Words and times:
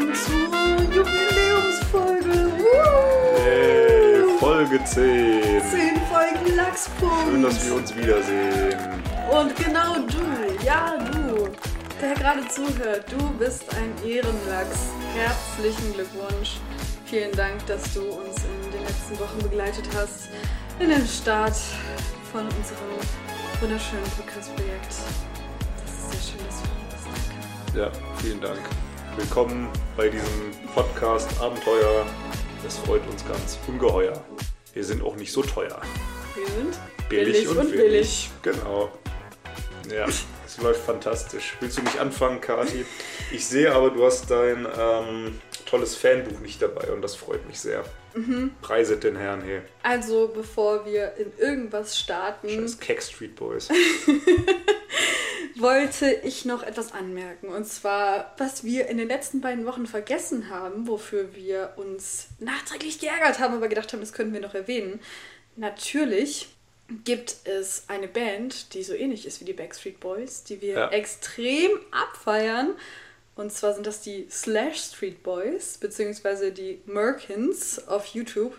willkommen 0.00 0.14
zur 0.14 0.94
Jubiläumsfolge. 0.94 2.52
Hey, 3.36 4.22
Folge 4.38 4.84
10. 4.84 5.62
Zehn 5.70 6.00
Folgen 6.10 6.56
Lachspunkt. 6.56 7.26
Schön, 7.26 7.42
dass 7.42 7.66
wir 7.66 7.74
uns 7.74 7.94
wiedersehen. 7.94 8.78
Und 9.30 9.56
genau 9.56 9.94
du, 9.94 10.64
ja 10.64 10.96
du, 10.96 11.48
der 12.00 12.14
gerade 12.14 12.46
zuhört, 12.48 13.04
du 13.10 13.30
bist 13.38 13.64
ein 13.76 13.92
Ehrenlachs. 14.08 14.88
Herzlichen 15.14 15.92
Glückwunsch. 15.94 16.58
Vielen 17.04 17.32
Dank, 17.32 17.64
dass 17.66 17.92
du 17.94 18.00
uns 18.00 18.36
in 18.44 18.70
den 18.72 18.82
letzten 18.82 19.18
Wochen 19.18 19.38
begleitet 19.42 19.84
hast 19.94 20.28
in 20.78 20.88
den 20.88 21.06
Start 21.06 21.56
von 22.32 22.42
unserem 22.42 23.60
wunderschönen 23.60 24.04
Podcast-Projekt. 24.16 24.86
Das 24.86 25.92
ist 25.92 26.10
sehr 26.10 26.38
schön, 26.38 26.46
dass 26.46 26.62
du 26.62 26.68
bist. 26.90 27.06
Danke. 27.74 27.80
Ja, 27.80 28.16
vielen 28.22 28.40
Dank. 28.40 28.60
Willkommen 29.16 29.68
bei 29.96 30.08
diesem 30.08 30.52
Podcast 30.72 31.40
Abenteuer. 31.40 32.06
Es 32.66 32.78
freut 32.78 33.06
uns 33.08 33.26
ganz 33.26 33.58
ungeheuer. 33.66 34.12
Wir 34.72 34.84
sind 34.84 35.02
auch 35.02 35.16
nicht 35.16 35.32
so 35.32 35.42
teuer. 35.42 35.80
Wir 36.36 36.46
sind 36.46 36.78
Billig, 37.08 37.48
und, 37.48 37.72
billig. 37.72 38.30
Genau. 38.42 38.90
Ja, 39.92 40.06
es 40.06 40.58
läuft 40.62 40.80
fantastisch. 40.84 41.56
Willst 41.58 41.78
du 41.78 41.82
nicht 41.82 41.98
anfangen, 41.98 42.40
Kati? 42.40 42.86
Ich 43.32 43.46
sehe 43.46 43.72
aber, 43.74 43.90
du 43.90 44.06
hast 44.06 44.30
dein 44.30 44.66
ähm, 44.78 45.40
tolles 45.66 45.96
Fanbuch 45.96 46.38
nicht 46.38 46.62
dabei 46.62 46.92
und 46.92 47.02
das 47.02 47.16
freut 47.16 47.44
mich 47.48 47.58
sehr. 47.58 47.84
Mhm. 48.14 48.52
Preiset 48.62 49.04
den 49.04 49.16
Herrn, 49.16 49.42
hey. 49.42 49.60
Also, 49.82 50.28
bevor 50.34 50.84
wir 50.86 51.14
in 51.16 51.32
irgendwas 51.38 51.98
starten, 51.98 52.48
Scheiß 52.48 52.78
Keck 52.80 53.02
Street 53.02 53.36
Boys. 53.36 53.68
wollte 55.56 56.10
ich 56.24 56.44
noch 56.44 56.62
etwas 56.62 56.92
anmerken. 56.92 57.48
Und 57.48 57.66
zwar, 57.66 58.34
was 58.38 58.64
wir 58.64 58.88
in 58.88 58.98
den 58.98 59.08
letzten 59.08 59.40
beiden 59.40 59.66
Wochen 59.66 59.86
vergessen 59.86 60.48
haben, 60.48 60.86
wofür 60.88 61.34
wir 61.34 61.74
uns 61.76 62.28
nachträglich 62.38 62.98
geärgert 62.98 63.38
haben, 63.38 63.54
aber 63.54 63.68
gedacht 63.68 63.92
haben, 63.92 64.00
das 64.00 64.12
könnten 64.12 64.32
wir 64.32 64.40
noch 64.40 64.54
erwähnen. 64.54 65.00
Natürlich 65.56 66.48
gibt 67.04 67.36
es 67.44 67.84
eine 67.88 68.08
Band, 68.08 68.74
die 68.74 68.82
so 68.82 68.94
ähnlich 68.94 69.26
ist 69.26 69.40
wie 69.40 69.44
die 69.44 69.52
Backstreet 69.52 70.00
Boys, 70.00 70.44
die 70.44 70.60
wir 70.60 70.74
Ja. 70.74 70.88
extrem 70.90 71.70
abfeiern. 71.90 72.74
Und 73.40 73.50
zwar 73.50 73.72
sind 73.72 73.86
das 73.86 74.02
die 74.02 74.26
Slash 74.30 74.78
Street 74.78 75.22
Boys, 75.22 75.78
beziehungsweise 75.78 76.52
die 76.52 76.82
Merkins 76.84 77.88
auf 77.88 78.04
YouTube. 78.04 78.52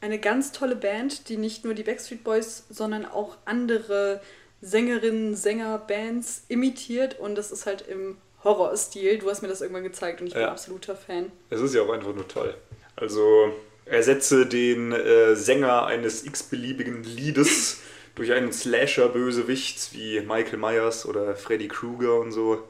Eine 0.00 0.18
ganz 0.18 0.50
tolle 0.52 0.76
Band, 0.76 1.28
die 1.28 1.36
nicht 1.36 1.62
nur 1.64 1.74
die 1.74 1.82
Backstreet 1.82 2.24
Boys, 2.24 2.64
sondern 2.70 3.04
auch 3.04 3.36
andere 3.44 4.22
Sängerinnen, 4.62 5.36
Sänger, 5.36 5.76
Bands 5.76 6.44
imitiert. 6.48 7.18
Und 7.18 7.34
das 7.34 7.50
ist 7.50 7.66
halt 7.66 7.84
im 7.86 8.16
Horrorstil. 8.44 9.18
Du 9.18 9.28
hast 9.28 9.42
mir 9.42 9.48
das 9.48 9.60
irgendwann 9.60 9.84
gezeigt 9.84 10.22
und 10.22 10.28
ich 10.28 10.32
bin 10.32 10.42
Ja. 10.42 10.52
absoluter 10.52 10.96
Fan. 10.96 11.30
Es 11.50 11.60
ist 11.60 11.74
ja 11.74 11.82
auch 11.82 11.90
einfach 11.90 12.14
nur 12.14 12.26
toll. 12.26 12.54
Also 12.96 13.52
ersetze 13.84 14.46
den 14.46 14.92
äh, 14.92 15.36
Sänger 15.36 15.84
eines 15.84 16.24
x-beliebigen 16.24 17.04
Liedes 17.04 17.80
durch 18.14 18.32
einen 18.32 18.52
Slasher-Bösewicht 18.54 19.92
wie 19.92 20.20
Michael 20.20 20.56
Myers 20.58 21.04
oder 21.04 21.36
Freddy 21.36 21.68
Krueger 21.68 22.18
und 22.20 22.32
so. 22.32 22.62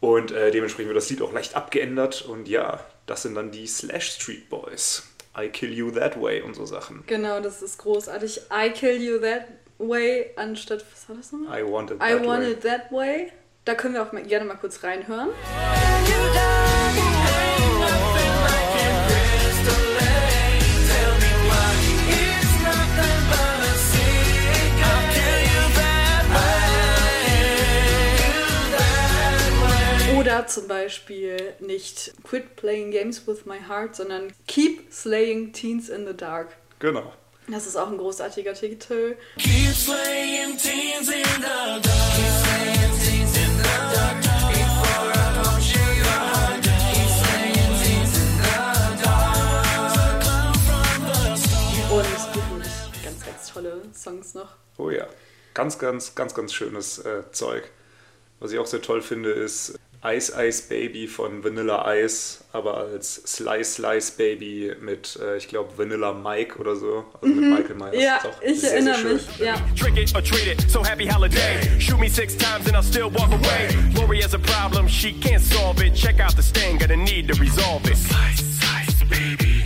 Und 0.00 0.32
äh, 0.32 0.50
dementsprechend 0.50 0.88
wird 0.88 0.96
das 0.96 1.08
Lied 1.10 1.22
auch 1.22 1.32
leicht 1.32 1.56
abgeändert. 1.56 2.22
Und 2.22 2.48
ja, 2.48 2.80
das 3.06 3.22
sind 3.22 3.34
dann 3.34 3.50
die 3.50 3.66
Slash 3.66 4.12
Street 4.12 4.48
Boys. 4.50 5.08
I 5.36 5.48
kill 5.48 5.72
you 5.72 5.90
that 5.90 6.20
way 6.20 6.42
und 6.42 6.54
so 6.54 6.64
Sachen. 6.64 7.02
Genau, 7.06 7.40
das 7.40 7.62
ist 7.62 7.78
großartig. 7.78 8.42
I 8.52 8.70
kill 8.70 9.02
you 9.02 9.18
that 9.18 9.46
way, 9.78 10.30
anstatt, 10.36 10.84
was 10.92 11.08
war 11.08 11.16
das 11.16 11.32
nochmal? 11.32 11.60
I 11.60 11.64
want 11.64 11.90
it 11.90 11.96
I 11.96 12.12
that 12.12 12.24
want 12.24 12.44
way. 12.44 12.52
it 12.52 12.60
that 12.62 12.92
way. 12.92 13.32
Da 13.64 13.74
können 13.74 13.94
wir 13.94 14.02
auch 14.02 14.12
mal, 14.12 14.22
gerne 14.22 14.44
mal 14.44 14.56
kurz 14.56 14.82
reinhören. 14.84 15.30
Oder 30.34 30.48
zum 30.48 30.66
Beispiel 30.66 31.54
nicht 31.60 32.12
Quit 32.24 32.56
playing 32.56 32.90
games 32.90 33.24
with 33.24 33.46
my 33.46 33.60
heart, 33.68 33.94
sondern 33.94 34.32
Keep 34.48 34.92
slaying 34.92 35.52
teens 35.52 35.88
in 35.88 36.08
the 36.08 36.12
dark. 36.12 36.56
Genau. 36.80 37.12
Das 37.46 37.68
ist 37.68 37.76
auch 37.76 37.86
ein 37.86 37.98
großartiger 37.98 38.52
Titel. 38.52 39.16
Keep 39.38 39.72
slaying 39.72 40.58
teens 40.58 41.08
in 41.08 41.22
the 41.22 41.40
dark. 41.40 41.82
Keep 41.84 42.32
slaying 42.42 42.98
teens 42.98 43.36
in 43.36 43.58
the 43.58 43.62
dark. 43.94 44.20
Before 44.50 45.12
I 45.12 45.40
puncture 45.40 45.94
your 45.94 46.04
heart. 46.04 46.62
Keep 46.64 47.10
slaying 47.14 47.70
teens 47.84 48.18
in 48.18 48.34
the 48.42 49.04
dark. 49.04 50.20
Come 50.24 50.54
from 50.66 51.06
the 51.06 51.36
start. 51.38 51.92
Und 51.92 52.34
haben 52.34 52.62
ganz, 53.04 53.24
ganz 53.24 53.52
tolle 53.52 53.82
Songs 53.94 54.34
noch. 54.34 54.56
Oh 54.78 54.90
ja. 54.90 55.06
Ganz, 55.54 55.78
ganz, 55.78 56.16
ganz, 56.16 56.34
ganz 56.34 56.52
schönes 56.52 56.98
äh, 56.98 57.22
Zeug. 57.30 57.70
Was 58.40 58.50
ich 58.50 58.58
auch 58.58 58.66
sehr 58.66 58.82
toll 58.82 59.00
finde, 59.00 59.30
ist 59.30 59.78
Ice 60.06 60.30
Ice 60.38 60.62
Baby 60.68 61.06
von 61.06 61.42
Vanilla 61.42 61.94
Ice, 61.94 62.44
aber 62.52 62.76
als 62.76 63.14
Slice 63.26 63.74
Slice 63.76 64.12
Baby 64.18 64.74
mit, 64.80 65.18
äh, 65.22 65.38
ich 65.38 65.48
glaube, 65.48 65.78
Vanilla 65.78 66.12
Mike 66.12 66.58
oder 66.58 66.76
so. 66.76 67.06
Also 67.22 67.34
mit 67.34 67.50
Michael 67.50 67.74
Myers. 67.76 67.94
Mhm. 67.94 68.00
Ja, 68.00 68.16
Ist 68.18 68.26
auch 68.26 68.42
ich 68.42 68.60
sehr, 68.60 68.72
erinnere 68.74 68.96
sehr 68.96 69.12
mich. 69.14 69.38
Ja. 69.38 69.54
Trick 69.78 69.96
it 69.96 70.14
or 70.14 70.22
treat 70.22 70.46
it, 70.46 70.70
so 70.70 70.84
happy 70.84 71.06
holiday. 71.06 71.58
Shoot 71.80 71.98
me 71.98 72.08
six 72.10 72.36
times 72.36 72.66
and 72.66 72.76
I'll 72.76 72.82
still 72.82 73.10
walk 73.10 73.32
away. 73.32 73.68
Lori 73.96 74.20
has 74.20 74.34
a 74.34 74.38
problem, 74.38 74.86
she 74.88 75.12
can't 75.12 75.40
solve 75.40 75.80
it. 75.82 75.94
Check 75.94 76.20
out 76.20 76.36
the 76.36 76.42
sting, 76.42 76.76
gonna 76.78 76.96
need 76.96 77.26
to 77.28 77.40
resolve 77.40 77.86
it. 77.90 77.96
Slice, 77.96 78.44
slice, 78.60 79.04
baby. 79.08 79.64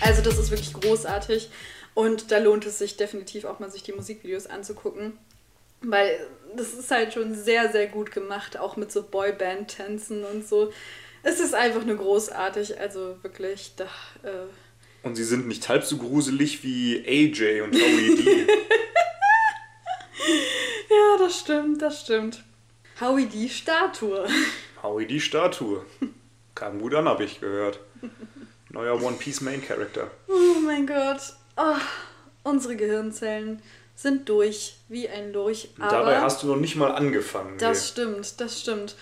Also 0.00 0.20
das 0.22 0.36
ist 0.38 0.50
wirklich 0.50 0.72
großartig 0.72 1.48
und 1.94 2.32
da 2.32 2.38
lohnt 2.38 2.66
es 2.66 2.78
sich 2.78 2.96
definitiv 2.96 3.44
auch 3.44 3.60
mal 3.60 3.70
sich 3.70 3.82
die 3.84 3.92
Musikvideos 3.92 4.46
anzugucken, 4.48 5.16
weil 5.82 6.26
das 6.56 6.74
ist 6.74 6.90
halt 6.90 7.14
schon 7.14 7.34
sehr, 7.34 7.70
sehr 7.72 7.86
gut 7.86 8.12
gemacht, 8.12 8.58
auch 8.58 8.76
mit 8.76 8.92
so 8.92 9.02
Boyband-Tänzen 9.02 10.24
und 10.24 10.46
so. 10.46 10.72
Es 11.22 11.40
ist 11.40 11.54
einfach 11.54 11.84
nur 11.84 11.96
großartig, 11.96 12.78
also 12.80 13.16
wirklich, 13.22 13.72
da, 13.76 13.84
äh, 14.22 14.46
Und 15.06 15.16
sie 15.16 15.24
sind 15.24 15.46
nicht 15.48 15.68
halb 15.68 15.84
so 15.84 15.96
gruselig 15.96 16.62
wie 16.64 16.98
AJ 17.06 17.62
und 17.62 17.74
Howie 17.74 18.16
D. 18.16 18.46
ja, 20.90 21.16
das 21.18 21.38
stimmt, 21.40 21.80
das 21.80 22.00
stimmt. 22.02 22.42
Howie 23.00 23.26
die 23.26 23.48
Statue. 23.48 24.26
Howie 24.82 25.06
die 25.06 25.20
Statue. 25.20 25.84
Kam 26.54 26.80
gut 26.80 26.94
an, 26.94 27.08
habe 27.08 27.24
ich 27.24 27.40
gehört. 27.40 27.80
Neuer 28.70 29.00
One 29.02 29.16
Piece 29.16 29.40
Main 29.40 29.62
Character. 29.62 30.10
Oh 30.28 30.60
mein 30.64 30.86
Gott. 30.86 31.34
Oh, 31.56 31.76
unsere 32.42 32.76
Gehirnzellen 32.76 33.62
sind 34.02 34.28
durch 34.28 34.76
wie 34.88 35.08
ein 35.08 35.32
Lurch. 35.32 35.68
Aber 35.78 35.90
Dabei 35.90 36.20
hast 36.20 36.42
du 36.42 36.48
noch 36.48 36.56
nicht 36.56 36.76
mal 36.76 36.92
angefangen. 36.92 37.56
Das 37.58 37.80
Nee. 37.82 37.88
stimmt, 37.88 38.40
das 38.40 38.60
stimmt. 38.60 38.96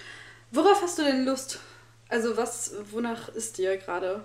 Worauf 0.51 0.83
hast 0.83 0.99
du 0.99 1.03
denn 1.03 1.25
Lust? 1.25 1.59
Also 2.09 2.37
was, 2.37 2.75
wonach 2.91 3.29
ist 3.31 3.59
dir 3.59 3.77
gerade? 3.79 4.25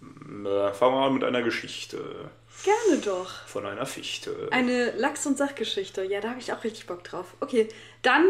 Na, 0.00 0.72
fangen 0.72 0.94
wir 0.94 1.06
an 1.06 1.14
mit 1.14 1.24
einer 1.24 1.42
Geschichte. 1.42 2.30
Gerne 2.64 3.00
doch. 3.02 3.30
Von 3.46 3.66
einer 3.66 3.84
Fichte. 3.84 4.48
Eine 4.50 4.92
Lachs- 4.92 5.26
und 5.26 5.36
Sachgeschichte. 5.36 6.02
Ja, 6.04 6.20
da 6.20 6.30
habe 6.30 6.40
ich 6.40 6.52
auch 6.52 6.64
richtig 6.64 6.86
Bock 6.86 7.04
drauf. 7.04 7.34
Okay, 7.40 7.68
dann 8.02 8.24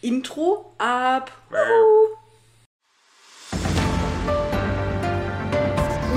Intro 0.00 0.74
ab. 0.78 1.30
Wuhu. 1.50 2.16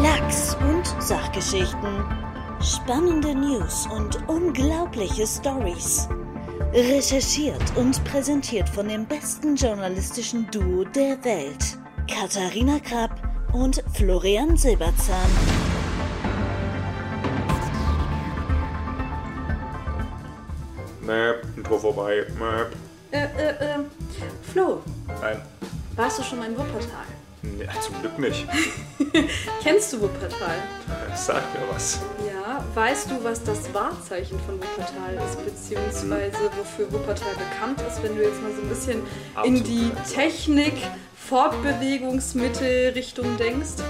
Lachs 0.02 0.56
und 0.62 0.86
Sachgeschichten. 1.04 2.33
Spannende 2.64 3.36
News 3.36 3.90
und 3.94 4.18
unglaubliche 4.30 5.28
Stories. 5.28 6.08
Recherchiert 6.74 7.62
und 7.76 8.02
präsentiert 8.06 8.70
von 8.70 8.88
dem 8.88 9.06
besten 9.06 9.58
journalistischen 9.58 10.50
Duo 10.50 10.86
der 10.86 11.22
Welt. 11.26 11.78
Katharina 12.10 12.80
Krapp 12.80 13.22
und 13.52 13.84
Florian 13.94 14.56
Silberzahn. 14.56 15.30
Möp, 21.02 21.44
Intro 21.58 21.78
vorbei. 21.78 22.26
Möp. 22.40 22.72
Äh, 23.12 23.26
äh, 23.26 23.50
äh. 23.50 23.80
Flo, 24.54 24.82
Nein. 25.22 25.42
warst 25.98 26.20
du 26.20 26.24
schon 26.24 26.40
mal 26.40 26.50
in 26.50 26.58
Wuppertal? 26.58 27.08
Ja, 27.60 27.82
zum 27.82 28.00
Glück 28.00 28.18
nicht. 28.20 28.48
Kennst 29.62 29.92
du 29.92 30.00
Wuppertal? 30.00 30.56
Sag 31.14 31.44
mir 31.54 31.74
was. 31.74 32.00
Weißt 32.76 33.12
du, 33.12 33.24
was 33.24 33.44
das 33.44 33.72
Wahrzeichen 33.72 34.40
von 34.48 34.56
Wuppertal 34.56 35.14
ist, 35.28 35.46
beziehungsweise 35.46 36.38
wofür 36.58 36.92
Wuppertal 36.92 37.34
bekannt 37.36 37.80
ist, 37.88 38.02
wenn 38.02 38.16
du 38.16 38.24
jetzt 38.24 38.42
mal 38.42 38.52
so 38.56 38.62
ein 38.64 38.70
bisschen 38.70 39.00
in 39.44 39.58
Absolut 39.58 39.68
die 39.68 39.90
kein 39.90 39.92
Plan. 39.92 40.06
Technik, 40.12 40.74
Fortbewegungsmittel 41.16 42.94
Richtung 42.96 43.38
denkst? 43.38 43.84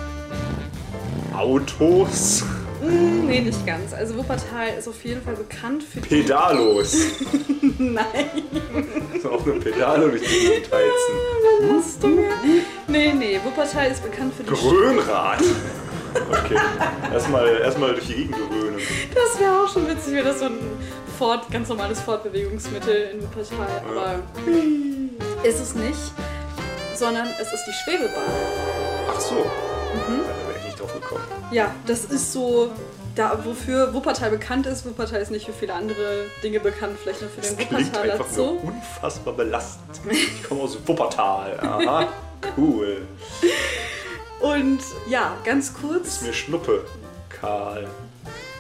Autos. 1.34 2.44
Mm, 2.82 3.26
nee, 3.28 3.40
nicht 3.40 3.66
ganz. 3.66 3.94
Also 3.94 4.18
Wuppertal 4.18 4.74
ist 4.78 4.90
auf 4.90 5.02
jeden 5.06 5.22
Fall 5.22 5.36
bekannt 5.36 5.82
für 5.84 6.02
die... 6.02 6.10
Pedalos. 6.10 6.98
Nein, 7.78 8.04
So 9.22 9.32
auf 9.32 9.46
einem 9.48 9.62
Pedalo 9.62 10.10
durch 10.10 10.24
die 10.24 10.28
Gegend 10.48 10.70
heizen. 10.74 11.14
was 11.62 11.86
hast 11.86 12.04
du? 12.04 12.20
Nee, 12.88 13.14
nee, 13.14 13.40
Wuppertal 13.46 13.90
ist 13.92 14.04
bekannt 14.04 14.34
für 14.36 14.44
die... 14.44 14.50
Grönrad. 14.50 15.40
Okay. 16.16 16.58
Erstmal 17.12 17.48
erstmal 17.58 17.94
durch 17.94 18.08
die 18.08 18.14
Gegend 18.16 18.36
gewöhnen. 18.38 18.78
Das 19.14 19.40
wäre 19.40 19.64
auch 19.64 19.72
schon 19.72 19.88
witzig, 19.88 20.14
wäre 20.14 20.26
das 20.30 20.40
so 20.40 20.46
ein 20.46 20.58
Fort, 21.18 21.50
ganz 21.52 21.70
normales 21.70 22.00
Fortbewegungsmittel 22.02 23.12
in 23.14 23.22
Wuppertal. 23.24 23.82
Aber 23.88 24.20
ist 25.44 25.60
es 25.60 25.76
nicht, 25.76 26.00
sondern 26.96 27.28
es 27.40 27.54
ist 27.54 27.64
die 27.68 27.74
Schwebebahn. 27.84 28.24
Ach 29.10 29.20
so. 29.20 29.36
Ja, 29.36 29.44
da 30.08 30.48
wäre 30.48 30.60
ich 30.60 30.66
nicht 30.66 30.80
drauf 30.80 30.94
gekommen. 30.94 31.22
Ja, 31.52 31.72
das 31.86 32.06
ist 32.06 32.34
so, 32.34 32.72
da 33.16 33.40
wofür 33.46 33.94
Wuppertal 33.94 34.32
bekannt 34.32 34.66
ist. 34.66 34.86
Wuppertal 34.86 35.22
ist 35.22 35.30
nicht 35.32 35.46
für 35.46 35.54
viele 35.54 35.74
andere 35.74 36.26
Dinge 36.44 36.60
bekannt, 36.60 36.98
vielleicht 37.02 37.22
nur 37.22 37.30
für 37.30 37.42
Das 37.42 37.56
den 37.56 37.68
klingt 37.68 37.88
Wuppertaler 37.88 38.14
einfach 38.14 38.28
nur 38.36 38.36
Zoo. 38.36 38.60
unfassbar 38.64 39.34
belastend. 39.34 40.00
Ich 40.12 40.44
komme 40.44 40.62
aus 40.62 40.78
Wuppertal. 40.86 41.60
Aha. 41.62 42.08
Cool. 42.58 43.02
Und 44.44 44.82
ja, 45.08 45.38
ganz 45.46 45.74
kurz. 45.74 46.08
Ist 46.08 46.24
mir 46.24 46.34
Schnuppe. 46.34 46.86
Karl. 47.30 47.88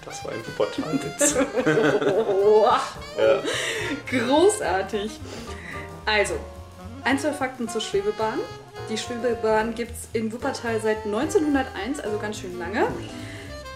Das 0.06 0.24
war 0.24 0.31
ein 0.31 0.39
Wuppertal-Witz. 0.47 1.35
Ja. 3.18 3.44
großartig. 4.09 5.19
Also, 6.06 6.33
ein, 7.03 7.19
zwei 7.19 7.33
Fakten 7.33 7.68
zur 7.68 7.81
Schwebebahn. 7.81 8.39
Die 8.89 8.97
Schwebebahn 8.97 9.75
gibt 9.75 9.91
es 9.91 10.07
in 10.13 10.31
Wuppertal 10.31 10.80
seit 10.81 11.06
1901, 11.06 12.00
also 12.00 12.18
ganz 12.18 12.39
schön 12.39 12.57
lange. 12.57 12.88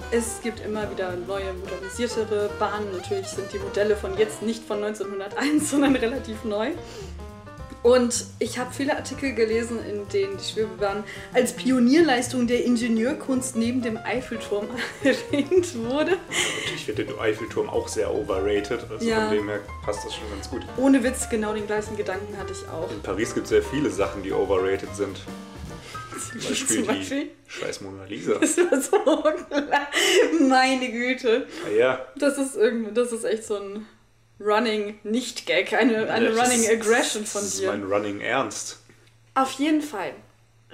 Es 0.09 0.39
gibt 0.41 0.61
immer 0.61 0.89
wieder 0.89 1.11
neue, 1.11 1.53
modernisiertere 1.53 2.49
Bahnen. 2.57 2.87
Natürlich 2.93 3.27
sind 3.27 3.51
die 3.51 3.59
Modelle 3.59 3.97
von 3.97 4.17
jetzt 4.17 4.41
nicht 4.41 4.63
von 4.63 4.81
1901, 4.81 5.69
sondern 5.69 5.95
relativ 5.97 6.45
neu. 6.45 6.71
Und 7.83 8.25
ich 8.39 8.57
habe 8.57 8.73
viele 8.73 8.97
Artikel 8.97 9.33
gelesen, 9.33 9.79
in 9.85 10.07
denen 10.09 10.37
die 10.37 10.43
Schwebebahn 10.43 11.03
als 11.33 11.53
Pionierleistung 11.53 12.47
der 12.47 12.65
Ingenieurkunst 12.65 13.55
neben 13.55 13.81
dem 13.81 13.97
Eiffelturm 13.97 14.67
erwähnt 15.03 15.75
wurde. 15.85 16.17
Ich 16.75 16.85
finde 16.85 17.05
den 17.05 17.19
Eiffelturm 17.19 17.69
auch 17.69 17.87
sehr 17.87 18.13
overrated. 18.13 18.79
Also 18.89 19.05
Ja. 19.07 19.27
von 19.27 19.35
dem 19.37 19.47
her 19.47 19.59
passt 19.85 20.05
das 20.05 20.15
schon 20.15 20.29
ganz 20.31 20.49
gut. 20.49 20.61
Ohne 20.77 21.03
Witz, 21.03 21.29
genau 21.29 21.53
den 21.53 21.65
gleichen 21.67 21.95
Gedanken 21.95 22.37
hatte 22.37 22.53
ich 22.53 22.67
auch. 22.69 22.91
In 22.91 23.01
Paris 23.01 23.33
gibt 23.33 23.45
es 23.45 23.49
sehr 23.51 23.63
viele 23.63 23.89
Sachen, 23.89 24.23
die 24.23 24.31
overrated 24.33 24.93
sind. 24.95 25.17
Zum 26.31 26.39
Beispiel, 26.41 26.67
Zum 26.77 26.85
Beispiel? 26.87 27.23
die 27.25 27.29
scheiß 27.51 27.81
Mona 27.81 28.03
Lisa. 28.05 28.33
Das 28.39 28.57
war 28.57 28.81
so 28.81 29.21
klar. 29.21 29.87
Meine 30.49 30.91
Güte. 30.91 31.45
Ah 31.65 31.69
ja, 31.71 32.05
Das 32.17 32.37
ist 32.37 32.55
irgendwie, 32.55 32.93
das 32.93 33.11
ist 33.13 33.23
echt 33.23 33.45
so 33.45 33.55
ein 33.57 33.85
Running 34.39 34.99
Nicht-Gag, 35.03 35.73
eine, 35.73 36.09
eine 36.11 36.29
das 36.31 36.37
Running 36.45 36.63
ist- 36.63 36.71
Aggression 36.71 37.25
von 37.25 37.41
das 37.41 37.53
ist 37.53 37.61
dir. 37.61 37.67
mein 37.67 37.83
Running 37.83 38.19
Ernst. 38.21 38.79
Auf 39.33 39.51
jeden 39.53 39.81
Fall 39.81 40.13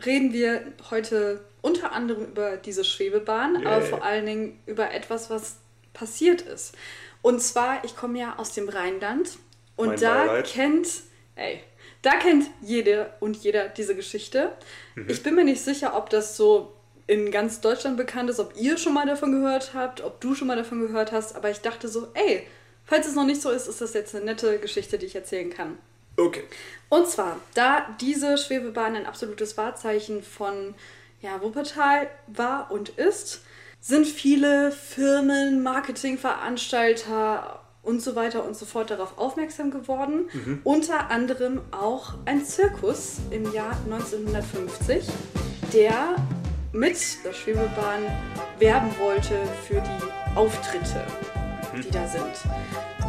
reden 0.05 0.33
wir 0.33 0.61
heute 0.89 1.43
unter 1.61 1.91
anderem 1.93 2.25
über 2.25 2.57
diese 2.57 2.83
Schwebebahn, 2.83 3.61
Yeah. 3.61 3.71
aber 3.71 3.85
vor 3.85 4.03
allen 4.03 4.25
Dingen 4.25 4.59
über 4.65 4.91
etwas, 4.91 5.29
was 5.29 5.57
passiert 5.93 6.41
ist. 6.41 6.73
Und 7.21 7.41
zwar, 7.41 7.83
ich 7.85 7.95
komme 7.95 8.19
ja 8.19 8.35
aus 8.37 8.51
dem 8.53 8.67
Rheinland 8.67 9.31
und 9.77 9.87
Mein 9.89 9.99
da 9.99 10.25
Beileid. 10.25 10.45
kennt, 10.47 10.87
ey, 11.35 11.61
da 12.01 12.15
kennt 12.17 12.47
jede 12.61 13.13
und 13.21 13.37
jeder 13.37 13.69
diese 13.69 13.95
Geschichte. 13.95 14.51
Mhm. 14.95 15.09
Ich 15.09 15.23
bin 15.23 15.35
mir 15.35 15.45
nicht 15.45 15.61
sicher, 15.63 15.95
ob 15.95 16.09
das 16.09 16.35
so 16.35 16.73
in 17.07 17.31
ganz 17.31 17.61
Deutschland 17.61 17.95
bekannt 17.95 18.29
ist, 18.29 18.39
ob 18.39 18.53
ihr 18.57 18.77
schon 18.77 18.93
mal 18.93 19.05
davon 19.05 19.31
gehört 19.31 19.73
habt, 19.73 20.01
ob 20.01 20.19
du 20.19 20.35
schon 20.35 20.47
mal 20.47 20.57
davon 20.57 20.81
gehört 20.81 21.11
hast, 21.13 21.35
aber 21.35 21.49
ich 21.49 21.59
dachte 21.59 21.87
so, 21.87 22.09
ey, 22.13 22.45
falls 22.85 23.07
es 23.07 23.15
noch 23.15 23.25
nicht 23.25 23.41
so 23.41 23.49
ist, 23.49 23.67
ist 23.67 23.81
das 23.81 23.93
jetzt 23.93 24.15
eine 24.15 24.25
nette 24.25 24.59
Geschichte, 24.59 24.97
die 24.97 25.05
ich 25.05 25.15
erzählen 25.15 25.49
kann. 25.49 25.77
Okay. 26.17 26.43
Und 26.89 27.07
zwar, 27.07 27.39
da 27.55 27.87
diese 27.99 28.37
Schwebebahn 28.37 28.95
ein 28.95 29.05
absolutes 29.05 29.57
Wahrzeichen 29.57 30.21
von 30.23 30.75
ja, 31.21 31.41
Wuppertal 31.41 32.07
war 32.27 32.69
und 32.69 32.89
ist, 32.89 33.41
sind 33.79 34.05
viele 34.05 34.71
Firmen, 34.71 35.63
Marketingveranstalter 35.63 37.59
und 37.81 38.01
so 38.01 38.15
weiter 38.15 38.45
und 38.45 38.55
so 38.55 38.65
fort 38.65 38.91
darauf 38.91 39.17
aufmerksam 39.17 39.71
geworden. 39.71 40.29
Unter 40.63 41.09
anderem 41.11 41.61
auch 41.71 42.13
ein 42.25 42.45
Zirkus 42.45 43.17
im 43.29 43.51
Jahr 43.53 43.75
1950, 43.85 45.05
der 45.73 46.15
mit 46.71 46.97
der 47.25 47.33
Schwebebahn 47.33 48.03
werben 48.59 48.89
wollte 48.99 49.37
für 49.67 49.81
die 49.81 50.35
Auftritte, 50.35 51.05
die 51.81 51.91
da 51.91 52.07
sind. 52.07 52.23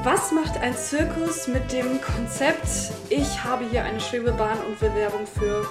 Was 0.02 0.32
macht 0.32 0.58
ein 0.60 0.76
Zirkus 0.76 1.48
mit 1.48 1.72
dem 1.72 2.00
Konzept, 2.00 2.92
ich 3.08 3.42
habe 3.44 3.64
hier 3.70 3.84
eine 3.84 4.00
Schwebebahn 4.00 4.58
und 4.66 4.80
will 4.80 4.94
Werbung 4.94 5.26
für 5.26 5.66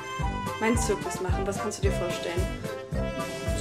meinen 0.60 0.78
Zirkus 0.78 1.22
machen? 1.22 1.46
Was 1.46 1.62
kannst 1.62 1.80
du 1.80 1.90
dir 1.90 1.92
vorstellen? 1.92 2.42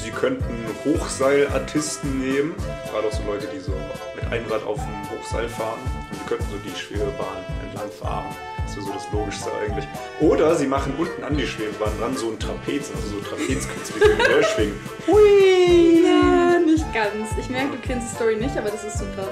Sie 0.03 0.11
könnten 0.11 0.67
Hochseilartisten 0.85 2.21
nehmen, 2.21 2.55
gerade 2.91 3.07
auch 3.07 3.13
so 3.13 3.23
Leute, 3.25 3.49
die 3.55 3.61
so 3.61 3.73
mit 4.15 4.33
Einrad 4.33 4.65
auf 4.65 4.77
dem 4.77 5.11
Hochseil 5.11 5.49
fahren. 5.49 5.79
Und 6.11 6.19
sie 6.19 6.25
könnten 6.27 6.47
so 6.51 6.57
die 6.59 6.77
Schwebebahn 6.79 7.45
entlang 7.65 7.91
fahren. 7.91 8.35
Das 8.65 8.77
wäre 8.77 8.87
so 8.87 8.93
das 8.93 9.13
Logischste 9.13 9.51
eigentlich. 9.63 9.87
Oder 10.21 10.55
sie 10.57 10.67
machen 10.67 10.95
unten 10.99 11.23
an 11.23 11.37
die 11.37 11.47
Schwebebahn 11.47 11.93
dran 11.99 12.17
so 12.17 12.31
ein 12.31 12.39
Trapez, 12.39 12.91
also 12.95 13.09
so 13.09 13.21
Trapezkünste, 13.21 13.95
wie 13.95 14.01
sie 14.01 14.15
mit 14.15 14.27
der 14.27 14.43
schwingen. 14.43 14.81
Hui! 15.07 16.05
Ja, 16.05 16.42
nicht 16.67 16.93
ganz. 16.95 17.31
Ich 17.39 17.49
merke, 17.51 17.73
du 17.73 17.79
kennst 17.79 18.13
die 18.13 18.17
Story 18.17 18.37
nicht, 18.37 18.57
aber 18.57 18.71
das 18.71 18.85
ist 18.85 18.99
super. 18.99 19.29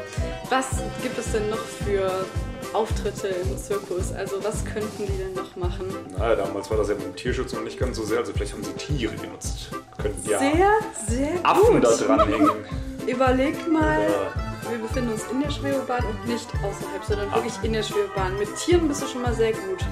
Was 0.48 0.66
gibt 1.02 1.18
es 1.18 1.32
denn 1.32 1.48
noch 1.50 1.58
für 1.58 2.24
Auftritte 2.72 3.28
im 3.28 3.56
Zirkus? 3.58 4.12
Also 4.12 4.42
was 4.44 4.64
könnten 4.64 5.06
die 5.06 5.16
denn 5.16 5.34
noch 5.34 5.56
machen? 5.56 5.86
Na, 6.18 6.34
damals 6.34 6.70
war 6.70 6.76
das 6.76 6.88
ja 6.88 6.94
mit 6.94 7.04
dem 7.04 7.16
Tierschutz 7.16 7.52
noch 7.52 7.62
nicht 7.62 7.78
ganz 7.78 7.96
so 7.96 8.04
sehr, 8.04 8.18
also 8.18 8.32
vielleicht 8.32 8.52
haben 8.52 8.64
sie 8.64 8.72
Tiere 8.72 9.14
genutzt. 9.16 9.70
Könnten 10.00 10.28
ja 10.28 10.38
Sehr, 10.38 10.68
sehr 11.08 11.32
gut. 11.32 11.44
Affen 11.44 11.80
da 11.80 11.90
dran 11.96 12.28
hängen. 12.28 12.50
Überleg 13.06 13.66
mal, 13.70 13.98
Oder- 13.98 14.50
wir 14.70 14.78
befinden 14.78 15.12
uns 15.12 15.24
in 15.32 15.40
der 15.42 15.50
Schwebebahn 15.50 16.04
und 16.04 16.28
nicht 16.28 16.46
außerhalb, 16.54 17.04
sondern 17.04 17.32
wirklich 17.32 17.54
in 17.62 17.72
der 17.72 17.82
Schwebebahn. 17.82 18.38
Mit 18.38 18.54
Tieren 18.56 18.86
bist 18.86 19.02
du 19.02 19.06
schon 19.08 19.22
mal 19.22 19.34
sehr 19.34 19.52
gut. 19.52 19.84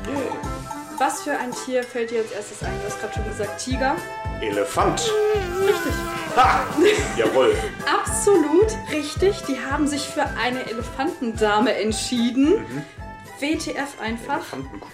Was 0.98 1.22
für 1.22 1.32
ein 1.32 1.50
Tier 1.64 1.82
fällt 1.82 2.10
dir 2.12 2.20
als 2.20 2.30
erstes 2.32 2.62
ein? 2.62 2.72
Du 2.80 2.86
hast 2.88 3.00
gerade 3.00 3.14
schon 3.14 3.24
gesagt 3.24 3.58
Tiger. 3.64 3.96
Elefant. 4.40 5.00
Richtig. 5.66 5.92
Ha! 6.36 6.64
Jawohl. 7.16 7.54
Absolut 7.86 8.68
richtig. 8.92 9.42
Die 9.48 9.58
haben 9.58 9.86
sich 9.88 10.02
für 10.02 10.22
eine 10.22 10.68
Elefantendame 10.70 11.74
entschieden. 11.74 12.64
WTF 13.40 14.00
einfach. 14.00 14.36
Elefantenkuh. 14.52 14.86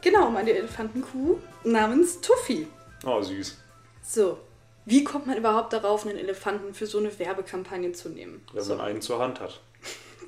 Genau, 0.00 0.26
um 0.26 0.36
eine 0.36 0.50
Elefantenkuh 0.50 1.38
namens 1.64 2.20
Tuffy. 2.20 2.66
Oh, 3.06 3.22
süß. 3.22 3.58
So, 4.02 4.38
wie 4.84 5.04
kommt 5.04 5.26
man 5.28 5.36
überhaupt 5.36 5.72
darauf, 5.72 6.04
einen 6.04 6.18
Elefanten 6.18 6.74
für 6.74 6.86
so 6.86 6.98
eine 6.98 7.16
Werbekampagne 7.16 7.92
zu 7.92 8.08
nehmen? 8.08 8.44
Wenn 8.52 8.66
man 8.66 8.80
einen 8.80 9.00
zur 9.02 9.18
Hand 9.18 9.40
hat. 9.40 9.60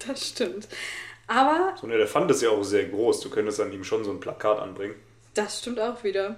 Das 0.06 0.28
stimmt. 0.28 0.68
Aber 1.28 1.74
So 1.80 1.86
ein 1.86 1.92
Elefant 1.92 2.30
ist 2.30 2.42
ja 2.42 2.50
auch 2.50 2.62
sehr 2.62 2.84
groß. 2.84 3.20
Du 3.20 3.30
könntest 3.30 3.58
an 3.60 3.72
ihm 3.72 3.84
schon 3.84 4.04
so 4.04 4.10
ein 4.10 4.20
Plakat 4.20 4.58
anbringen. 4.60 4.96
Das 5.32 5.60
stimmt 5.60 5.80
auch 5.80 6.04
wieder. 6.04 6.36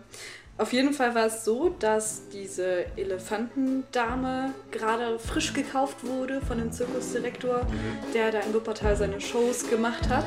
Auf 0.59 0.73
jeden 0.73 0.95
Fall 0.95 1.15
war 1.15 1.27
es 1.27 1.45
so, 1.45 1.75
dass 1.79 2.31
diese 2.33 2.87
Elefantendame 2.97 4.55
gerade 4.71 5.19
frisch 5.19 5.53
gekauft 5.53 5.99
wurde 6.03 6.41
von 6.41 6.57
dem 6.57 6.73
Zirkusdirektor, 6.73 7.67
der 8.15 8.33
da 8.33 8.41
in 8.41 8.55
Wuppertal 8.55 8.97
seine 8.97 9.21
Shows 9.21 9.69
gemacht 9.69 10.09
hat. 10.09 10.25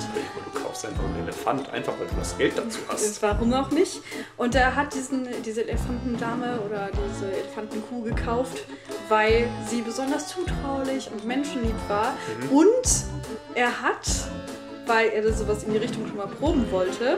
Du 0.53 0.59
kaufst 0.59 0.85
einfach 0.85 1.03
einen 1.03 1.23
Elefant, 1.23 1.67
einfach 1.71 1.99
weil 1.99 2.05
du 2.05 2.15
das 2.15 2.37
Geld 2.37 2.55
dazu 2.55 2.77
hast. 2.87 3.23
Warum 3.23 3.51
auch 3.53 3.71
nicht? 3.71 4.03
Und 4.37 4.53
er 4.53 4.75
hat 4.75 4.93
diesen, 4.93 5.27
diese 5.43 5.63
Elefantendame 5.63 6.61
oder 6.61 6.91
diese 7.09 7.31
Elefantenkuh 7.31 8.03
gekauft, 8.03 8.65
weil 9.07 9.49
sie 9.67 9.81
besonders 9.81 10.27
zutraulich 10.27 11.09
und 11.11 11.25
menschenlieb 11.25 11.75
war. 11.87 12.13
Und 12.51 13.05
er 13.55 13.81
hat, 13.81 14.07
weil 14.85 15.09
er 15.09 15.23
das 15.23 15.39
sowas 15.39 15.63
in 15.63 15.71
die 15.71 15.79
Richtung 15.79 16.05
schon 16.05 16.17
mal 16.17 16.27
proben 16.27 16.69
wollte, 16.71 17.17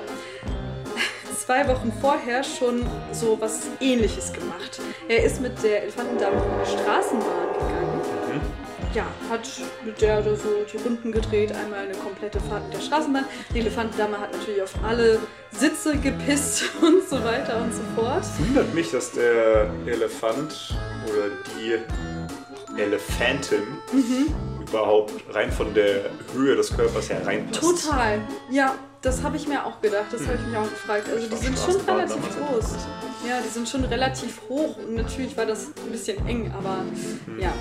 zwei 1.41 1.67
Wochen 1.67 1.91
vorher 2.01 2.43
schon 2.43 2.86
so 3.12 3.39
was 3.39 3.67
ähnliches 3.79 4.31
gemacht. 4.31 4.79
Er 5.07 5.24
ist 5.24 5.41
mit 5.41 5.62
der 5.63 5.83
Elefantendame 5.83 6.36
in 6.36 6.41
die 6.63 6.71
Straßenbahn 6.71 7.53
gegangen. 7.53 8.01
Ja, 8.93 9.05
hat 9.29 9.48
mit 9.86 10.01
der 10.01 10.21
so 10.21 10.36
die 10.71 10.77
Runden 10.77 11.12
gedreht, 11.13 11.53
einmal 11.55 11.79
eine 11.79 11.93
komplette 11.93 12.41
Fahrt 12.41 12.65
mit 12.65 12.74
der 12.74 12.81
Straßenbahn. 12.81 13.24
Die 13.53 13.60
Elefantendame 13.60 14.19
hat 14.19 14.33
natürlich 14.33 14.62
auf 14.62 14.74
alle 14.83 15.19
Sitze 15.51 15.98
gepisst 15.98 16.63
und 16.81 17.07
so 17.10 17.24
weiter 17.24 17.62
und 17.62 17.74
so 17.74 17.81
fort. 17.95 18.24
Wundert 18.39 18.74
mich, 18.74 18.91
dass 18.91 19.12
der 19.12 19.69
Elefant 19.86 20.75
oder 21.05 21.29
die 21.55 22.79
Elefantin 22.79 23.63
überhaupt 24.60 25.13
rein 25.33 25.51
von 25.51 25.74
der 25.74 26.10
Höhe 26.33 26.55
des 26.55 26.75
Körpers 26.75 27.10
her 27.10 27.25
reinpasst. 27.25 27.62
Total. 27.62 28.19
Ja, 28.50 28.75
das 29.01 29.24
habe 29.24 29.36
ich 29.36 29.48
mir 29.48 29.65
auch 29.65 29.81
gedacht. 29.81 30.05
Das 30.12 30.22
habe 30.22 30.36
ich 30.36 30.48
mich 30.48 30.55
auch 30.55 30.70
gefragt. 30.70 31.10
Also 31.10 31.27
die 31.27 31.36
sind 31.36 31.58
schon 31.58 31.75
relativ 31.81 32.38
groß. 32.38 32.75
Ja, 33.27 33.39
die 33.43 33.50
sind 33.50 33.67
schon 33.67 33.84
relativ 33.86 34.41
hoch 34.48 34.77
und 34.77 34.96
natürlich 34.96 35.36
war 35.36 35.46
das 35.46 35.67
ein 35.67 35.91
bisschen 35.91 36.25
eng, 36.27 36.53
aber 36.58 36.84
ja. 37.39 37.53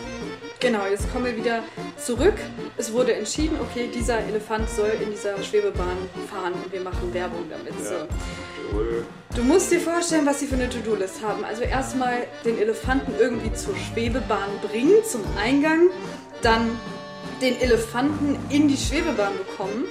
Genau, 0.59 0.87
jetzt 0.87 1.11
kommen 1.11 1.25
wir 1.25 1.37
wieder 1.37 1.63
zurück. 1.97 2.35
Es 2.77 2.93
wurde 2.93 3.15
entschieden, 3.15 3.57
okay, 3.61 3.89
dieser 3.95 4.19
Elefant 4.19 4.69
soll 4.69 4.93
in 5.03 5.11
dieser 5.11 5.43
Schwebebahn 5.43 5.97
fahren 6.31 6.53
und 6.53 6.71
wir 6.71 6.83
machen 6.83 7.13
Werbung 7.15 7.45
damit. 7.49 7.73
So. 7.83 7.95
Ja. 7.95 8.07
Du 9.35 9.43
musst 9.43 9.73
dir 9.73 9.81
vorstellen, 9.81 10.27
was 10.27 10.41
sie 10.41 10.47
für 10.47 10.57
eine 10.57 10.69
To-Do-List 10.69 11.23
haben. 11.23 11.45
Also 11.45 11.63
erstmal 11.63 12.27
den 12.45 12.59
Elefanten 12.59 13.15
irgendwie 13.19 13.53
zur 13.55 13.75
Schwebebahn 13.75 14.51
bringen, 14.61 15.03
zum 15.09 15.23
Eingang, 15.43 15.89
dann 16.43 16.79
den 17.41 17.59
Elefanten 17.59 18.39
in 18.51 18.69
die 18.69 18.77
Schwebebahn 18.77 19.33
bekommen 19.39 19.87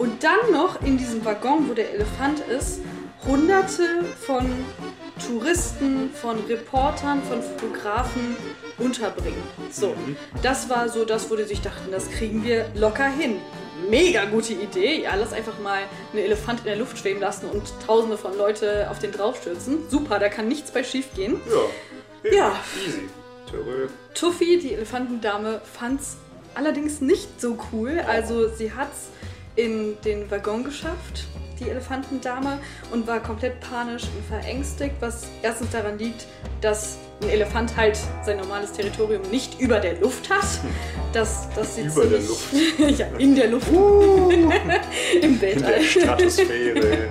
und 0.00 0.24
dann 0.24 0.50
noch 0.50 0.80
in 0.80 0.96
diesem 0.96 1.22
Waggon, 1.26 1.68
wo 1.68 1.74
der 1.74 1.92
Elefant 1.92 2.40
ist, 2.40 2.80
hunderte 3.26 4.02
von 4.18 4.50
Touristen, 5.26 6.10
von 6.14 6.38
Reportern, 6.46 7.22
von 7.22 7.42
Fotografen 7.42 8.34
unterbringen. 8.78 9.42
So, 9.70 9.94
das 10.42 10.70
war 10.70 10.88
so 10.88 11.04
das, 11.04 11.30
wo 11.30 11.36
die 11.36 11.44
sich 11.44 11.60
dachten, 11.60 11.90
das 11.92 12.10
kriegen 12.10 12.42
wir 12.44 12.70
locker 12.74 13.08
hin. 13.10 13.42
Mega 13.90 14.24
gute 14.24 14.54
Idee. 14.54 15.02
Ja, 15.02 15.16
lass 15.16 15.34
einfach 15.34 15.60
mal 15.60 15.80
einen 16.12 16.24
Elefant 16.24 16.60
in 16.60 16.64
der 16.64 16.76
Luft 16.76 16.96
schweben 16.96 17.20
lassen 17.20 17.50
und 17.50 17.64
tausende 17.86 18.16
von 18.16 18.34
Leute 18.38 18.90
auf 18.90 19.00
den 19.00 19.12
draufstürzen. 19.12 19.90
Super, 19.90 20.18
da 20.18 20.30
kann 20.30 20.48
nichts 20.48 20.70
bei 20.70 20.82
schief 20.82 21.08
gehen. 21.14 21.42
Ja. 22.24 22.30
Ja. 22.32 22.60
Easy. 22.86 23.02
Jawohl. 23.52 23.90
Tuffy, 24.14 24.58
die 24.60 24.72
Elefantendame, 24.72 25.60
fand's 25.62 26.16
allerdings 26.54 27.02
nicht 27.02 27.38
so 27.38 27.58
cool. 27.70 28.00
Also 28.06 28.48
sie 28.48 28.72
hat's 28.72 29.10
in 29.60 29.96
den 30.04 30.30
Waggon 30.30 30.64
geschafft, 30.64 31.26
die 31.58 31.68
Elefantendame, 31.68 32.58
und 32.92 33.06
war 33.06 33.20
komplett 33.20 33.60
panisch 33.60 34.04
und 34.04 34.24
verängstigt, 34.26 34.94
was 35.00 35.26
erstens 35.42 35.70
daran 35.70 35.98
liegt, 35.98 36.26
dass 36.60 36.98
ein 37.22 37.28
Elefant 37.28 37.76
halt 37.76 37.98
sein 38.24 38.38
normales 38.38 38.72
Territorium 38.72 39.22
nicht 39.30 39.60
über 39.60 39.78
der 39.78 40.00
Luft 40.00 40.30
hat. 40.30 40.46
Das, 41.12 41.48
das 41.54 41.76
sieht 41.76 41.86
Über 41.86 42.06
der 42.06 42.20
ziemlich, 42.20 42.98
ja, 42.98 43.06
in 43.18 43.34
der 43.34 43.48
Luft. 43.48 43.68
Im 43.70 44.50
In 45.22 45.40
der 45.40 45.40
Weltall. 45.40 45.82
Stratosphäre 45.82 47.08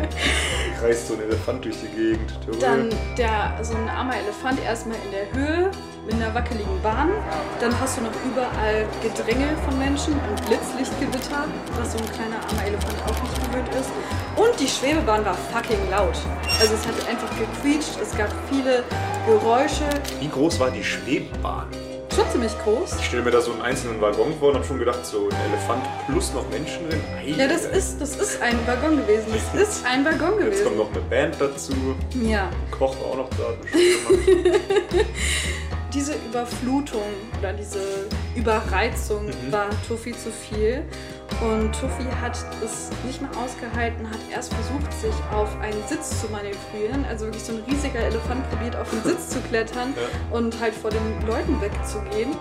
kreist 0.79 1.07
so 1.07 1.13
ein 1.15 1.21
Elefant 1.21 1.65
durch 1.65 1.75
die 1.81 1.95
Gegend. 1.95 2.39
Dann 2.59 2.89
der, 3.17 3.59
so 3.61 3.75
ein 3.75 3.87
armer 3.89 4.15
Elefant 4.15 4.63
erstmal 4.63 4.97
in 5.05 5.11
der 5.11 5.33
Höhe, 5.33 5.71
mit 6.05 6.15
einer 6.15 6.33
wackeligen 6.33 6.81
Bahn. 6.81 7.09
Dann 7.59 7.79
hast 7.79 7.97
du 7.97 8.01
noch 8.01 8.11
überall 8.25 8.85
Gedränge 9.01 9.47
von 9.65 9.77
Menschen 9.77 10.13
und 10.13 10.45
Blitzlichtgewitter, 10.47 11.45
was 11.77 11.91
so 11.93 11.97
ein 11.99 12.11
kleiner 12.11 12.37
armer 12.47 12.65
Elefant 12.65 12.95
auch 13.05 13.21
nicht 13.23 13.51
gewöhnt 13.51 13.69
ist. 13.75 13.89
Und 14.35 14.59
die 14.59 14.67
Schwebebahn 14.67 15.23
war 15.25 15.35
fucking 15.35 15.89
laut. 15.91 16.17
Also 16.59 16.73
es 16.73 16.87
hat 16.87 16.95
einfach 17.09 17.29
gequietscht, 17.37 17.99
es 18.01 18.15
gab 18.17 18.29
viele 18.51 18.83
Geräusche. 19.27 19.85
Wie 20.19 20.29
groß 20.29 20.59
war 20.59 20.71
die 20.71 20.83
Schwebebahn? 20.83 21.67
Schon 22.15 22.27
ziemlich 22.31 22.51
groß. 22.63 22.95
Ich 22.99 23.05
stelle 23.05 23.21
mir 23.23 23.31
da 23.31 23.39
so 23.39 23.51
einen 23.51 23.61
einzelnen 23.61 24.01
Waggon 24.01 24.33
vor 24.39 24.49
und 24.49 24.55
habe 24.55 24.65
schon 24.65 24.79
gedacht, 24.79 25.05
so 25.05 25.29
ein 25.29 25.51
Elefant 25.51 25.83
plus 26.07 26.33
noch 26.33 26.49
Menschen 26.49 26.89
drin. 26.89 26.99
Ei, 27.17 27.29
Ja, 27.37 27.47
das 27.47 27.65
ist, 27.65 28.01
das 28.01 28.15
ist 28.15 28.41
ein 28.41 28.57
Waggon 28.65 28.97
gewesen. 28.97 29.27
Das 29.53 29.61
ist 29.77 29.85
ein 29.85 30.03
Waggon 30.03 30.33
Jetzt 30.43 30.63
kommt 30.63 30.75
gewesen. 30.75 30.77
noch 30.77 30.91
eine 30.91 31.01
Band 31.01 31.35
dazu. 31.39 31.71
Ja. 32.21 32.49
Koch 32.71 32.95
war 32.99 33.11
auch 33.11 33.17
noch 33.17 33.29
da. 33.29 33.53
diese 35.93 36.13
Überflutung 36.29 37.01
oder 37.39 37.53
diese 37.53 37.79
Überreizung 38.36 39.25
Mhm. 39.27 39.51
war 39.51 39.67
Tuffy 39.88 40.12
zu 40.13 40.31
viel. 40.31 40.84
Und 41.41 41.72
Tuffy 41.79 42.05
hat 42.22 42.38
es 42.63 42.89
nicht 43.05 43.22
mehr 43.22 43.29
ausgehalten, 43.43 44.10
hat 44.10 44.19
erst 44.31 44.53
versucht, 44.53 44.91
sich 44.93 45.13
auf 45.34 45.50
einen 45.62 45.81
Sitz 45.88 46.22
zu 46.22 46.27
manövrieren. 46.29 47.05
Also 47.05 47.25
wirklich 47.25 47.43
so 47.43 47.53
ein 47.53 47.63
riesiger 47.69 48.00
Elefant 48.00 48.48
probiert, 48.50 48.75
auf 48.75 48.89
den 48.89 49.03
Sitz 49.03 49.29
zu 49.29 49.39
klettern 49.41 49.93
Ja. 50.31 50.38
und 50.38 50.60
halt 50.60 50.74
vor 50.74 50.89
den 50.91 51.25
Leuten 51.27 51.60
wegzugehen. 51.62 52.36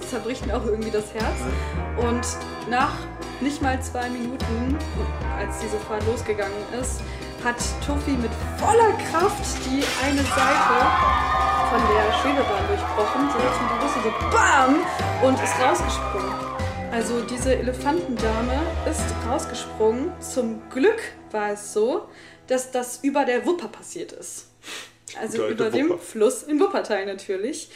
Das 0.00 0.10
zerbricht 0.10 0.46
mir 0.46 0.56
auch 0.56 0.64
irgendwie 0.64 0.90
das 0.90 1.12
Herz. 1.12 1.38
Und 1.98 2.26
nach 2.70 2.94
nicht 3.40 3.60
mal 3.62 3.80
zwei 3.82 4.08
Minuten, 4.08 4.76
als 5.38 5.58
diese 5.60 5.76
Fahrt 5.78 6.04
losgegangen 6.06 6.56
ist, 6.80 7.00
hat 7.44 7.56
Tuffy 7.84 8.12
mit 8.12 8.30
voller 8.58 8.92
Kraft 9.10 9.44
die 9.64 9.84
eine 10.04 10.22
Seite 10.22 11.28
von 11.70 11.80
der 11.94 12.12
Schwebebahn 12.18 12.66
durchbrochen, 12.66 13.30
so 13.30 13.38
mit 13.38 13.70
der 13.70 13.76
Brüste 13.78 14.00
so 14.02 14.10
BAM 14.30 14.76
und 15.22 15.34
ist 15.42 15.54
rausgesprungen. 15.60 16.34
Also 16.90 17.20
diese 17.20 17.54
Elefantendame 17.54 18.60
ist 18.90 19.04
rausgesprungen. 19.28 20.12
Zum 20.20 20.68
Glück 20.70 21.00
war 21.30 21.52
es 21.52 21.72
so, 21.72 22.08
dass 22.46 22.70
das 22.70 23.00
über 23.04 23.24
der 23.24 23.44
Wupper 23.44 23.68
passiert 23.68 24.12
ist. 24.12 24.50
Also 25.20 25.46
über 25.46 25.70
dem 25.70 25.90
Wupper. 25.90 25.98
Fluss 25.98 26.42
in 26.42 26.58
Wuppertal 26.58 27.06
natürlich. 27.06 27.70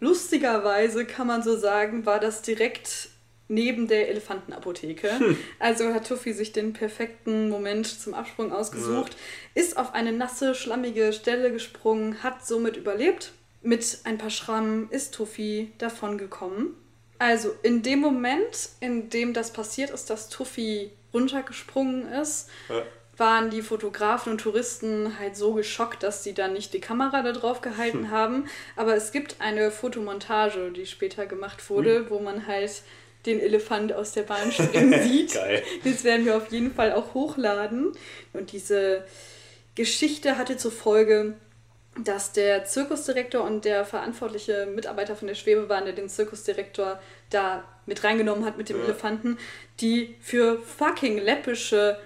Lustigerweise 0.00 1.04
kann 1.04 1.26
man 1.26 1.42
so 1.42 1.56
sagen, 1.56 2.06
war 2.06 2.18
das 2.18 2.42
direkt 2.42 3.10
neben 3.48 3.88
der 3.88 4.08
Elefantenapotheke. 4.08 5.10
Also 5.58 5.92
hat 5.92 6.08
Tuffy 6.08 6.32
sich 6.32 6.52
den 6.52 6.72
perfekten 6.72 7.48
Moment 7.48 7.86
zum 7.86 8.14
Absprung 8.14 8.52
ausgesucht, 8.52 9.16
ist 9.54 9.76
auf 9.76 9.94
eine 9.94 10.12
nasse, 10.12 10.54
schlammige 10.54 11.12
Stelle 11.12 11.52
gesprungen, 11.52 12.22
hat 12.22 12.46
somit 12.46 12.76
überlebt. 12.76 13.32
Mit 13.62 13.98
ein 14.04 14.18
paar 14.18 14.30
Schrammen 14.30 14.90
ist 14.90 15.14
Tuffy 15.14 15.72
davongekommen. 15.78 16.74
Also 17.18 17.54
in 17.62 17.82
dem 17.82 18.00
Moment, 18.00 18.70
in 18.80 19.08
dem 19.08 19.32
das 19.32 19.52
passiert 19.52 19.90
ist, 19.90 20.10
dass 20.10 20.28
Tuffy 20.28 20.90
runtergesprungen 21.14 22.08
ist, 22.12 22.50
Ja. 22.68 22.82
waren 23.16 23.48
die 23.50 23.62
Fotografen 23.62 24.32
und 24.32 24.40
Touristen 24.40 25.18
halt 25.20 25.36
so 25.36 25.54
geschockt, 25.54 26.02
dass 26.02 26.24
sie 26.24 26.34
dann 26.34 26.52
nicht 26.52 26.74
die 26.74 26.80
Kamera 26.80 27.22
da 27.22 27.30
drauf 27.32 27.60
gehalten 27.60 28.10
haben. 28.10 28.48
Aber 28.74 28.96
es 28.96 29.12
gibt 29.12 29.36
eine 29.38 29.70
Fotomontage, 29.70 30.72
die 30.72 30.84
später 30.86 31.24
gemacht 31.26 31.70
wurde, 31.70 32.10
wo 32.10 32.18
man 32.18 32.46
halt 32.48 32.82
den 33.26 33.40
Elefant 33.40 33.92
aus 33.92 34.12
der 34.12 34.22
Bahn 34.22 34.52
springen 34.52 35.02
sieht. 35.08 35.34
Geil. 35.34 35.62
Das 35.84 36.04
werden 36.04 36.26
wir 36.26 36.36
auf 36.36 36.50
jeden 36.52 36.72
Fall 36.74 36.92
auch 36.92 37.14
hochladen. 37.14 37.92
Und 38.32 38.52
diese 38.52 39.04
Geschichte 39.74 40.38
hatte 40.38 40.56
zur 40.56 40.72
Folge, 40.72 41.34
dass 42.02 42.32
der 42.32 42.64
Zirkusdirektor 42.64 43.42
und 43.44 43.64
der 43.64 43.84
verantwortliche 43.84 44.66
Mitarbeiter 44.66 45.14
von 45.16 45.28
der 45.28 45.34
Schwebebahn, 45.34 45.84
der 45.84 45.94
den 45.94 46.08
Zirkusdirektor 46.08 47.00
da 47.30 47.64
mit 47.86 48.02
reingenommen 48.02 48.44
hat 48.44 48.58
mit 48.58 48.68
dem 48.68 48.78
Ja. 48.78 48.84
Elefanten, 48.84 49.38
die 49.80 50.16
für 50.20 50.58
fucking 50.60 51.18
läppische 51.18 51.98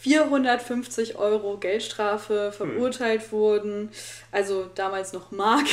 450 0.00 1.16
Euro 1.18 1.58
Geldstrafe 1.58 2.52
verurteilt 2.56 3.32
wurden. 3.32 3.90
Also 4.32 4.70
damals 4.74 5.12
noch 5.12 5.30
Mark. 5.30 5.66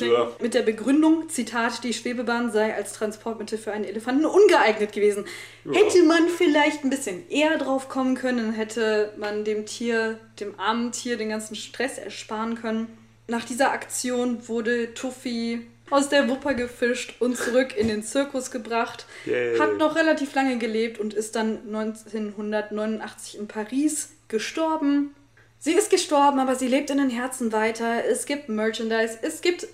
Ja. 0.00 0.28
mit 0.40 0.54
der 0.54 0.62
Begründung, 0.62 1.28
Zitat, 1.28 1.84
die 1.84 1.92
Schwebebahn 1.92 2.50
sei 2.50 2.74
als 2.74 2.94
Transportmittel 2.94 3.58
für 3.58 3.72
einen 3.72 3.84
Elefanten 3.84 4.24
ungeeignet 4.24 4.92
gewesen. 4.92 5.26
Ja. 5.66 5.72
Hätte 5.72 6.02
man 6.04 6.28
vielleicht 6.28 6.84
ein 6.84 6.90
bisschen 6.90 7.28
eher 7.28 7.58
drauf 7.58 7.90
kommen 7.90 8.14
können, 8.14 8.52
hätte 8.52 9.12
man 9.18 9.44
dem 9.44 9.66
Tier, 9.66 10.18
dem 10.40 10.58
armen 10.58 10.92
Tier, 10.92 11.18
den 11.18 11.28
ganzen 11.28 11.54
Stress 11.54 11.98
ersparen 11.98 12.54
können. 12.54 12.88
Nach 13.28 13.44
dieser 13.44 13.72
Aktion 13.72 14.48
wurde 14.48 14.94
Tuffy 14.94 15.66
aus 15.90 16.08
der 16.08 16.28
Wupper 16.28 16.54
gefischt 16.54 17.14
und 17.20 17.36
zurück 17.36 17.76
in 17.76 17.88
den 17.88 18.02
Zirkus 18.02 18.50
gebracht. 18.50 19.06
Yay. 19.24 19.58
Hat 19.58 19.78
noch 19.78 19.96
relativ 19.96 20.34
lange 20.34 20.58
gelebt 20.58 20.98
und 20.98 21.14
ist 21.14 21.36
dann 21.36 21.60
1989 21.66 23.38
in 23.38 23.48
Paris 23.48 24.10
gestorben. 24.28 25.14
Sie 25.58 25.72
ist 25.72 25.90
gestorben, 25.90 26.38
aber 26.38 26.54
sie 26.54 26.68
lebt 26.68 26.90
in 26.90 26.98
den 26.98 27.10
Herzen 27.10 27.52
weiter. 27.52 28.04
Es 28.04 28.26
gibt 28.26 28.48
Merchandise, 28.48 29.18
es 29.22 29.40
gibt 29.40 29.66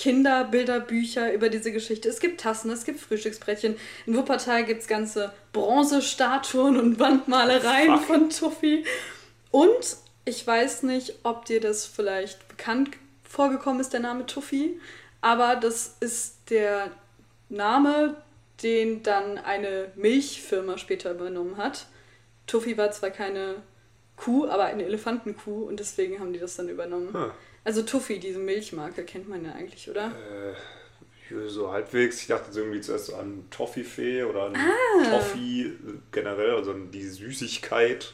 Kinderbilderbücher 0.00 1.32
über 1.32 1.50
diese 1.50 1.72
Geschichte. 1.72 2.08
Es 2.08 2.20
gibt 2.20 2.40
Tassen, 2.40 2.70
es 2.70 2.84
gibt 2.84 3.00
Frühstücksbrettchen. 3.00 3.76
In 4.06 4.16
Wuppertal 4.16 4.64
gibt 4.64 4.80
es 4.80 4.88
ganze 4.88 5.32
Bronzestatuen 5.52 6.78
und 6.78 6.98
Wandmalereien 6.98 7.98
Fuck. 7.98 8.06
von 8.06 8.30
Tuffy. 8.30 8.84
Und 9.50 9.98
ich 10.24 10.46
weiß 10.46 10.84
nicht, 10.84 11.16
ob 11.22 11.44
dir 11.44 11.60
das 11.60 11.84
vielleicht 11.84 12.48
bekannt 12.48 12.90
vorgekommen 13.24 13.80
ist, 13.80 13.92
der 13.92 14.00
Name 14.00 14.24
Tuffy. 14.24 14.80
Aber 15.20 15.56
das 15.56 15.96
ist 16.00 16.50
der 16.50 16.90
Name, 17.48 18.16
den 18.62 19.02
dann 19.02 19.38
eine 19.38 19.92
Milchfirma 19.96 20.78
später 20.78 21.12
übernommen 21.12 21.56
hat. 21.56 21.86
Tuffy 22.46 22.76
war 22.76 22.90
zwar 22.90 23.10
keine 23.10 23.62
Kuh, 24.16 24.46
aber 24.48 24.64
eine 24.64 24.84
Elefantenkuh 24.84 25.64
und 25.66 25.80
deswegen 25.80 26.20
haben 26.20 26.32
die 26.32 26.38
das 26.38 26.56
dann 26.56 26.68
übernommen. 26.68 27.14
Ah. 27.14 27.34
Also 27.64 27.82
Tuffy, 27.82 28.18
diese 28.18 28.38
Milchmarke, 28.38 29.04
kennt 29.04 29.28
man 29.28 29.44
ja 29.44 29.52
eigentlich, 29.52 29.88
oder? 29.90 30.06
Äh, 31.30 31.48
so 31.48 31.70
halbwegs. 31.70 32.20
Ich 32.22 32.26
dachte 32.26 32.46
jetzt 32.46 32.56
irgendwie 32.56 32.80
zuerst 32.80 33.12
an 33.14 33.44
Toffifee 33.50 34.24
oder 34.24 34.44
an 34.44 34.56
Ah. 34.56 35.10
Toffee 35.10 35.62
äh, 35.62 35.74
generell, 36.12 36.50
also 36.56 36.72
an 36.72 36.90
die 36.90 37.06
Süßigkeit 37.06 38.12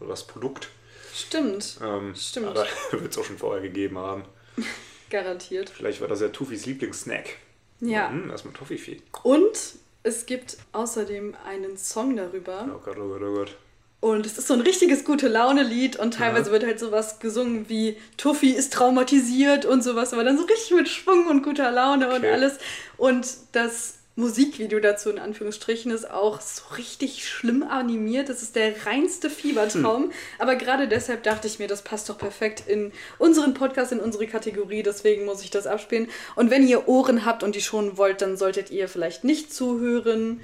oder 0.00 0.10
das 0.10 0.26
Produkt. 0.26 0.68
Stimmt, 1.14 1.78
Ähm, 1.82 2.14
Stimmt. 2.14 2.48
Aber 2.48 2.66
wird 2.92 3.10
es 3.12 3.18
auch 3.18 3.24
schon 3.24 3.38
vorher 3.38 3.62
gegeben 3.62 3.98
haben. 3.98 4.24
garantiert. 5.10 5.70
Vielleicht 5.70 6.00
war 6.00 6.08
das 6.08 6.20
ja 6.20 6.28
Tuffis 6.28 6.66
Lieblingssnack. 6.66 7.36
Ja. 7.80 8.10
Hm, 8.10 8.30
erstmal 8.30 8.54
Toffifee. 8.54 9.00
Und 9.22 9.56
es 10.02 10.26
gibt 10.26 10.56
außerdem 10.72 11.36
einen 11.46 11.76
Song 11.76 12.16
darüber. 12.16 12.68
Oh 12.74 12.80
Gott, 12.84 12.96
oh 12.98 13.08
Gott, 13.08 13.22
oh 13.22 13.34
Gott. 13.34 13.56
Und 14.00 14.26
es 14.26 14.38
ist 14.38 14.46
so 14.46 14.54
ein 14.54 14.60
richtiges 14.60 15.04
gute 15.04 15.26
Laune-Lied 15.26 15.96
und 15.98 16.14
teilweise 16.14 16.52
wird 16.52 16.64
halt 16.64 16.78
sowas 16.78 17.18
gesungen 17.18 17.68
wie 17.68 17.96
Tuffy 18.16 18.50
ist 18.50 18.72
traumatisiert 18.72 19.64
und 19.64 19.82
sowas, 19.82 20.12
aber 20.12 20.22
dann 20.22 20.38
so 20.38 20.44
richtig 20.44 20.70
mit 20.70 20.88
Schwung 20.88 21.26
und 21.26 21.42
guter 21.42 21.72
Laune 21.72 22.08
und 22.08 22.18
Okay. 22.18 22.30
alles. 22.30 22.58
Und 22.96 23.26
das 23.52 23.97
Musikvideo 24.18 24.80
dazu 24.80 25.10
in 25.10 25.20
Anführungsstrichen 25.20 25.92
ist 25.92 26.10
auch 26.10 26.40
so 26.40 26.74
richtig 26.74 27.28
schlimm 27.28 27.62
animiert. 27.62 28.28
Das 28.28 28.42
ist 28.42 28.56
der 28.56 28.84
reinste 28.84 29.30
Fiebertraum. 29.30 30.10
Aber 30.40 30.56
gerade 30.56 30.88
deshalb 30.88 31.22
dachte 31.22 31.46
ich 31.46 31.60
mir, 31.60 31.68
das 31.68 31.82
passt 31.82 32.08
doch 32.08 32.18
perfekt 32.18 32.64
in 32.66 32.90
unseren 33.18 33.54
Podcast, 33.54 33.92
in 33.92 34.00
unsere 34.00 34.26
Kategorie. 34.26 34.82
Deswegen 34.82 35.24
muss 35.24 35.44
ich 35.44 35.50
das 35.50 35.68
abspielen. 35.68 36.08
Und 36.34 36.50
wenn 36.50 36.66
ihr 36.66 36.88
Ohren 36.88 37.24
habt 37.24 37.44
und 37.44 37.54
die 37.54 37.60
schonen 37.60 37.96
wollt, 37.96 38.20
dann 38.20 38.36
solltet 38.36 38.72
ihr 38.72 38.88
vielleicht 38.88 39.22
nicht 39.22 39.54
zuhören. 39.54 40.40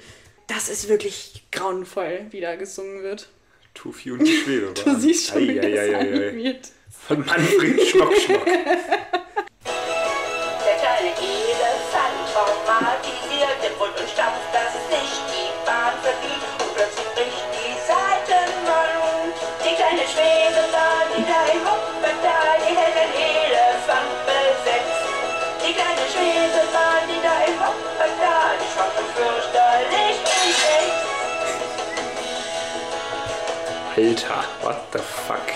Das 0.47 0.69
ist 0.69 0.87
wirklich 0.87 1.43
grauenvoll, 1.51 2.27
wie 2.29 2.39
da 2.39 2.55
gesungen 2.55 3.03
wird. 3.03 3.27
Tufi 3.73 4.11
und 4.11 4.23
die 4.25 4.37
Schwede 4.37 4.73
Du 4.85 4.95
siehst 4.97 5.27
schon, 5.27 5.49
wie 5.49 5.55
das 5.55 5.95
animiert. 5.95 6.69
Von 7.07 7.25
Manfred 7.25 7.81
Schnock 7.81 8.15
Schnock. 8.15 8.45
Alter, 33.97 34.43
what 34.61 34.91
the 34.91 34.99
fuck? 34.99 35.47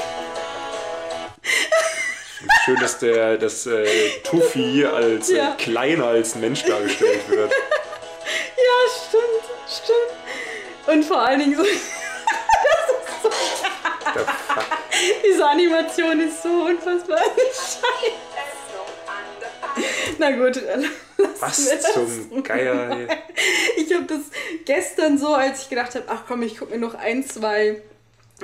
Schön, 2.63 2.77
dass 2.79 2.99
der 2.99 3.37
das 3.37 3.65
äh, 3.67 3.85
Tufi 4.23 4.85
als 4.85 5.29
Ja. 5.29 5.51
äh, 5.53 5.55
kleiner 5.57 6.05
als 6.07 6.35
Mensch 6.35 6.63
dargestellt 6.63 7.27
wird. 7.29 7.51
Ja, 7.51 8.89
stimmt, 9.07 9.43
stimmt. 9.67 10.13
Und 10.87 11.03
vor 11.05 11.21
allen 11.21 11.39
Dingen 11.39 11.57
so. 11.57 11.63
The 14.13 14.19
fuck? 14.19 14.65
Diese 15.25 15.45
Animation 15.45 16.19
ist 16.21 16.41
so 16.41 16.49
unfassbar 16.49 17.19
scheiße. 17.37 17.83
Na 20.17 20.31
gut, 20.31 20.55
dann 20.65 20.89
lassen 21.19 21.41
Was 21.41 21.69
wir 21.69 21.79
zum 21.79 22.43
Geier? 22.43 23.07
Ich 23.77 23.93
habe 23.93 24.05
das 24.05 24.19
gestern 24.65 25.17
so, 25.17 25.33
als 25.33 25.63
ich 25.63 25.69
gedacht 25.69 25.95
habe, 25.95 26.05
ach 26.07 26.23
komm, 26.27 26.41
ich 26.43 26.57
gucke 26.57 26.71
mir 26.73 26.79
noch 26.79 26.95
ein, 26.95 27.23
zwei 27.23 27.81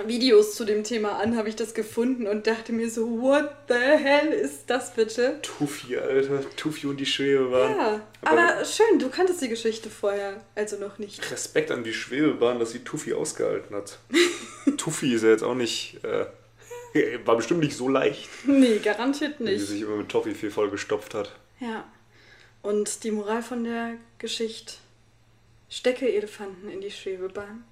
Videos 0.06 0.56
zu 0.56 0.66
dem 0.66 0.84
Thema 0.84 1.20
an, 1.20 1.38
habe 1.38 1.48
ich 1.48 1.56
das 1.56 1.74
gefunden 1.74 2.28
und 2.28 2.48
dachte 2.48 2.74
mir 2.74 2.90
so, 2.90 3.22
what 3.22 3.50
the 3.70 3.76
hell 3.76 4.28
ist 4.34 4.64
das 4.68 4.94
bitte? 4.94 5.40
Tufi, 5.42 5.96
Alter. 5.98 6.42
Tufi 6.58 6.88
und 6.88 6.98
die 6.98 7.06
Schwebebahn. 7.06 7.78
Ja, 7.78 8.02
aber 8.24 8.66
schön, 8.66 9.00
du 9.00 9.10
kanntest 9.10 9.42
die 9.42 9.48
Geschichte 9.48 9.90
vorher, 9.90 10.42
also 10.54 10.76
noch 10.78 10.98
nicht. 11.00 11.32
Respekt 11.32 11.72
an 11.72 11.86
die 11.86 11.94
Schwebebahn, 11.94 12.60
dass 12.60 12.72
sie 12.72 12.80
Tufi 12.80 13.14
ausgehalten 13.14 13.74
hat. 13.76 14.00
Tufi 14.78 15.14
ist 15.14 15.24
ja 15.24 15.30
jetzt 15.30 15.44
auch 15.44 15.56
nicht. 15.56 16.00
Äh, 16.04 16.26
war 17.26 17.38
bestimmt 17.38 17.62
nicht 17.62 17.78
so 17.78 17.88
leicht, 17.88 18.28
Nee, 18.46 18.80
garantiert 18.84 19.36
wenn 19.40 19.48
sie 19.48 19.54
nicht. 19.54 19.68
sich 19.68 19.82
immer 19.82 19.96
mit 19.98 20.10
Toffifee 20.10 20.50
vollgestopft 20.50 21.14
hat. 21.14 21.32
Ja. 21.62 21.86
Und 22.66 23.04
die 23.04 23.12
Moral 23.12 23.44
von 23.44 23.64
der 23.64 23.94
Geschichte: 24.18 24.74
Stecke 25.70 26.12
Elefanten 26.12 26.70
in 26.70 26.82
die 26.82 26.92
Schwebebahn. 26.92 27.64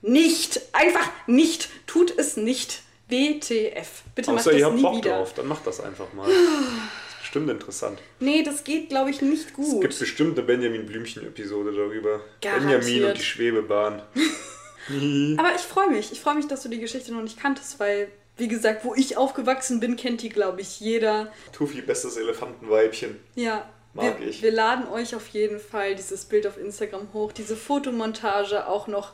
Nicht! 0.00 0.60
Einfach 0.72 1.10
nicht! 1.26 1.68
Tut 1.86 2.16
es 2.16 2.36
nicht! 2.36 2.82
WTF. 3.08 4.02
Bitte 4.14 4.30
macht 4.32 4.40
Außer 4.40 4.50
das 4.50 4.60
ihr 4.60 4.66
habt 4.66 4.76
nie 4.76 4.82
Bock 4.82 4.96
wieder. 4.96 5.16
drauf, 5.18 5.34
dann 5.34 5.46
macht 5.48 5.66
das 5.66 5.80
einfach 5.80 6.12
mal. 6.12 6.28
ist 6.30 7.18
bestimmt 7.20 7.50
interessant. 7.50 7.98
Nee, 8.20 8.42
das 8.42 8.64
geht, 8.64 8.90
glaube 8.90 9.10
ich, 9.10 9.22
nicht 9.22 9.48
Es 9.48 9.52
gut. 9.54 9.80
gibt 9.80 9.98
bestimmt 9.98 10.38
eine 10.38 10.46
Benjamin 10.46 10.84
Blümchen-Episode 10.86 11.72
darüber. 11.72 12.20
Garantiert. 12.40 12.80
Benjamin 12.80 13.04
und 13.10 13.18
die 13.18 13.22
Schwebebahn. 13.22 14.02
Aber 15.38 15.54
ich 15.54 15.62
freue 15.62 15.90
mich. 15.90 16.12
Ich 16.12 16.20
freue 16.20 16.34
mich, 16.34 16.46
dass 16.48 16.62
du 16.62 16.68
die 16.68 16.80
Geschichte 16.80 17.12
noch 17.12 17.22
nicht 17.22 17.38
kanntest, 17.38 17.78
weil, 17.80 18.08
wie 18.36 18.48
gesagt, 18.48 18.84
wo 18.84 18.94
ich 18.94 19.16
aufgewachsen 19.16 19.80
bin, 19.80 19.96
kennt 19.96 20.22
die, 20.22 20.28
glaube 20.30 20.60
ich, 20.60 20.80
jeder. 20.80 21.32
Tufi, 21.52 21.80
bestes 21.82 22.16
Elefantenweibchen. 22.16 23.18
Ja. 23.34 23.68
Mag 23.94 24.20
wir, 24.20 24.28
ich. 24.28 24.42
wir 24.42 24.52
laden 24.52 24.88
euch 24.88 25.14
auf 25.14 25.28
jeden 25.28 25.60
Fall 25.60 25.94
dieses 25.94 26.24
Bild 26.24 26.46
auf 26.46 26.58
Instagram 26.58 27.12
hoch, 27.12 27.32
diese 27.32 27.56
Fotomontage, 27.56 28.66
auch 28.66 28.86
noch 28.86 29.12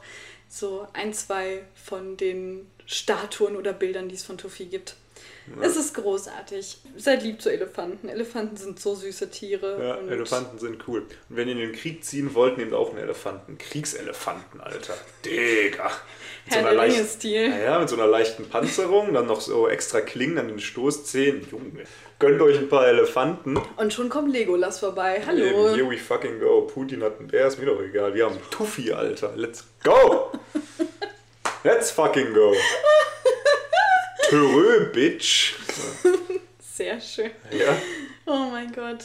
so 0.48 0.87
ein, 0.92 1.12
zwei 1.12 1.64
von 1.74 2.16
den 2.16 2.70
Statuen 2.87 3.56
oder 3.56 3.72
Bildern, 3.72 4.08
die 4.08 4.14
es 4.14 4.24
von 4.24 4.38
Tufi 4.38 4.66
gibt. 4.66 4.96
Es 5.61 5.77
ist 5.77 5.94
großartig. 5.94 6.79
Seid 6.96 7.22
lieb 7.22 7.42
zu 7.42 7.50
Elefanten. 7.50 8.09
Elefanten 8.09 8.57
sind 8.57 8.81
so 8.81 8.94
süße 8.94 9.31
Tiere. 9.31 9.79
Ja, 10.07 10.12
Elefanten 10.12 10.59
sind 10.59 10.88
cool. 10.88 11.00
Und 11.29 11.37
wenn 11.37 11.48
ihr 11.48 11.53
in 11.55 11.61
den 11.61 11.72
Krieg 11.72 12.03
ziehen 12.05 12.35
wollt, 12.35 12.57
nehmt 12.57 12.72
auch 12.72 12.90
einen 12.90 12.98
Elefanten. 12.98 13.59
Kriegselefanten, 13.59 14.61
Alter. 14.61 14.94
Digga. 15.24 15.90
Mit 16.46 16.55
Herr 16.55 16.62
der 16.62 16.72
leicht- 16.74 16.96
Ringe-Stil. 16.96 17.50
Ja, 17.50 17.59
ja, 17.59 17.79
mit 17.79 17.88
so 17.90 17.96
einer 17.96 18.07
leichten 18.07 18.48
Panzerung, 18.48 19.12
dann 19.12 19.27
noch 19.27 19.40
so 19.40 19.68
extra 19.68 20.00
Klingen 20.00 20.38
an 20.38 20.48
den 20.48 20.61
Stoßzähnen. 20.61 21.46
Junge, 21.50 21.85
gönnt 22.18 22.40
euch 22.40 22.59
ein 22.59 22.68
paar 22.68 22.87
Elefanten. 22.88 23.59
Und 23.77 23.92
schon 23.92 24.09
kommt 24.09 24.33
Legolas 24.33 24.79
vorbei. 24.81 25.16
Eben, 25.18 25.27
Hallo. 25.27 25.74
here 25.74 25.88
we 25.90 25.98
fucking 25.98 26.40
go. 26.40 26.62
Putin 26.62 27.03
hat 27.03 27.18
einen 27.18 27.29
Bär, 27.29 27.46
ist 27.46 27.59
mir 27.59 27.66
doch 27.66 27.81
egal. 27.83 28.14
Wir 28.14 28.24
haben 28.27 28.38
Tufi, 28.50 28.92
Alter. 28.92 29.33
Let's 29.37 29.64
go! 29.83 30.33
Let's 31.64 31.90
fucking 31.90 32.33
go! 32.35 32.55
Törö, 34.28 34.87
Bitch! 34.92 35.54
Sehr 36.74 37.00
schön. 37.00 37.30
Ja. 37.50 37.76
Oh 38.26 38.50
mein 38.50 38.72
Gott. 38.72 39.04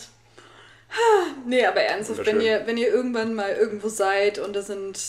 Nee, 1.46 1.66
aber 1.66 1.82
ernsthaft, 1.82 2.26
wenn 2.26 2.42
ihr, 2.42 2.66
wenn 2.66 2.78
ihr 2.78 2.88
irgendwann 2.88 3.36
mal 3.36 3.52
irgendwo 3.52 3.90
seid 3.90 4.40
und 4.40 4.56
da 4.56 4.62
sind, 4.64 5.00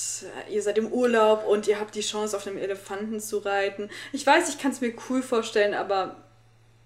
ihr 0.50 0.62
seid 0.62 0.76
im 0.76 0.92
Urlaub 0.92 1.46
und 1.46 1.66
ihr 1.68 1.80
habt 1.80 1.94
die 1.94 2.02
Chance, 2.02 2.36
auf 2.36 2.46
einem 2.46 2.58
Elefanten 2.58 3.18
zu 3.18 3.38
reiten. 3.38 3.88
Ich 4.12 4.26
weiß, 4.26 4.50
ich 4.50 4.58
kann 4.58 4.72
es 4.72 4.82
mir 4.82 4.92
cool 5.08 5.22
vorstellen, 5.22 5.72
aber 5.72 6.16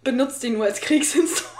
benutzt 0.04 0.42
die 0.44 0.50
nur 0.50 0.64
als 0.64 0.80
Kriegsinstrument. 0.80 1.54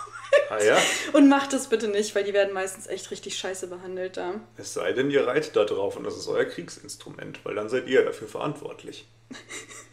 Ah 0.51 0.63
ja? 0.63 0.79
Und 1.13 1.29
macht 1.29 1.53
das 1.53 1.69
bitte 1.69 1.89
nicht, 1.89 2.15
weil 2.15 2.25
die 2.25 2.33
werden 2.33 2.53
meistens 2.53 2.87
echt 2.87 3.11
richtig 3.11 3.37
scheiße 3.39 3.67
behandelt 3.67 4.17
da. 4.17 4.41
Es 4.57 4.75
sei 4.75 4.93
denn, 4.93 5.11
ihr 5.11 5.27
reitet 5.27 5.57
da 5.57 5.65
drauf 5.65 5.97
und 5.97 6.05
das 6.05 6.17
ist 6.17 6.29
euer 6.29 6.45
Kriegsinstrument, 6.45 7.41
weil 7.45 7.55
dann 7.55 7.69
seid 7.69 7.89
ihr 7.89 8.05
dafür 8.05 8.29
verantwortlich. 8.29 9.07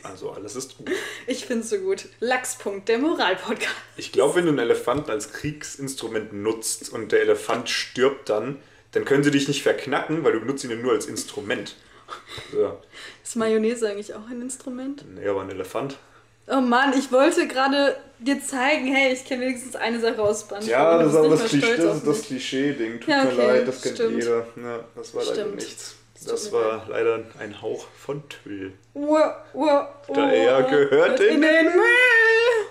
Also 0.04 0.32
alles 0.32 0.56
ist 0.56 0.80
gut. 0.80 0.90
Ich 1.28 1.46
find's 1.46 1.70
so 1.70 1.78
gut. 1.78 2.08
Lachspunkt, 2.20 2.90
der 2.90 2.98
Moralpodcast. 2.98 3.76
Ich 3.98 4.12
glaube, 4.12 4.34
wenn 4.34 4.46
du 4.46 4.50
einen 4.50 4.58
Elefanten 4.58 5.12
als 5.12 5.32
Kriegsinstrument 5.32 6.34
nutzt 6.34 6.92
und 6.92 7.12
der 7.12 7.22
Elefant 7.22 7.70
stirbt 7.70 8.28
dann, 8.28 8.58
dann 8.94 9.06
können 9.06 9.24
sie 9.24 9.30
dich 9.30 9.48
nicht 9.48 9.62
verknacken, 9.62 10.24
weil 10.24 10.34
du 10.34 10.40
benutzt 10.40 10.64
ihn 10.64 10.82
nur 10.82 10.94
als 10.94 11.06
Instrument. 11.06 11.76
So. 12.52 12.78
Ist 13.24 13.38
Mayonnaise 13.38 13.88
eigentlich 13.88 14.14
auch 14.14 14.28
ein 14.28 14.42
Instrument? 14.42 15.06
Nee, 15.14 15.28
aber 15.28 15.44
ein 15.44 15.50
Elefant. 15.50 15.98
Oh 16.48 16.62
Mann, 16.62 16.94
ich 16.98 17.12
wollte 17.12 17.48
gerade 17.48 17.96
dir 18.20 18.42
zeigen, 18.44 18.88
hey, 18.94 19.14
ich 19.14 19.26
kenne 19.26 19.44
wenigstens 19.46 19.76
eine 19.76 20.00
Sache 20.00 20.22
aus 20.22 20.42
Spongebob. 20.42 20.70
Ja, 20.70 20.98
das 20.98 21.12
ist 21.14 21.18
aber 21.18 21.30
das, 21.30 21.48
stolz 21.48 21.78
das, 21.78 22.04
das. 22.04 22.22
Klischee-Ding. 22.24 23.00
Tut 23.00 23.08
Ja, 23.10 23.24
mir 23.24 23.32
okay, 23.34 23.48
leid, 23.48 23.68
das 23.68 23.82
kennt 23.82 23.96
stimmt. 23.96 24.24
jeder. 24.24 24.46
Ja, 24.58 24.80
das 24.96 25.14
war 25.16 25.24
leider 25.24 25.36
Stimmt. 25.36 25.56
nichts. 25.56 25.96
Es 26.16 26.24
tut 26.24 26.34
Das 26.34 26.52
mir 26.52 26.58
war 26.60 26.86
leider 26.90 27.20
ein 27.40 27.62
Hauch 27.62 27.88
von 27.98 28.24
Tüll. 28.30 28.74
Wow, 28.94 29.32
wow, 29.54 29.88
wow, 30.08 30.16
Daher 30.16 30.64
gehört 30.64 31.20
in, 31.20 31.36
in 31.36 31.42
den 31.42 31.66
Müll. 31.66 32.68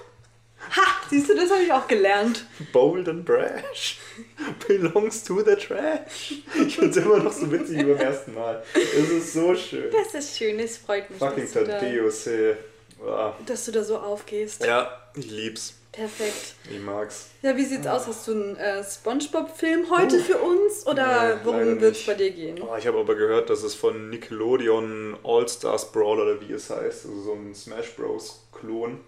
Ha, 0.76 0.82
siehst 1.08 1.28
du, 1.28 1.34
das 1.34 1.50
habe 1.50 1.62
ich 1.62 1.72
auch 1.72 1.88
gelernt. 1.88 2.46
Bold 2.72 3.08
and 3.08 3.24
brash 3.24 3.98
belongs 4.68 5.24
to 5.24 5.40
the 5.42 5.56
trash. 5.56 6.42
Ich 6.64 6.76
finde 6.76 6.90
es 6.90 6.96
immer 7.04 7.18
noch 7.18 7.32
so 7.32 7.50
witzig 7.50 7.78
wie 7.78 7.84
beim 7.84 7.96
ersten 7.96 8.34
Mal. 8.34 8.62
Es 8.74 9.10
ist 9.10 9.32
so 9.32 9.54
schön. 9.56 9.90
Das 9.90 10.14
ist 10.14 10.36
schön, 10.36 10.60
es 10.60 10.76
freut 10.76 11.10
mich, 11.10 11.18
Fucking 11.18 11.44
dass 11.44 11.52
du, 11.54 11.64
da, 11.64 11.78
Thaddeus, 11.78 12.26
ey. 12.28 12.56
Ah, 13.06 13.34
dass 13.46 13.64
du 13.64 13.72
da 13.72 13.82
so 13.84 13.98
aufgehst. 13.98 14.64
Ja, 14.64 14.90
ich 15.14 15.30
lieb's. 15.30 15.74
Perfekt. 15.92 16.54
Ich 16.70 16.78
mag's. 16.78 17.30
Ja, 17.42 17.56
wie 17.56 17.64
sieht's 17.64 17.86
aus? 17.86 18.06
Hast 18.06 18.28
du 18.28 18.32
einen 18.32 18.56
äh, 18.56 18.84
Spongebob-Film 18.84 19.90
heute 19.90 20.20
für 20.20 20.38
uns? 20.38 20.86
Oder 20.86 21.34
Nee, 21.34 21.40
worum 21.44 21.80
wird's 21.80 21.98
nicht. 21.98 22.06
bei 22.06 22.14
dir 22.14 22.30
gehen? 22.30 22.60
Oh, 22.62 22.76
ich 22.78 22.86
habe 22.86 22.98
aber 22.98 23.16
gehört, 23.16 23.50
dass 23.50 23.64
es 23.64 23.74
von 23.74 24.08
Nickelodeon 24.10 25.16
All-Stars 25.24 25.90
Brawl 25.90 26.20
oder 26.20 26.40
wie 26.40 26.52
es 26.52 26.70
heißt, 26.70 27.06
also 27.06 27.20
so 27.22 27.32
ein 27.32 27.54
Smash 27.56 27.90
Bros. 27.96 28.46
Klon, 28.52 29.00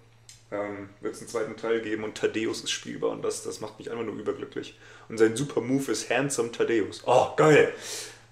ähm, 0.50 0.88
wird 1.00 1.14
es 1.14 1.20
einen 1.20 1.28
zweiten 1.28 1.56
Teil 1.56 1.80
geben 1.82 2.02
und 2.02 2.16
Thaddeus 2.16 2.62
ist 2.64 2.72
spielbar 2.72 3.10
und 3.10 3.22
das, 3.22 3.44
das 3.44 3.60
macht 3.60 3.78
mich 3.78 3.88
einfach 3.90 4.04
nur 4.04 4.16
überglücklich. 4.16 4.76
Und 5.08 5.18
sein 5.18 5.36
super 5.36 5.60
Move 5.60 5.92
ist 5.92 6.10
Handsome 6.10 6.50
Thaddeus. 6.50 7.02
Oh, 7.06 7.28
geil! 7.36 7.72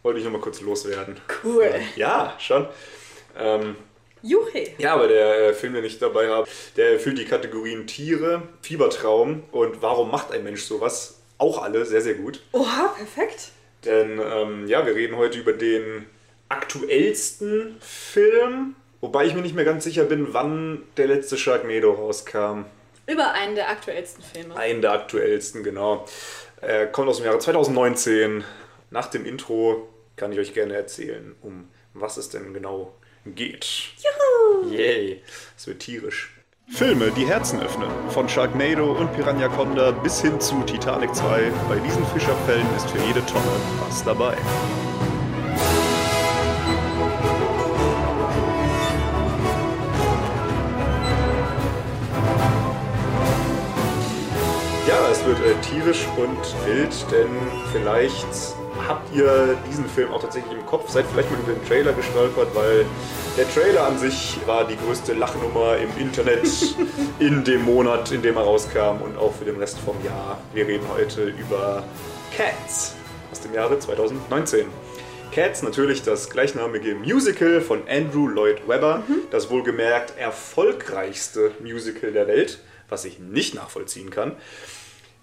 Wollte 0.02 0.18
ich 0.18 0.24
nochmal 0.24 0.40
kurz 0.40 0.60
loswerden. 0.60 1.20
Cool. 1.44 1.70
Ja, 1.94 2.34
schon. 2.40 2.66
Ähm, 3.38 3.76
Juche. 4.22 4.72
ja, 4.78 4.94
aber 4.94 5.08
der 5.08 5.48
äh, 5.48 5.54
Film, 5.54 5.74
den 5.74 5.84
ich 5.84 5.98
dabei 5.98 6.28
habe, 6.28 6.48
der 6.76 6.92
erfüllt 6.92 7.18
die 7.18 7.24
Kategorien 7.24 7.86
Tiere, 7.86 8.42
Fiebertraum 8.62 9.44
und 9.52 9.82
warum 9.82 10.10
macht 10.10 10.32
ein 10.32 10.44
Mensch 10.44 10.62
sowas? 10.62 11.20
Auch 11.38 11.62
alle 11.62 11.84
sehr, 11.84 12.00
sehr 12.00 12.14
gut. 12.14 12.42
Oha, 12.52 12.94
perfekt. 12.96 13.50
Denn 13.84 14.20
ähm, 14.20 14.66
ja, 14.66 14.84
wir 14.84 14.94
reden 14.94 15.16
heute 15.16 15.38
über 15.38 15.52
den 15.52 16.06
aktuellsten 16.48 17.76
Film, 17.80 18.74
wobei 19.00 19.24
ich 19.24 19.34
mir 19.34 19.40
nicht 19.40 19.54
mehr 19.54 19.64
ganz 19.64 19.84
sicher 19.84 20.04
bin, 20.04 20.34
wann 20.34 20.82
der 20.96 21.06
letzte 21.06 21.38
Sharknado 21.38 21.92
rauskam. 21.92 22.64
Über 23.06 23.32
einen 23.32 23.54
der 23.54 23.70
aktuellsten 23.70 24.22
Filme. 24.22 24.54
Einen 24.56 24.82
der 24.82 24.92
aktuellsten, 24.92 25.62
genau. 25.62 26.06
Er 26.60 26.86
kommt 26.86 27.08
aus 27.08 27.16
dem 27.16 27.26
Jahre 27.26 27.38
2019 27.38 28.44
nach 28.90 29.06
dem 29.06 29.24
Intro 29.24 29.88
kann 30.16 30.32
ich 30.32 30.38
euch 30.38 30.52
gerne 30.52 30.74
erzählen, 30.74 31.34
um 31.40 31.68
was 31.94 32.16
es 32.18 32.28
denn 32.28 32.52
genau 32.52 32.94
geht. 33.34 33.66
Juhu! 33.96 34.72
Yay, 34.72 35.22
es 35.56 35.66
wird 35.66 35.80
tierisch. 35.80 36.30
Filme, 36.70 37.10
die 37.10 37.26
Herzen 37.26 37.60
öffnen. 37.60 37.90
Von 38.10 38.28
Sharknado 38.28 38.92
und 38.92 39.12
Piranha 39.14 39.48
Conda 39.48 39.90
bis 39.90 40.22
hin 40.22 40.40
zu 40.40 40.62
Titanic 40.62 41.14
2. 41.14 41.52
Bei 41.68 41.78
diesen 41.80 42.06
Fischerfällen 42.06 42.66
ist 42.76 42.88
für 42.88 42.98
jede 42.98 43.24
Tonne 43.26 43.44
was 43.80 44.04
dabei. 44.04 44.36
Ja, 54.86 55.08
es 55.10 55.24
wird 55.24 55.38
äh, 55.40 55.54
tierisch 55.60 56.06
und 56.16 56.66
wild, 56.66 56.94
denn 57.10 57.30
vielleicht 57.72 58.59
habt 58.86 59.14
ihr 59.14 59.56
diesen 59.68 59.86
Film 59.86 60.12
auch 60.12 60.20
tatsächlich 60.20 60.52
im 60.52 60.66
Kopf, 60.66 60.90
seid 60.90 61.06
vielleicht 61.06 61.30
mal 61.30 61.40
über 61.40 61.52
den 61.52 61.64
Trailer 61.66 61.92
gestolpert, 61.92 62.48
weil 62.54 62.84
der 63.36 63.48
Trailer 63.52 63.86
an 63.86 63.98
sich 63.98 64.38
war 64.46 64.66
die 64.66 64.76
größte 64.76 65.14
Lachnummer 65.14 65.76
im 65.76 65.90
Internet 65.98 66.46
in 67.18 67.44
dem 67.44 67.62
Monat, 67.64 68.10
in 68.12 68.22
dem 68.22 68.36
er 68.36 68.42
rauskam 68.42 69.02
und 69.02 69.16
auch 69.16 69.34
für 69.34 69.44
den 69.44 69.56
Rest 69.56 69.78
vom 69.78 69.96
Jahr. 70.04 70.40
Wir 70.54 70.66
reden 70.66 70.86
heute 70.92 71.24
über 71.24 71.84
Cats 72.36 72.94
aus 73.30 73.40
dem 73.40 73.54
Jahre 73.54 73.78
2019. 73.78 74.66
Cats 75.32 75.62
natürlich 75.62 76.02
das 76.02 76.28
gleichnamige 76.28 76.94
Musical 76.96 77.60
von 77.60 77.82
Andrew 77.88 78.26
Lloyd 78.26 78.66
Webber, 78.66 79.04
das 79.30 79.48
wohlgemerkt 79.48 80.18
erfolgreichste 80.18 81.52
Musical 81.60 82.12
der 82.12 82.26
Welt, 82.26 82.58
was 82.88 83.04
ich 83.04 83.20
nicht 83.20 83.54
nachvollziehen 83.54 84.10
kann, 84.10 84.34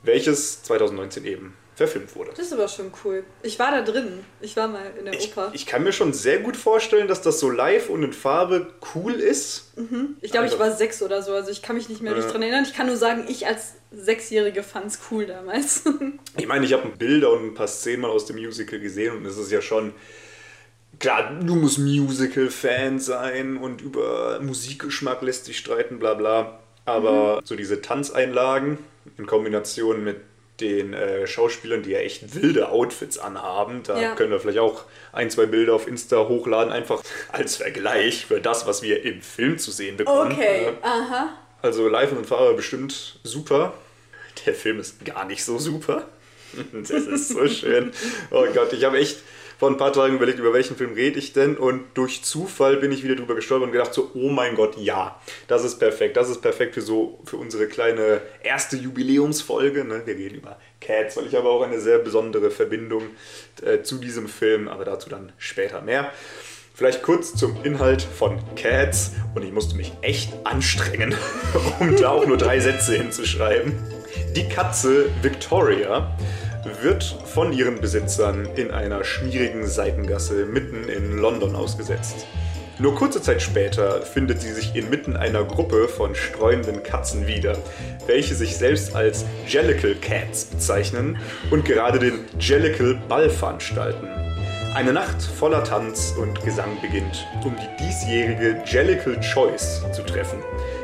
welches 0.03 0.63
2019 0.63 1.25
eben 1.25 1.53
verfilmt 1.77 2.15
wurde. 2.15 2.31
Das 2.35 2.47
ist 2.47 2.53
aber 2.53 2.67
schon 2.67 2.91
cool. 3.05 3.23
Ich 3.43 3.59
war 3.59 3.69
da 3.69 3.83
drin. 3.83 4.25
Ich 4.41 4.57
war 4.57 4.67
mal 4.67 4.91
in 4.97 5.05
der 5.05 5.13
Ich, 5.13 5.31
Oper. 5.31 5.51
ich 5.53 5.67
kann 5.67 5.83
mir 5.83 5.93
schon 5.93 6.11
sehr 6.11 6.39
gut 6.39 6.57
vorstellen, 6.57 7.07
dass 7.07 7.21
das 7.21 7.39
so 7.39 7.51
live 7.51 7.89
und 7.89 8.01
in 8.01 8.13
Farbe 8.13 8.73
cool 8.95 9.13
ist. 9.13 9.71
Ich 10.21 10.31
glaube, 10.31 10.47
ich 10.47 10.57
war 10.57 10.71
sechs 10.75 11.03
oder 11.03 11.21
so, 11.21 11.33
also 11.33 11.51
ich 11.51 11.61
kann 11.61 11.75
mich 11.75 11.87
nicht 11.87 12.01
mehr 12.01 12.15
richtig 12.15 12.31
dran 12.31 12.41
erinnern. 12.41 12.63
Ich 12.67 12.73
kann 12.73 12.87
nur 12.87 12.97
sagen, 12.97 13.25
ich 13.27 13.45
als 13.45 13.75
Sechsjährige 13.91 14.63
fand 14.63 14.87
es 14.87 14.99
cool 15.11 15.25
damals. 15.27 15.83
Ich 16.37 16.47
meine, 16.47 16.65
ich 16.65 16.73
habe 16.73 16.87
Bilder 16.89 17.31
und 17.31 17.45
ein 17.45 17.53
paar 17.55 17.67
Szenen 17.67 18.01
mal 18.01 18.09
aus 18.11 18.25
dem 18.25 18.37
Musical 18.37 18.79
gesehen 18.79 19.15
und 19.17 19.25
es 19.25 19.37
ist 19.37 19.51
ja 19.51 19.61
schon. 19.61 19.93
Klar, 20.99 21.39
du 21.43 21.55
musst 21.55 21.77
Musical-Fan 21.79 22.99
sein 22.99 23.57
und 23.57 23.81
über 23.81 24.39
Musikgeschmack 24.41 25.21
lässt 25.21 25.45
sich 25.45 25.57
streiten, 25.57 25.99
bla 25.99 26.15
bla. 26.15 26.59
Aber 26.85 27.41
so 27.43 27.55
diese 27.55 27.81
Tanzeinlagen 27.81 28.77
in 29.17 29.25
Kombination 29.27 30.03
mit 30.03 30.17
den 30.59 30.93
äh, 30.93 31.27
Schauspielern, 31.27 31.83
die 31.83 31.91
ja 31.91 31.99
echt 31.99 32.33
wilde 32.35 32.69
Outfits 32.69 33.17
anhaben, 33.17 33.83
da 33.83 33.99
Ja. 33.99 34.15
können 34.15 34.31
wir 34.31 34.39
vielleicht 34.39 34.59
auch 34.59 34.83
ein, 35.13 35.29
zwei 35.29 35.45
Bilder 35.45 35.73
auf 35.75 35.87
Insta 35.87 36.27
hochladen, 36.27 36.71
einfach 36.73 37.01
als 37.31 37.57
Vergleich 37.57 38.25
für 38.25 38.41
das, 38.41 38.65
was 38.65 38.81
wir 38.81 39.03
im 39.03 39.21
Film 39.21 39.59
zu 39.59 39.71
sehen 39.71 39.97
bekommen. 39.97 40.31
okay, 40.31 40.65
Ja. 40.65 40.71
aha. 40.81 41.29
Also 41.61 41.87
live 41.87 42.11
und 42.11 42.25
Farbe 42.25 42.53
bestimmt 42.55 43.19
super. 43.23 43.73
Der 44.45 44.53
Film 44.53 44.79
ist 44.79 45.03
gar 45.05 45.25
nicht 45.25 45.43
so 45.43 45.57
super. 45.57 46.07
Das 46.73 46.89
ist 46.89 47.29
so 47.29 47.47
schön. 47.47 47.91
Oh 48.31 48.45
Gott, 48.53 48.73
ich 48.73 48.83
habe 48.83 48.97
echt 48.97 49.17
vor 49.57 49.69
ein 49.69 49.77
paar 49.77 49.91
Tagen 49.91 50.15
überlegt, 50.15 50.39
über 50.39 50.53
welchen 50.53 50.75
Film 50.75 50.93
rede 50.93 51.17
ich 51.17 51.33
denn 51.33 51.57
und 51.57 51.83
durch 51.95 52.23
Zufall 52.23 52.77
bin 52.77 52.91
ich 52.91 53.03
wieder 53.03 53.15
drüber 53.15 53.35
gestolpert 53.35 53.67
und 53.67 53.73
gedacht 53.73 53.93
so, 53.93 54.11
oh 54.13 54.29
mein 54.29 54.55
Gott, 54.55 54.77
ja, 54.77 55.19
das 55.47 55.63
ist 55.63 55.79
perfekt. 55.79 56.15
Das 56.15 56.29
ist 56.29 56.41
perfekt 56.41 56.75
für 56.75 56.81
so 56.81 57.19
für 57.25 57.37
unsere 57.37 57.67
kleine 57.67 58.21
erste 58.43 58.77
Jubiläumsfolge. 58.77 59.83
Ne? 59.83 60.03
Wir 60.05 60.15
reden 60.15 60.35
über 60.35 60.59
Cats, 60.79 61.17
weil 61.17 61.25
ich 61.25 61.35
habe 61.35 61.49
auch 61.49 61.63
eine 61.63 61.79
sehr 61.79 61.97
besondere 61.97 62.51
Verbindung 62.51 63.03
äh, 63.63 63.81
zu 63.81 63.97
diesem 63.97 64.27
Film, 64.27 64.67
aber 64.67 64.85
dazu 64.85 65.09
dann 65.09 65.31
später 65.37 65.81
mehr. 65.81 66.11
Vielleicht 66.75 67.01
kurz 67.01 67.33
zum 67.33 67.63
Inhalt 67.63 68.03
von 68.03 68.39
Cats 68.55 69.13
und 69.33 69.43
ich 69.43 69.51
musste 69.51 69.75
mich 69.75 69.91
echt 70.03 70.31
anstrengen, 70.43 71.15
um 71.79 71.95
da 71.95 72.11
auch 72.11 72.27
nur 72.27 72.37
drei 72.37 72.59
Sätze 72.59 72.95
hinzuschreiben. 72.95 73.96
Die 74.35 74.47
Katze 74.47 75.05
Victoria 75.21 76.11
wird 76.81 77.03
von 77.03 77.53
ihren 77.53 77.79
Besitzern 77.79 78.47
in 78.55 78.71
einer 78.71 79.03
schmierigen 79.03 79.67
Seitengasse 79.67 80.45
mitten 80.45 80.89
in 80.89 81.17
London 81.17 81.55
ausgesetzt. 81.55 82.25
Nur 82.79 82.93
kurze 82.93 83.21
Zeit 83.21 83.41
später 83.41 84.03
findet 84.03 84.39
sie 84.39 84.51
sich 84.51 84.75
inmitten 84.75 85.17
einer 85.17 85.43
Gruppe 85.43 85.87
von 85.87 86.13
streunenden 86.13 86.83
Katzen 86.83 87.25
wieder, 87.25 87.57
welche 88.05 88.35
sich 88.35 88.55
selbst 88.55 88.95
als 88.95 89.25
Jellicle 89.47 89.95
Cats 89.95 90.45
bezeichnen 90.45 91.17
und 91.49 91.65
gerade 91.65 91.97
den 91.97 92.25
Jellicle 92.39 92.99
Ball 93.09 93.31
veranstalten. 93.31 94.07
Eine 94.75 94.93
Nacht 94.93 95.23
voller 95.23 95.63
Tanz 95.63 96.13
und 96.19 96.43
Gesang 96.45 96.79
beginnt, 96.79 97.25
um 97.43 97.55
die 97.55 97.83
diesjährige 97.83 98.61
Jellicle 98.63 99.19
Choice 99.21 99.81
zu 99.91 100.03
treffen, 100.03 100.37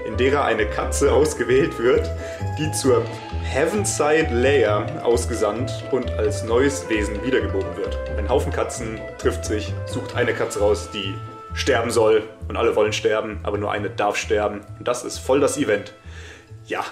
in 0.08 0.17
derer 0.17 0.46
eine 0.46 0.65
Katze 0.65 1.13
ausgewählt 1.13 1.78
wird, 1.78 2.10
die 2.58 2.72
zur 2.72 3.06
Heavenside 3.44 4.30
Layer 4.32 5.06
ausgesandt 5.06 5.72
und 5.92 6.10
als 6.12 6.44
neues 6.44 6.88
Wesen 6.90 7.24
wiedergeboren 7.24 7.78
wird. 7.78 7.98
Ein 8.18 8.28
Haufen 8.30 8.52
Katzen 8.52 9.00
trifft 9.20 9.46
sich, 9.46 9.74
sucht 9.86 10.16
eine 10.16 10.34
Katze 10.34 10.60
raus, 10.60 10.90
die 10.94 11.14
sterben 11.54 11.92
soll 11.92 12.24
und 12.48 12.58
alle 12.58 12.76
wollen 12.76 12.94
sterben, 12.94 13.40
aber 13.44 13.58
nur 13.58 13.72
eine 13.72 13.90
darf 13.90 14.16
sterben. 14.18 14.62
Und 14.80 14.88
das 14.88 15.04
ist 15.04 15.20
voll 15.20 15.40
das 15.40 15.58
Event. 15.58 15.94
Ja, 16.66 16.84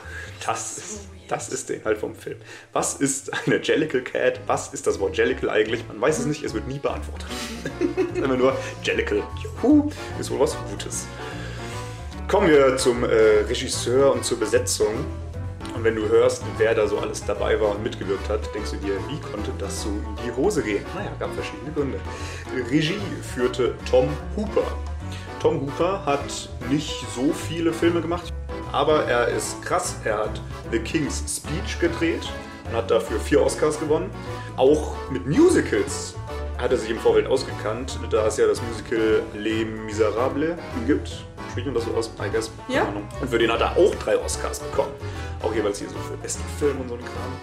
das 0.46 0.78
ist, 0.78 1.00
das 1.28 1.50
ist 1.50 1.70
der 1.70 1.78
Inhalt 1.78 1.98
vom 1.98 2.14
Film. 2.14 2.38
Was 2.74 2.96
ist 2.96 3.32
eine 3.48 3.62
Jellicle 3.62 4.02
Cat? 4.02 4.40
Was 4.46 4.74
ist 4.74 4.86
das 4.86 5.00
Wort 5.00 5.18
Jellicle 5.18 5.50
eigentlich? 5.50 5.88
Man 5.88 6.00
weiß 6.00 6.20
es 6.20 6.26
nicht, 6.26 6.44
es 6.44 6.54
wird 6.54 6.68
nie 6.68 6.80
beantwortet. 6.80 7.28
immer 8.16 8.36
nur 8.36 8.56
Jellicle. 8.84 9.24
Juhu, 9.42 9.90
ist 10.20 10.30
wohl 10.30 10.40
was 10.40 10.56
Gutes. 10.70 11.08
Kommen 12.28 12.50
wir 12.50 12.78
zum 12.78 13.04
äh, 13.04 13.08
Regisseur 13.48 14.14
und 14.14 14.24
zur 14.24 14.40
Besetzung. 14.40 15.06
Und 15.74 15.84
wenn 15.84 15.96
du 15.96 16.08
hörst, 16.08 16.44
wer 16.58 16.76
da 16.76 16.88
so 16.88 17.00
alles 17.00 17.24
dabei 17.26 17.60
war 17.60 17.72
und 17.72 17.84
mitgewirkt 17.84 18.28
hat, 18.30 18.54
denkst 18.54 18.72
du 18.72 18.78
dir, 18.78 18.94
wie 19.08 19.20
konnte 19.20 19.52
das 19.58 19.84
so 19.84 19.90
in 19.90 20.16
die 20.26 20.32
Hose 20.36 20.62
gehen? 20.62 20.86
Naja, 20.96 21.12
gab 21.20 21.34
verschiedene 21.34 21.72
Gründe. 21.72 22.00
Regie 22.70 23.00
führte 23.34 23.76
Tom 23.90 24.10
Hooper. 24.36 24.64
Tom 25.40 25.62
Hooper 25.62 26.06
hat 26.06 26.50
nicht 26.70 27.06
so 27.16 27.34
viele 27.34 27.74
Filme 27.74 28.02
gemacht, 28.02 28.32
aber 28.72 29.06
er 29.06 29.30
ist 29.30 29.62
krass. 29.64 29.96
Er 30.04 30.20
hat 30.20 30.42
The 30.72 30.80
King's 30.80 31.24
Speech 31.28 31.80
gedreht 31.80 32.30
und 32.66 32.76
hat 32.76 32.92
dafür 32.92 33.20
vier 33.20 33.42
Oscars 33.42 33.80
gewonnen. 33.80 34.10
Auch 34.58 34.96
mit 35.10 35.26
Musicals 35.26 36.16
hat 36.62 36.72
er 36.72 36.78
sich 36.78 36.90
im 36.90 37.00
Vorfeld 37.00 37.28
ausgekannt, 37.28 38.00
da 38.12 38.28
es 38.28 38.38
ja 38.38 38.48
das 38.48 38.62
Musical 38.62 39.24
Les 39.34 39.66
Miserables 39.66 40.58
gibt. 40.86 41.26
Spricht 41.50 41.66
man 41.66 41.76
das 41.76 41.86
so 41.86 41.92
aus? 41.92 42.12
I 42.20 42.30
guess. 42.32 42.52
Ja. 42.68 42.84
Ahnung. 42.84 43.08
Und 43.20 43.30
für 43.30 43.40
den 43.40 43.52
hat 43.52 43.62
er 43.62 43.76
auch 43.76 43.94
drei 43.96 44.18
Oscars 44.18 44.60
bekommen. 44.60 44.92
Auch 45.42 45.54
jeweils 45.54 45.80
hier 45.80 45.90
so 45.90 45.98
für 45.98 46.16
besten 46.18 46.44
Film 46.60 46.80
und 46.80 46.90
so 46.90 46.96
ein 46.96 47.02
Kram. 47.02 47.38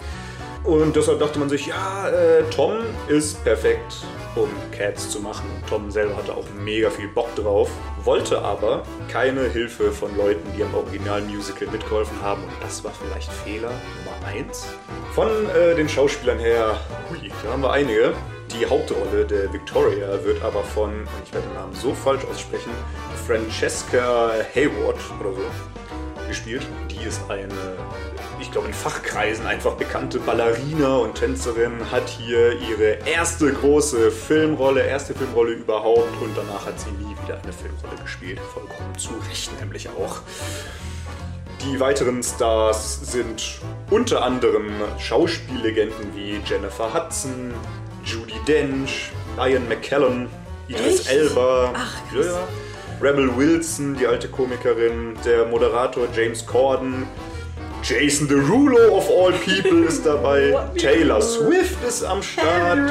Und 0.65 0.97
deshalb 0.97 1.19
dachte 1.19 1.39
man 1.39 1.49
sich, 1.49 1.67
ja, 1.67 2.09
äh, 2.09 2.43
Tom 2.51 2.75
ist 3.09 3.43
perfekt, 3.45 4.05
um 4.35 4.49
Cats 4.71 5.11
zu 5.11 5.21
machen. 5.21 5.47
Und 5.55 5.69
Tom 5.69 5.91
selber 5.91 6.17
hatte 6.17 6.33
auch 6.33 6.45
mega 6.59 6.91
viel 6.91 7.09
Bock 7.09 7.35
drauf, 7.37 7.71
wollte 8.05 8.41
aber 8.43 8.83
keine 9.11 9.43
Hilfe 9.43 9.93
von 9.93 10.17
Leuten, 10.17 10.47
die 10.57 10.63
am 10.63 10.75
Original-Musical 10.75 11.69
mitgeholfen 11.69 12.21
haben. 12.23 12.43
Und 12.43 12.63
das 12.63 12.85
war 12.85 12.93
vielleicht 12.93 13.33
Fehler 13.33 13.71
Nummer 14.05 14.27
eins. 14.27 14.67
Von 15.15 15.29
äh, 15.51 15.75
den 15.75 15.89
Schauspielern 15.89 16.39
her, 16.39 16.79
hui, 17.11 17.31
da 17.43 17.53
haben 17.53 17.63
wir 17.63 17.73
einige. 17.73 18.15
Die 18.51 18.67
Hauptrolle 18.67 19.27
der 19.27 19.53
Victoria 19.53 20.25
wird 20.25 20.43
aber 20.43 20.65
von, 20.65 20.91
und 20.91 21.09
ich 21.25 21.33
werde 21.33 21.47
den 21.47 21.55
Namen 21.55 21.75
so 21.75 21.93
falsch 21.95 22.25
aussprechen, 22.25 22.71
Francesca 23.27 24.31
Hayward 24.55 24.97
oder 25.21 25.33
so 25.35 25.43
gespielt. 26.27 26.67
Die 26.91 27.07
ist 27.07 27.21
eine, 27.29 27.77
ich 28.41 28.51
glaube 28.51 28.69
in 28.69 28.75
Fachkreisen 28.75 29.47
einfach 29.47 29.75
bekannte 29.75 30.19
Ballerina 30.19 30.97
und 30.97 31.17
Tänzerin, 31.17 31.91
hat 31.91 32.09
hier 32.09 32.59
ihre 32.61 32.99
erste 33.07 33.53
große 33.53 34.11
Filmrolle, 34.11 34.83
erste 34.83 35.15
Filmrolle 35.15 35.53
überhaupt 35.53 36.21
und 36.23 36.37
danach 36.37 36.67
hat 36.67 36.81
sie 36.81 36.91
nie 36.91 37.15
wieder 37.25 37.41
eine 37.43 37.53
Filmrolle 37.53 38.01
gespielt. 38.03 38.41
Vollkommen 38.41 38.97
zu 38.97 39.11
Recht 39.29 39.51
nämlich 39.61 39.89
auch. 39.89 40.23
Die 41.65 41.81
weiteren 41.81 42.23
Stars 42.23 43.01
sind 43.13 43.61
unter 43.91 44.23
anderem 44.23 44.71
Schauspiellegenden 44.99 46.15
wie 46.15 46.41
Jennifer 46.45 46.95
Hudson, 46.95 47.53
Judy 48.09 48.35
Dench, 48.47 49.11
Ian 49.39 49.69
McKellen, 49.69 50.29
Idris 50.69 51.01
Echt? 51.01 51.11
Elba, 51.11 51.73
Ach, 51.75 51.97
ja. 52.15 52.49
Rebel 53.01 53.37
Wilson, 53.37 53.97
die 53.97 54.07
alte 54.07 54.29
Komikerin, 54.29 55.15
der 55.25 55.45
Moderator 55.47 56.09
James 56.15 56.45
Corden, 56.45 57.07
Jason 57.83 58.27
Derulo 58.27 58.97
of 58.97 59.09
all 59.09 59.33
people 59.33 59.85
ist 59.87 60.05
dabei, 60.05 60.57
Taylor. 60.77 61.21
Swift 61.21 61.77
ist 61.87 62.03
am 62.03 62.23
Start. 62.23 62.91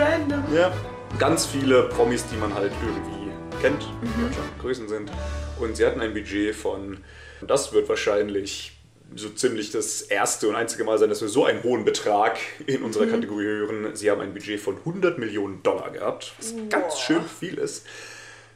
Ja, 0.55 0.71
ganz 1.19 1.45
viele 1.45 1.83
Promis, 1.89 2.25
die 2.31 2.37
man 2.37 2.53
halt 2.53 2.71
irgendwie 2.81 3.31
kennt, 3.61 3.81
Mhm. 4.01 4.07
die 4.15 4.21
Deutschland 4.23 4.59
Größen 4.61 4.87
sind. 4.87 5.11
Und 5.59 5.75
sie 5.75 5.85
hatten 5.85 5.99
ein 5.99 6.13
Budget 6.13 6.55
von, 6.55 6.99
das 7.45 7.73
wird 7.73 7.89
wahrscheinlich 7.89 8.76
so 9.15 9.29
ziemlich 9.29 9.71
das 9.71 10.01
erste 10.01 10.47
und 10.47 10.55
einzige 10.55 10.83
Mal 10.83 10.97
sein, 10.97 11.09
dass 11.09 11.21
wir 11.21 11.27
so 11.27 11.45
einen 11.45 11.63
hohen 11.63 11.85
Betrag 11.85 12.37
in 12.65 12.83
unserer 12.83 13.07
Kategorie 13.07 13.45
hören. 13.45 13.95
Sie 13.95 14.11
haben 14.11 14.21
ein 14.21 14.33
Budget 14.33 14.59
von 14.59 14.77
100 14.77 15.17
Millionen 15.17 15.63
Dollar 15.63 15.91
gehabt, 15.91 16.33
was 16.37 16.53
ganz 16.69 16.99
schön 16.99 17.23
viel 17.39 17.57
ist. 17.57 17.85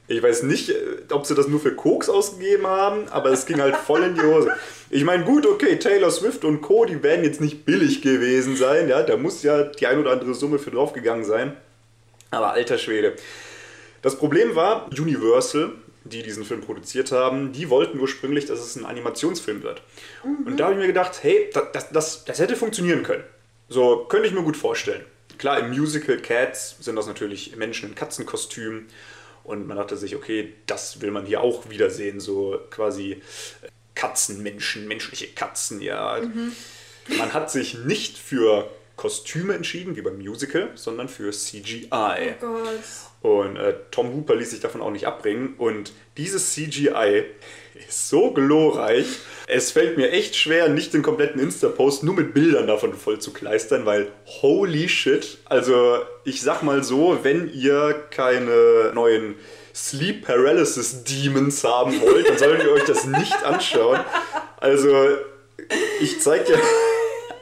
Ich 0.08 0.22
weiß 0.22 0.44
nicht, 0.44 0.70
äh, 0.70 0.74
ob 1.12 1.26
sie 1.26 1.36
das 1.36 1.48
nur 1.48 1.60
für 1.60 1.74
Koks 1.74 2.10
ausgegeben 2.10 2.68
haben, 2.68 3.08
aber 3.10 3.30
es 3.30 3.46
ging 3.46 3.62
halt 3.62 3.76
voll 3.78 4.04
in 4.04 4.16
die 4.16 4.22
Hose. 4.22 4.52
Ich 4.90 5.06
meine, 5.06 5.24
gut, 5.24 5.46
okay, 5.46 5.78
Taylor 5.78 6.12
Swift 6.12 6.44
und 6.44 6.62
Co., 6.62 6.86
die 6.86 7.02
werden 7.02 7.24
jetzt 7.24 7.40
nicht 7.40 7.66
billig 7.66 8.02
gewesen 8.02 8.58
sein, 8.58 8.90
ja, 8.90 9.04
da 9.04 9.16
muss 9.16 9.42
ja 9.44 9.64
die 9.64 9.88
ein 9.88 10.00
oder 10.00 10.12
andere 10.12 10.34
Summe 10.34 10.60
für 10.60 10.72
draufgegangen 10.72 11.24
sein. 11.24 11.56
Aber 12.30 12.52
alter 12.52 12.78
Schwede. 12.78 13.14
Das 14.02 14.18
Problem 14.18 14.56
war, 14.56 14.90
Universal, 14.98 15.74
die 16.04 16.24
diesen 16.24 16.44
Film 16.44 16.62
produziert 16.62 17.12
haben, 17.12 17.52
die 17.52 17.70
wollten 17.70 18.00
ursprünglich, 18.00 18.46
dass 18.46 18.60
es 18.60 18.76
ein 18.76 18.86
Animationsfilm 18.86 19.64
wird. 19.64 19.82
Und 20.46 20.58
da 20.58 20.66
habe 20.66 20.74
ich 20.74 20.80
mir 20.80 20.88
gedacht, 20.88 21.20
hey, 21.22 21.50
das, 21.54 21.72
das, 21.74 21.90
das, 21.92 22.26
das 22.26 22.40
hätte 22.40 22.56
funktionieren 22.56 23.04
können. 23.04 23.24
So, 23.70 24.06
könnte 24.06 24.28
ich 24.28 24.34
mir 24.34 24.44
gut 24.44 24.58
vorstellen. 24.58 25.06
Klar, 25.38 25.60
im 25.60 25.70
Musical 25.70 26.18
Cats 26.18 26.76
sind 26.80 26.96
das 26.96 27.08
natürlich 27.08 27.56
Menschen 27.56 27.90
in 27.90 27.96
Katzenkostümen. 27.96 28.88
Und 29.44 29.68
man 29.68 29.78
dachte 29.78 29.98
sich, 29.98 30.16
okay, 30.16 30.54
das 30.68 31.02
will 31.02 31.12
man 31.12 31.26
hier 31.26 31.42
auch 31.42 31.70
wiedersehen, 31.70 32.20
so 32.20 32.60
quasi 32.70 33.22
Katzenmenschen, 33.96 34.88
menschliche 34.88 35.28
Katzen, 35.28 35.82
ja. 35.82 36.20
Man 37.18 37.34
hat 37.34 37.52
sich 37.52 37.78
nicht 37.80 38.18
für 38.18 38.70
Kostüme 38.96 39.56
entschieden, 39.56 39.96
wie 39.96 40.02
beim 40.02 40.18
Musical, 40.18 40.72
sondern 40.76 41.10
für 41.10 41.32
CGI. 41.32 41.88
Oh 41.92 42.46
Gott. 42.46 42.80
Und 43.22 43.56
äh, 43.56 43.76
Tom 43.92 44.14
Hooper 44.14 44.36
ließ 44.36 44.50
sich 44.50 44.62
davon 44.62 44.82
auch 44.82 44.90
nicht 44.90 45.06
abbringen. 45.06 45.54
Und 45.58 45.94
dieses 46.18 46.54
CGI 46.54 47.26
ist 47.88 48.10
so 48.10 48.32
glorreich. 48.32 49.06
Es 49.48 49.72
fällt 49.72 49.98
mir 49.98 50.12
echt 50.12 50.36
schwer, 50.36 50.70
nicht 50.70 50.94
den 50.94 51.04
kompletten 51.04 51.40
Insta-Post 51.40 52.04
nur 52.04 52.16
mit 52.16 52.34
Bildern 52.34 52.68
davon 52.68 52.94
voll 52.94 53.20
zu 53.20 53.32
kleistern, 53.32 53.86
weil 53.86 54.12
holy 54.26 54.90
shit. 54.90 55.38
Also, 55.46 56.00
ich 56.24 56.42
sag 56.42 56.64
mal 56.64 56.84
so, 56.84 57.20
wenn 57.22 57.52
ihr 57.54 58.06
keine 58.10 58.92
neuen 58.94 59.36
Sleep 59.74 60.26
Paralysis 60.26 61.04
Demons 61.04 61.64
haben 61.64 62.02
wollt, 62.02 62.28
dann 62.28 62.38
solltet 62.38 62.66
ihr 62.66 62.72
euch 62.72 62.86
das 62.86 63.06
nicht 63.06 63.44
anschauen. 63.46 64.00
Also, 64.58 64.90
ich 66.02 66.20
zeig 66.22 66.46
dir. 66.46 66.60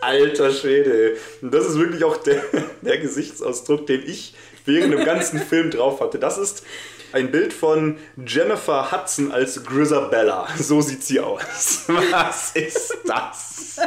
Alter 0.01 0.51
Schwede. 0.51 1.17
Und 1.41 1.53
das 1.53 1.65
ist 1.67 1.77
wirklich 1.77 2.03
auch 2.03 2.17
der, 2.17 2.41
der 2.81 2.97
Gesichtsausdruck, 2.99 3.85
den 3.85 4.03
ich 4.07 4.33
während 4.65 4.93
dem 4.93 5.05
ganzen 5.05 5.39
Film 5.39 5.71
drauf 5.71 6.01
hatte. 6.01 6.19
Das 6.19 6.37
ist 6.37 6.63
ein 7.11 7.31
Bild 7.31 7.53
von 7.53 7.97
Jennifer 8.25 8.91
Hudson 8.91 9.31
als 9.31 9.63
Grisabella. 9.63 10.47
So 10.57 10.81
sieht 10.81 11.03
sie 11.03 11.19
aus. 11.19 11.85
Was 11.87 12.51
ist 12.55 12.97
das? 13.05 13.77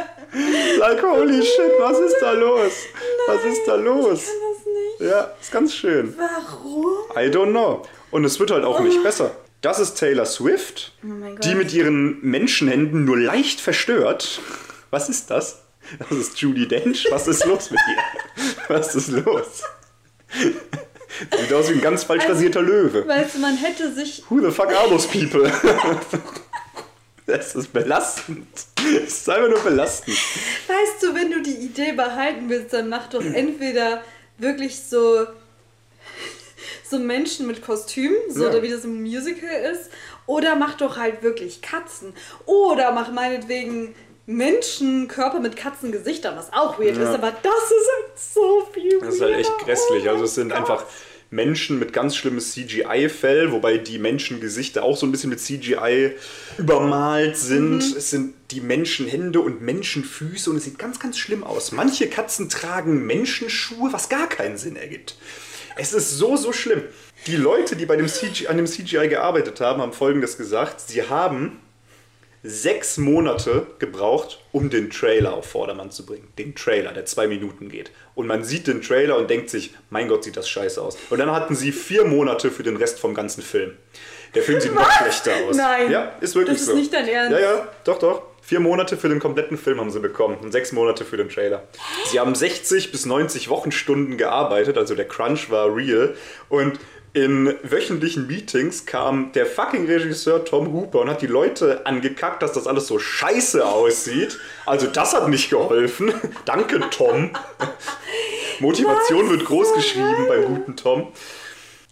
Like, 0.79 1.03
holy 1.03 1.41
shit, 1.43 1.71
was 1.79 1.99
ist 1.99 2.15
da 2.19 2.31
los? 2.31 2.71
Was 3.27 3.45
ist 3.45 3.67
da 3.67 3.75
los? 3.75 4.21
Ich 4.21 4.25
kann 4.25 4.35
das 4.55 4.65
nicht. 4.65 5.11
Ja, 5.11 5.33
ist 5.39 5.51
ganz 5.51 5.75
schön. 5.75 6.15
Warum? 6.17 6.87
I 7.15 7.29
don't 7.29 7.51
know. 7.51 7.83
Und 8.09 8.25
es 8.25 8.39
wird 8.39 8.49
halt 8.49 8.63
auch 8.63 8.79
nicht 8.79 9.03
besser. 9.03 9.31
Das 9.61 9.79
ist 9.79 9.93
Taylor 9.95 10.25
Swift, 10.25 10.91
Oh 11.03 11.07
die 11.43 11.55
mit 11.55 11.71
ihren 11.73 12.19
Menschenhänden 12.21 13.05
nur 13.05 13.17
leicht 13.17 13.61
verstört. 13.61 14.41
Was 14.89 15.07
ist 15.09 15.29
das? 15.29 15.61
Das 15.99 16.17
ist 16.17 16.39
Judy 16.39 16.67
Dench. 16.67 17.07
Was 17.11 17.27
ist 17.27 17.45
los 17.45 17.69
mit 17.71 17.79
ihr? 17.87 18.43
Was 18.67 18.95
ist 18.95 19.09
los? 19.09 19.63
Sieht 20.33 21.53
aus 21.53 21.69
wie 21.69 21.73
ein 21.73 21.81
ganz 21.81 22.03
falsch 22.03 22.27
rasierter 22.27 22.61
Löwe. 22.61 23.07
Weißt 23.07 23.35
du, 23.35 23.39
man 23.39 23.55
hätte 23.57 23.93
sich. 23.93 24.23
Who 24.29 24.39
the 24.41 24.51
fuck 24.51 24.67
are 24.73 24.89
those 24.89 25.07
people? 25.07 25.51
Das 27.25 27.55
ist 27.55 27.71
belastend. 27.71 28.45
Das 28.75 29.13
ist 29.13 29.29
einfach 29.29 29.47
nur 29.49 29.59
belastend. 29.61 30.17
Weißt 30.67 31.01
du, 31.03 31.15
wenn 31.15 31.31
du 31.31 31.41
die 31.41 31.55
Idee 31.55 31.93
behalten 31.93 32.49
willst, 32.49 32.73
dann 32.73 32.89
mach 32.89 33.07
doch 33.07 33.23
entweder 33.23 34.03
wirklich 34.37 34.77
so. 34.83 35.25
so 36.89 36.99
Menschen 36.99 37.47
mit 37.47 37.61
Kostümen, 37.61 38.17
so 38.29 38.49
Ja. 38.49 38.61
wie 38.61 38.69
das 38.69 38.83
im 38.83 39.01
Musical 39.01 39.49
ist, 39.71 39.89
oder 40.25 40.55
mach 40.57 40.75
doch 40.75 40.97
halt 40.97 41.23
wirklich 41.23 41.61
Katzen. 41.61 42.13
Oder 42.45 42.91
mach 42.91 43.09
meinetwegen 43.09 43.95
Menschenkörper 44.25 45.39
mit 45.39 45.55
Katzengesichtern, 45.55 46.35
was 46.37 46.51
auch 46.53 46.79
weird 46.79 46.97
Ja. 46.97 47.03
ist, 47.03 47.15
aber 47.15 47.31
das 47.31 47.53
ist 47.53 47.89
halt 47.97 48.19
so 48.33 48.67
viel. 48.73 48.99
Das 48.99 49.15
ist 49.15 49.21
halt 49.21 49.35
echt 49.35 49.57
grässlich. 49.59 50.05
Oh 50.05 50.09
Also 50.09 50.23
es 50.25 50.35
sind 50.35 50.49
Gott. 50.49 50.57
einfach 50.59 50.85
Menschen 51.29 51.79
mit 51.79 51.93
ganz 51.93 52.15
schlimmes 52.15 52.51
CGI-Fell, 52.53 53.51
wobei 53.51 53.77
die 53.79 53.97
Menschengesichter 53.97 54.83
auch 54.83 54.95
so 54.95 55.05
ein 55.07 55.11
bisschen 55.11 55.31
mit 55.31 55.39
CGI 55.39 56.11
übermalt 56.59 57.37
sind. 57.37 57.81
Es 57.81 58.11
sind 58.11 58.35
die 58.51 58.61
Menschenhände 58.61 59.39
und 59.39 59.61
Menschenfüße 59.61 60.49
und 60.51 60.57
es 60.57 60.65
sieht 60.65 60.77
ganz, 60.77 60.99
ganz 60.99 61.17
schlimm 61.17 61.43
aus. 61.43 61.71
Manche 61.71 62.07
Katzen 62.07 62.49
tragen 62.49 63.05
Menschenschuhe, 63.07 63.91
was 63.91 64.09
gar 64.09 64.29
keinen 64.29 64.57
Sinn 64.57 64.75
ergibt. 64.75 65.15
Es 65.75 65.91
ist 65.91 66.11
so, 66.17 66.37
so 66.37 66.53
schlimm. 66.53 66.83
Die 67.25 67.35
Leute, 67.35 67.75
die 67.75 67.87
bei 67.87 67.95
dem 67.95 68.07
CGI, 68.07 68.47
an 68.47 68.57
dem 68.57 68.67
CGI 68.67 69.07
gearbeitet 69.07 69.59
haben, 69.59 69.81
haben 69.81 69.93
folgendes 69.93 70.37
gesagt. 70.37 70.81
Sie 70.81 71.01
haben 71.09 71.59
sechs 72.43 72.97
Monate 72.97 73.67
gebraucht, 73.79 74.43
um 74.51 74.69
den 74.69 74.89
Trailer 74.89 75.33
auf 75.33 75.45
Vordermann 75.49 75.91
zu 75.91 76.05
bringen. 76.05 76.27
Den 76.37 76.55
Trailer, 76.55 76.91
der 76.91 77.05
zwei 77.05 77.27
Minuten 77.27 77.69
geht. 77.69 77.91
Und 78.15 78.27
man 78.27 78.43
sieht 78.43 78.67
den 78.67 78.81
Trailer 78.81 79.17
und 79.17 79.29
denkt 79.29 79.49
sich, 79.49 79.73
mein 79.89 80.09
Gott, 80.09 80.25
sieht 80.25 80.35
das 80.35 80.49
scheiße 80.49 80.81
aus. 80.81 80.97
Und 81.09 81.19
dann 81.19 81.31
hatten 81.31 81.55
sie 81.55 81.71
vier 81.71 82.03
Monate 82.05 82.51
für 82.51 82.63
den 82.63 82.75
Rest 82.75 82.99
vom 82.99 83.13
ganzen 83.13 83.41
Film. 83.41 83.77
Der 84.35 84.43
Film 84.43 84.59
sieht 84.59 84.73
noch 84.75 84.91
schlechter 84.91 85.31
aus. 85.47 85.55
Nein. 85.55 85.89
Ja, 85.91 86.11
ist 86.19 86.35
wirklich 86.35 86.55
Das 86.57 86.61
ist 86.63 86.67
so. 86.69 86.75
nicht 86.75 86.93
dein 86.93 87.07
Ernst. 87.07 87.31
Ja, 87.31 87.39
ja, 87.39 87.67
doch, 87.85 87.99
doch. 87.99 88.23
Vier 88.41 88.59
Monate 88.59 88.97
für 88.97 89.07
den 89.07 89.19
kompletten 89.19 89.57
Film 89.57 89.79
haben 89.79 89.89
sie 89.89 90.01
bekommen 90.01 90.35
und 90.41 90.51
sechs 90.51 90.73
Monate 90.73 91.05
für 91.05 91.15
den 91.15 91.29
Trailer. 91.29 91.63
Sie 92.07 92.19
haben 92.19 92.35
60 92.35 92.91
bis 92.91 93.05
90 93.05 93.47
Wochenstunden 93.47 94.17
gearbeitet, 94.17 94.77
also 94.77 94.95
der 94.95 95.07
Crunch 95.07 95.49
war 95.49 95.73
real. 95.73 96.13
Und 96.49 96.77
in 97.13 97.53
wöchentlichen 97.61 98.25
Meetings 98.25 98.87
kam 98.87 99.31
der 99.33 99.45
fucking 99.45 99.85
Regisseur 99.85 100.43
Tom 100.43 100.73
Hooper 100.73 101.01
und 101.01 101.09
hat 101.09 101.21
die 101.21 101.27
Leute 101.27 101.85
angekackt, 101.85 102.41
dass 102.41 102.53
das 102.53 102.65
alles 102.65 102.87
so 102.87 102.97
scheiße 102.97 103.63
aussieht. 103.63 104.39
Also 104.65 104.87
das 104.87 105.13
hat 105.13 105.29
nicht 105.29 105.51
geholfen. 105.51 106.11
Danke, 106.45 106.79
Tom. 106.89 107.31
Motivation 108.59 109.29
wird 109.29 109.45
groß 109.45 109.75
geschrieben 109.75 110.25
beim 110.27 110.45
guten 110.45 110.75
Tom. 110.75 111.11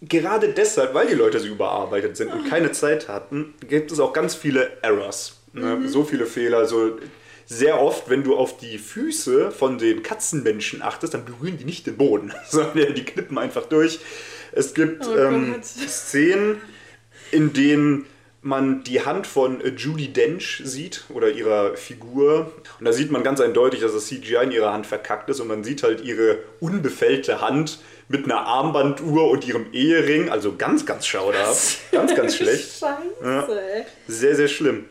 Gerade 0.01 0.49
deshalb, 0.49 0.95
weil 0.95 1.05
die 1.05 1.13
Leute 1.13 1.39
so 1.39 1.47
überarbeitet 1.47 2.17
sind 2.17 2.33
und 2.33 2.49
keine 2.49 2.71
Zeit 2.71 3.07
hatten, 3.07 3.53
gibt 3.67 3.91
es 3.91 3.99
auch 3.99 4.13
ganz 4.13 4.33
viele 4.33 4.81
Errors. 4.81 5.39
Ne? 5.53 5.87
So 5.87 6.03
viele 6.03 6.25
Fehler. 6.25 6.65
So 6.65 6.97
sehr 7.45 7.79
oft, 7.79 8.09
wenn 8.09 8.23
du 8.23 8.35
auf 8.35 8.57
die 8.57 8.79
Füße 8.79 9.51
von 9.51 9.77
den 9.77 10.01
Katzenmenschen 10.01 10.81
achtest, 10.81 11.13
dann 11.13 11.25
berühren 11.25 11.59
die 11.59 11.65
nicht 11.65 11.85
den 11.85 11.97
Boden, 11.97 12.33
sondern 12.49 12.95
die 12.95 13.05
knippen 13.05 13.37
einfach 13.37 13.67
durch. 13.67 13.99
Es 14.51 14.73
gibt 14.73 15.05
Oh 15.07 15.15
ähm. 15.15 15.55
Szenen, 15.63 16.61
in 17.31 17.53
denen 17.53 18.05
man 18.41 18.83
die 18.83 19.05
Hand 19.05 19.27
von 19.27 19.61
äh, 19.61 19.69
Judy 19.69 20.07
Dench 20.11 20.61
sieht 20.63 21.05
oder 21.09 21.29
ihrer 21.29 21.75
Figur. 21.75 22.51
Und 22.79 22.85
da 22.85 22.91
sieht 22.91 23.11
man 23.11 23.23
ganz 23.23 23.39
eindeutig, 23.39 23.81
dass 23.81 23.93
das 23.93 24.07
CGI 24.07 24.43
in 24.43 24.51
ihrer 24.51 24.73
Hand 24.73 24.87
verkackt 24.87 25.29
ist 25.29 25.39
und 25.39 25.47
man 25.47 25.63
sieht 25.63 25.83
halt 25.83 26.01
ihre 26.01 26.39
unbefällte 26.59 27.41
Hand 27.41 27.79
mit 28.07 28.25
einer 28.25 28.41
Armbanduhr 28.47 29.29
und 29.29 29.47
ihrem 29.47 29.67
Ehering. 29.73 30.29
Also 30.29 30.55
ganz, 30.55 30.85
ganz 30.85 31.05
schauderhaft. 31.05 31.91
Ganz, 31.91 32.15
ganz 32.15 32.35
schlecht. 32.35 32.71
Scheiße, 32.79 33.61
ey. 33.61 33.85
Sehr, 34.07 34.35
sehr 34.35 34.47
schlimm. 34.47 34.85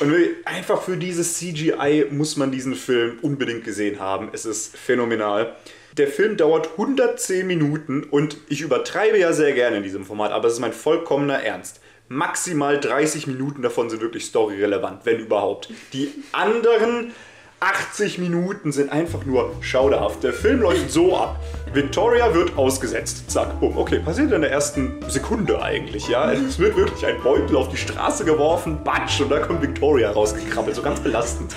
Und 0.00 0.14
einfach 0.44 0.82
für 0.82 0.96
dieses 0.96 1.38
CGI 1.38 2.06
muss 2.10 2.36
man 2.36 2.50
diesen 2.50 2.74
Film 2.74 3.18
unbedingt 3.22 3.64
gesehen 3.64 4.00
haben. 4.00 4.30
Es 4.32 4.44
ist 4.44 4.76
phänomenal. 4.76 5.56
Der 5.96 6.06
Film 6.06 6.36
dauert 6.36 6.70
110 6.72 7.46
Minuten 7.46 8.04
und 8.04 8.36
ich 8.48 8.60
übertreibe 8.60 9.18
ja 9.18 9.32
sehr 9.32 9.52
gerne 9.52 9.78
in 9.78 9.82
diesem 9.82 10.04
Format, 10.04 10.30
aber 10.30 10.46
es 10.46 10.54
ist 10.54 10.60
mein 10.60 10.72
vollkommener 10.72 11.42
Ernst. 11.42 11.80
Maximal 12.08 12.78
30 12.78 13.26
Minuten 13.26 13.62
davon 13.62 13.90
sind 13.90 14.00
wirklich 14.00 14.24
storyrelevant, 14.26 15.04
wenn 15.04 15.18
überhaupt. 15.18 15.68
Die 15.92 16.12
anderen 16.32 17.12
80 17.60 18.18
Minuten 18.18 18.72
sind 18.72 18.90
einfach 18.90 19.26
nur 19.26 19.52
schauderhaft. 19.60 20.22
Der 20.22 20.32
Film 20.32 20.60
läuft 20.60 20.90
so 20.90 21.16
ab. 21.16 21.40
Victoria 21.74 22.32
wird 22.34 22.56
ausgesetzt. 22.56 23.30
Zack, 23.30 23.60
bumm. 23.60 23.76
Okay, 23.76 23.98
passiert 23.98 24.32
in 24.32 24.40
der 24.40 24.50
ersten 24.50 24.98
Sekunde 25.08 25.60
eigentlich, 25.60 26.08
ja. 26.08 26.32
Es 26.32 26.58
wird 26.58 26.76
wirklich 26.76 27.04
ein 27.04 27.20
Beutel 27.22 27.56
auf 27.56 27.68
die 27.68 27.76
Straße 27.76 28.24
geworfen, 28.24 28.82
batsch, 28.82 29.20
und 29.20 29.30
da 29.30 29.40
kommt 29.40 29.60
Victoria 29.60 30.10
rausgekrabbelt. 30.10 30.74
So 30.74 30.82
ganz 30.82 31.00
belastend. 31.00 31.54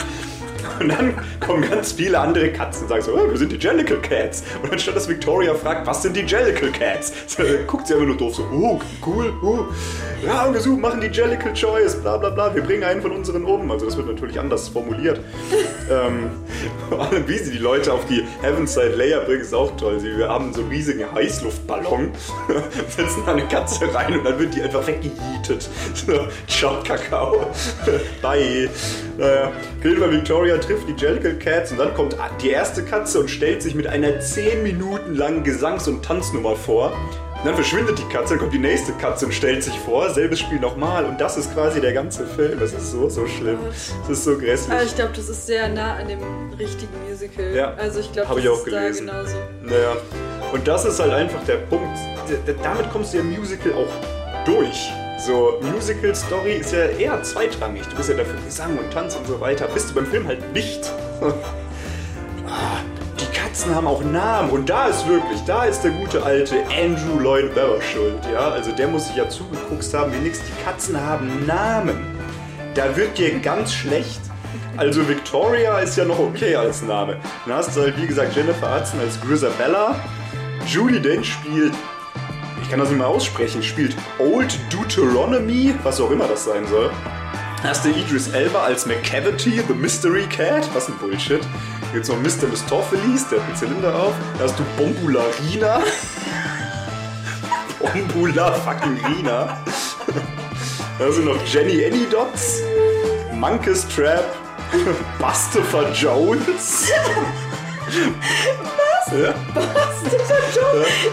Und 0.79 0.89
dann 0.89 1.13
kommen 1.39 1.69
ganz 1.69 1.91
viele 1.91 2.19
andere 2.19 2.51
Katzen 2.51 2.83
und 2.83 2.89
sagen 2.89 3.01
so, 3.01 3.13
oh, 3.13 3.29
wir 3.29 3.37
sind 3.37 3.51
die 3.51 3.57
Jellicle 3.57 3.99
Cats. 3.99 4.43
Und 4.61 4.71
anstatt 4.71 4.95
dass 4.95 5.07
Victoria 5.07 5.53
fragt, 5.53 5.85
was 5.85 6.01
sind 6.01 6.15
die 6.15 6.21
Jellicle 6.21 6.71
Cats, 6.71 7.13
so, 7.27 7.43
guckt 7.67 7.87
sie 7.87 7.93
einfach 7.93 8.07
nur 8.07 8.17
doof 8.17 8.35
so, 8.35 8.43
oh, 8.53 8.79
cool, 9.05 9.33
oh. 9.43 9.65
Ja, 10.25 10.45
und 10.45 10.53
wir 10.53 10.61
suchen, 10.61 10.79
machen 10.79 11.01
die 11.01 11.07
Jellicle 11.07 11.53
Choice, 11.53 11.95
bla 11.95 12.17
bla 12.17 12.29
bla, 12.29 12.55
wir 12.55 12.61
bringen 12.61 12.83
einen 12.83 13.01
von 13.01 13.11
unseren 13.11 13.43
um. 13.43 13.69
Also 13.71 13.85
das 13.85 13.97
wird 13.97 14.07
natürlich 14.07 14.39
anders 14.39 14.69
formuliert. 14.69 15.19
ähm, 15.91 16.31
vor 16.89 17.01
allem, 17.01 17.27
wie 17.27 17.37
sie 17.37 17.51
die 17.51 17.57
Leute 17.57 17.91
auf 17.91 18.05
die 18.05 18.23
Heavenside 18.41 18.95
Layer 18.95 19.21
bringen, 19.21 19.41
ist 19.41 19.53
auch 19.53 19.75
toll. 19.75 19.99
Sie 19.99 20.13
wir 20.17 20.29
haben 20.29 20.53
so 20.53 20.61
einen 20.61 20.69
riesigen 20.69 21.11
Heißluftballon, 21.11 22.11
setzen 22.87 23.23
da 23.25 23.33
eine 23.33 23.47
Katze 23.47 23.93
rein 23.93 24.17
und 24.17 24.23
dann 24.23 24.39
wird 24.39 24.55
die 24.55 24.61
einfach 24.61 24.85
weggejietet. 24.85 25.69
So, 25.93 26.27
ciao, 26.47 26.81
Kakao. 26.83 27.47
Bye. 28.21 28.69
Naja, 29.17 29.51
Gilbert 29.81 30.11
Victoria 30.11 30.52
trifft 30.59 30.87
die 30.87 30.93
Jellicle 30.93 31.35
Cats 31.35 31.71
und 31.71 31.77
dann 31.79 31.93
kommt 31.93 32.15
die 32.41 32.49
erste 32.49 32.83
Katze 32.83 33.19
und 33.19 33.29
stellt 33.29 33.61
sich 33.61 33.75
mit 33.75 33.87
einer 33.87 34.19
10 34.19 34.63
Minuten 34.63 35.15
langen 35.15 35.43
Gesangs- 35.43 35.87
und 35.87 36.03
Tanznummer 36.03 36.55
vor. 36.55 36.91
Und 36.91 37.47
dann 37.47 37.55
verschwindet 37.55 37.99
die 37.99 38.03
Katze, 38.13 38.29
dann 38.35 38.39
kommt 38.39 38.53
die 38.53 38.59
nächste 38.59 38.93
Katze 38.93 39.25
und 39.25 39.33
stellt 39.33 39.63
sich 39.63 39.77
vor, 39.79 40.09
selbes 40.11 40.39
Spiel 40.39 40.59
nochmal 40.61 41.03
und 41.03 41.19
das 41.19 41.35
ist 41.35 41.53
quasi 41.53 41.81
der 41.81 41.91
ganze 41.91 42.25
Film. 42.25 42.57
Das 42.59 42.71
ist 42.71 42.91
so, 42.91 43.09
so 43.09 43.27
schlimm. 43.27 43.57
Das 44.07 44.17
ist 44.17 44.23
so 44.23 44.37
grässlich. 44.37 44.71
Aber 44.73 44.83
ich 44.83 44.95
glaube, 44.95 45.11
das 45.13 45.27
ist 45.27 45.45
sehr 45.45 45.67
nah 45.67 45.95
an 45.95 46.07
dem 46.07 46.19
richtigen 46.57 46.93
Musical. 47.09 47.53
Ja, 47.53 47.73
Also 47.73 47.99
ich 47.99 48.11
glaube, 48.13 48.29
das 48.35 48.43
ich 48.43 48.49
auch 48.49 48.57
ist 48.59 48.63
gelesen. 48.65 49.07
da 49.07 49.13
genauso. 49.23 49.35
Naja, 49.61 49.97
und 50.53 50.65
das 50.67 50.85
ist 50.85 50.99
halt 51.01 51.11
einfach 51.11 51.43
der 51.45 51.57
Punkt. 51.57 51.97
Damit 52.63 52.89
kommst 52.93 53.11
du 53.13 53.17
ja 53.17 53.23
im 53.23 53.31
Musical 53.37 53.73
auch 53.73 54.45
durch. 54.45 54.89
So, 55.25 55.59
Musical-Story 55.61 56.53
ist 56.53 56.73
ja 56.73 56.85
eher 56.85 57.21
zweitrangig. 57.23 57.83
Du 57.87 57.95
bist 57.95 58.09
ja 58.09 58.15
dafür 58.15 58.35
Gesang 58.45 58.77
und 58.77 58.91
Tanz 58.91 59.15
und 59.15 59.25
so 59.27 59.39
weiter. 59.39 59.67
Bist 59.67 59.89
du 59.91 59.95
beim 59.95 60.07
Film 60.07 60.27
halt 60.27 60.53
nicht. 60.53 60.91
Ah, 62.45 62.81
Die 63.19 63.25
Katzen 63.35 63.73
haben 63.73 63.87
auch 63.87 64.03
Namen 64.03 64.51
und 64.51 64.69
da 64.69 64.87
ist 64.87 65.07
wirklich, 65.07 65.39
da 65.47 65.63
ist 65.63 65.81
der 65.81 65.91
gute 65.91 66.21
alte 66.21 66.57
Andrew 66.79 67.17
Lloyd 67.17 67.55
Webber 67.55 67.81
schuld, 67.81 68.19
ja? 68.31 68.49
Also 68.49 68.71
der 68.73 68.89
muss 68.89 69.07
sich 69.07 69.15
ja 69.15 69.27
zugeguckt 69.29 69.91
haben, 69.93 70.11
wie 70.13 70.17
nix. 70.17 70.39
Die 70.39 70.63
Katzen 70.63 70.99
haben 70.99 71.45
Namen. 71.47 72.05
Da 72.75 72.95
wird 72.95 73.17
dir 73.17 73.39
ganz 73.39 73.73
schlecht. 73.73 74.19
Also 74.77 75.07
Victoria 75.07 75.79
ist 75.79 75.95
ja 75.95 76.03
noch 76.05 76.19
okay 76.19 76.55
als 76.55 76.81
Name. 76.83 77.17
Dann 77.47 77.55
hast 77.55 77.75
du 77.75 77.81
halt, 77.81 77.99
wie 77.99 78.05
gesagt, 78.07 78.35
Jennifer 78.35 78.77
Hudson 78.77 78.99
als 78.99 79.19
Grisabella. 79.21 79.95
Julie 80.67 80.99
Dench 80.99 81.31
spielt, 81.33 81.73
ich 82.63 82.69
kann 82.69 82.79
das 82.79 82.89
nicht 82.89 82.97
mal 82.97 83.05
aussprechen, 83.05 83.61
spielt 83.61 83.95
Old 84.17 84.57
Deuteronomy, 84.71 85.75
was 85.83 86.01
auch 86.01 86.09
immer 86.09 86.27
das 86.27 86.45
sein 86.45 86.65
soll. 86.67 86.89
Hast 87.61 87.85
du 87.85 87.89
Idris 87.89 88.29
Elba 88.29 88.63
als 88.63 88.85
McCavity, 88.85 89.61
The 89.67 89.73
Mystery 89.73 90.25
Cat, 90.27 90.67
was 90.73 90.87
ein 90.87 90.97
Bullshit. 90.97 91.41
Hier 91.41 91.93
gibt's 91.93 92.09
noch 92.09 92.17
Mr. 92.17 92.47
Mistopheles, 92.49 93.27
der 93.29 93.39
hat 93.39 93.47
einen 93.47 93.55
Zylinder 93.55 93.95
auf. 93.95 94.13
Dann 94.37 94.49
hast 94.49 94.59
du 94.59 94.63
Bombularina. 94.77 95.81
Bombula 97.79 98.53
fucking 98.53 98.97
Rina. 99.05 99.57
Hast 100.99 101.17
du 101.17 101.21
noch 101.21 101.37
Jenny 101.45 101.85
Anydots, 101.85 102.61
Monkus 103.33 103.87
Trap, 103.87 104.25
Bustopher 105.19 105.91
Jones. 105.93 106.91
Was? 109.05 109.19
Ja. 109.19 109.33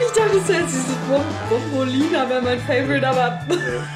Ich 0.00 0.12
dachte, 0.12 0.38
das 0.38 0.48
wäre 0.48 0.60
jetzt 0.60 0.72
dieses 0.72 0.96
Bom 1.08 1.24
Bombolina, 1.48 2.28
wäre 2.28 2.42
mein 2.42 2.60
Favorite, 2.60 3.06
aber 3.06 3.40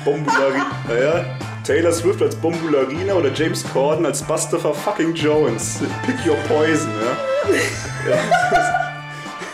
Bombularina. 0.05 0.67
Naja, 0.89 1.25
Taylor 1.65 1.93
Swift 1.93 2.23
als 2.23 2.37
Bombularina 2.37 3.15
oder 3.15 3.33
James 3.33 3.65
Corden 3.73 4.05
als 4.07 4.23
Bustopher 4.23 4.75
fucking 4.75 5.15
Jones. 5.15 5.81
Pick 6.05 6.17
your 6.27 6.37
poison, 6.49 6.91
ja. 7.01 8.11
ja. 8.11 8.81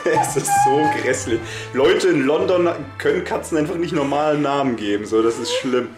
Es 0.05 0.35
ist 0.35 0.51
so 0.65 0.81
grässlich. 1.01 1.41
Leute 1.75 2.09
in 2.09 2.25
London 2.25 2.71
können 2.97 3.23
Katzen 3.23 3.59
einfach 3.59 3.77
nicht 3.77 3.93
normalen 3.93 4.43
Namen 4.43 4.77
geben. 4.77 5.05
So, 5.05 5.23
das 5.23 5.39
ist 5.39 5.53
schlimm. 5.53 5.89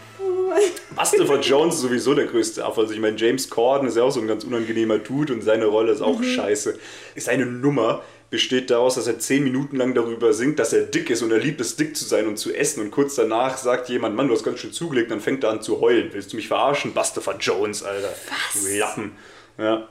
Bustopher 0.94 1.40
Jones 1.40 1.76
ist 1.76 1.82
sowieso 1.82 2.14
der 2.14 2.26
größte 2.26 2.64
Affe. 2.64 2.82
Also 2.82 2.92
ich 2.92 3.00
meine, 3.00 3.16
James 3.16 3.48
Corden 3.48 3.88
ist 3.88 3.96
ja 3.96 4.02
auch 4.02 4.10
so 4.10 4.20
ein 4.20 4.26
ganz 4.26 4.44
unangenehmer 4.44 4.98
Dude 4.98 5.32
und 5.32 5.42
seine 5.42 5.66
Rolle 5.66 5.92
ist 5.92 6.02
auch 6.02 6.22
scheiße. 6.22 6.78
Seine 7.16 7.46
Nummer 7.46 8.02
besteht 8.32 8.70
daraus, 8.70 8.94
dass 8.94 9.06
er 9.06 9.18
zehn 9.18 9.44
Minuten 9.44 9.76
lang 9.76 9.94
darüber 9.94 10.32
singt, 10.32 10.58
dass 10.58 10.72
er 10.72 10.84
dick 10.84 11.10
ist 11.10 11.20
und 11.20 11.30
er 11.30 11.38
liebt 11.38 11.60
es, 11.60 11.76
dick 11.76 11.94
zu 11.94 12.06
sein 12.06 12.26
und 12.26 12.38
zu 12.38 12.52
essen. 12.52 12.80
Und 12.80 12.90
kurz 12.90 13.14
danach 13.14 13.58
sagt 13.58 13.90
jemand, 13.90 14.16
Mann, 14.16 14.26
du 14.26 14.34
hast 14.34 14.42
ganz 14.42 14.58
schön 14.58 14.72
zugelegt, 14.72 15.10
dann 15.10 15.20
fängt 15.20 15.44
er 15.44 15.50
an 15.50 15.60
zu 15.60 15.80
heulen. 15.80 16.08
Willst 16.12 16.32
du 16.32 16.36
mich 16.36 16.48
verarschen? 16.48 16.94
Bustopher 16.94 17.36
Jones, 17.38 17.82
Alter. 17.82 18.08
Was? 18.08 18.64
Du 18.64 18.78
Lappen. 18.78 19.12
Ja. 19.58 19.86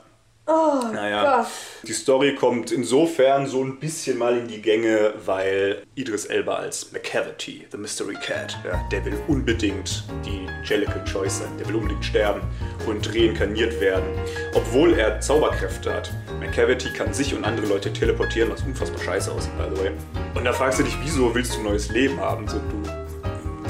Oh 0.47 0.81
Naja, 0.93 1.37
Gott. 1.41 1.47
die 1.83 1.93
Story 1.93 2.35
kommt 2.35 2.71
insofern 2.71 3.47
so 3.47 3.63
ein 3.63 3.79
bisschen 3.79 4.17
mal 4.17 4.37
in 4.37 4.47
die 4.47 4.61
Gänge, 4.61 5.13
weil 5.25 5.83
Idris 5.95 6.25
Elba 6.25 6.55
als 6.55 6.91
McCavity, 6.91 7.67
the 7.71 7.77
Mystery 7.77 8.15
Cat, 8.15 8.57
ja, 8.65 8.81
der 8.91 9.05
will 9.05 9.17
unbedingt 9.27 10.03
die 10.25 10.47
Jellicle 10.67 11.03
Choice 11.05 11.39
sein, 11.39 11.57
der 11.57 11.67
will 11.67 11.75
unbedingt 11.75 12.03
sterben 12.03 12.41
und 12.87 13.13
reinkarniert 13.15 13.79
werden, 13.79 14.05
obwohl 14.53 14.93
er 14.93 15.19
Zauberkräfte 15.21 15.93
hat. 15.93 16.11
McCavity 16.39 16.91
kann 16.93 17.13
sich 17.13 17.33
und 17.35 17.43
andere 17.45 17.67
Leute 17.67 17.93
teleportieren, 17.93 18.51
was 18.51 18.61
unfassbar 18.63 18.99
scheiße 19.01 19.31
aussieht, 19.31 19.57
by 19.57 19.75
the 19.75 19.81
way. 19.81 19.91
Und 20.33 20.45
da 20.45 20.53
fragst 20.53 20.79
du 20.79 20.83
dich, 20.83 20.97
wieso 21.03 21.33
willst 21.33 21.53
du 21.53 21.59
ein 21.59 21.65
neues 21.65 21.89
Leben 21.89 22.19
haben, 22.19 22.47
so 22.47 22.57
du 22.57 22.89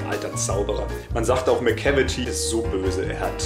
alter 0.10 0.36
Zauberer. 0.36 0.88
Man 1.13 1.23
sagt 1.23 1.47
auch, 1.47 1.62
McCavity 1.62 2.25
ist 2.25 2.49
so 2.49 2.62
böse, 2.62 3.05
er 3.05 3.19
hat 3.19 3.43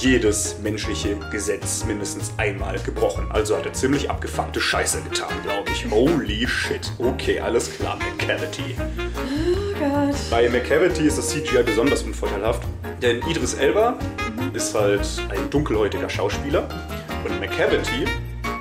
jedes 0.00 0.58
menschliche 0.60 1.16
Gesetz 1.30 1.84
mindestens 1.84 2.32
einmal 2.36 2.78
gebrochen. 2.78 3.26
Also 3.30 3.56
hat 3.56 3.66
er 3.66 3.72
ziemlich 3.72 4.10
abgefuckte 4.10 4.60
Scheiße 4.60 5.02
getan, 5.02 5.32
glaube 5.42 5.70
ich. 5.70 5.90
Holy 5.90 6.46
shit. 6.46 6.92
Okay, 6.98 7.40
alles 7.40 7.70
klar, 7.76 7.98
McCavity. 7.98 8.76
Oh 8.78 9.78
Gott. 9.78 10.16
Bei 10.30 10.48
McCavity 10.48 11.06
ist 11.06 11.18
das 11.18 11.28
CGI 11.28 11.62
besonders 11.64 12.02
unvorteilhaft, 12.02 12.62
denn 13.02 13.20
Idris 13.28 13.54
Elba 13.54 13.98
ist 14.54 14.74
halt 14.74 15.06
ein 15.30 15.50
dunkelhäutiger 15.50 16.08
Schauspieler 16.08 16.68
und 17.24 17.40
McCavity 17.40 18.04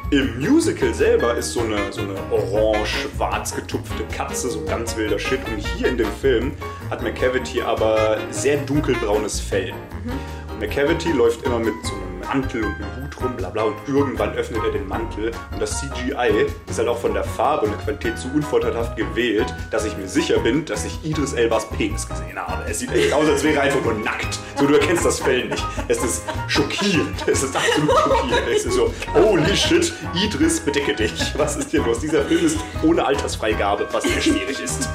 im 0.09 0.39
Musical 0.39 0.93
selber 0.93 1.35
ist 1.35 1.51
so 1.51 1.59
eine, 1.59 1.91
so 1.91 1.99
eine 2.01 2.15
orange-schwarz 2.31 3.53
getupfte 3.53 4.05
Katze, 4.05 4.49
so 4.49 4.63
ganz 4.63 4.95
wilder 4.95 5.19
Shit. 5.19 5.39
Und 5.47 5.59
hier 5.59 5.89
in 5.89 5.97
dem 5.97 6.11
Film 6.21 6.53
hat 6.89 7.03
McCavity 7.03 7.61
aber 7.61 8.17
sehr 8.31 8.55
dunkelbraunes 8.55 9.41
Fell. 9.41 9.73
Und 10.05 10.36
McCavity 10.59 11.11
läuft 11.11 11.43
immer 11.43 11.59
mit 11.59 11.73
so 11.83 11.93
einem 11.93 12.19
Mantel 12.27 12.63
und 12.65 12.75
einem 12.75 13.03
Hut 13.03 13.21
rum, 13.21 13.35
bla 13.37 13.49
bla, 13.49 13.63
und 13.63 13.75
irgendwann 13.87 14.33
öffnet 14.33 14.61
er 14.63 14.71
den 14.71 14.87
Mantel. 14.87 15.31
Und 15.51 15.61
das 15.61 15.79
CGI 15.79 16.47
ist 16.67 16.77
halt 16.77 16.87
auch 16.87 16.97
von 16.97 17.13
der 17.13 17.23
Farbe 17.23 17.67
und 17.67 17.71
der 17.73 17.79
Qualität 17.79 18.17
so 18.17 18.27
unvorteilhaft 18.29 18.97
gewählt, 18.97 19.53
dass 19.71 19.85
ich 19.85 19.95
mir 19.97 20.07
sicher 20.07 20.39
bin, 20.39 20.65
dass 20.65 20.85
ich 20.85 21.03
Idris 21.03 21.33
Elbas 21.33 21.69
Penis 21.69 22.07
gesehen 22.07 22.37
habe. 22.37 22.63
Es 22.69 22.79
sieht 22.79 22.91
echt 22.91 23.13
aus, 23.13 23.27
als 23.27 23.43
wäre 23.43 23.57
er 23.57 23.61
einfach 23.63 23.83
nur 23.83 23.93
nackt. 23.93 24.39
So, 24.57 24.65
du 24.65 24.73
erkennst 24.73 25.05
das 25.05 25.19
Fell 25.19 25.47
nicht. 25.47 25.63
Es 25.87 26.03
ist 26.03 26.23
schockierend. 26.47 27.15
Es 27.27 27.43
ist 27.43 27.55
absolut 27.55 27.91
schockierend. 27.91 28.47
Es 28.55 28.65
ist 28.65 28.73
so, 28.73 28.93
holy 29.13 29.55
shit, 29.55 29.93
Idris, 30.15 30.59
bedecke 30.59 30.95
dich. 30.95 31.13
Was 31.37 31.55
ist 31.55 31.71
hier 31.71 31.83
los? 31.83 31.99
Dieser 31.99 32.23
Film 32.25 32.45
ist 32.45 32.57
ohne 32.83 33.05
Altersfreigabe, 33.05 33.87
was 33.91 34.03
sehr 34.03 34.21
schwierig 34.21 34.59
ist. 34.59 34.89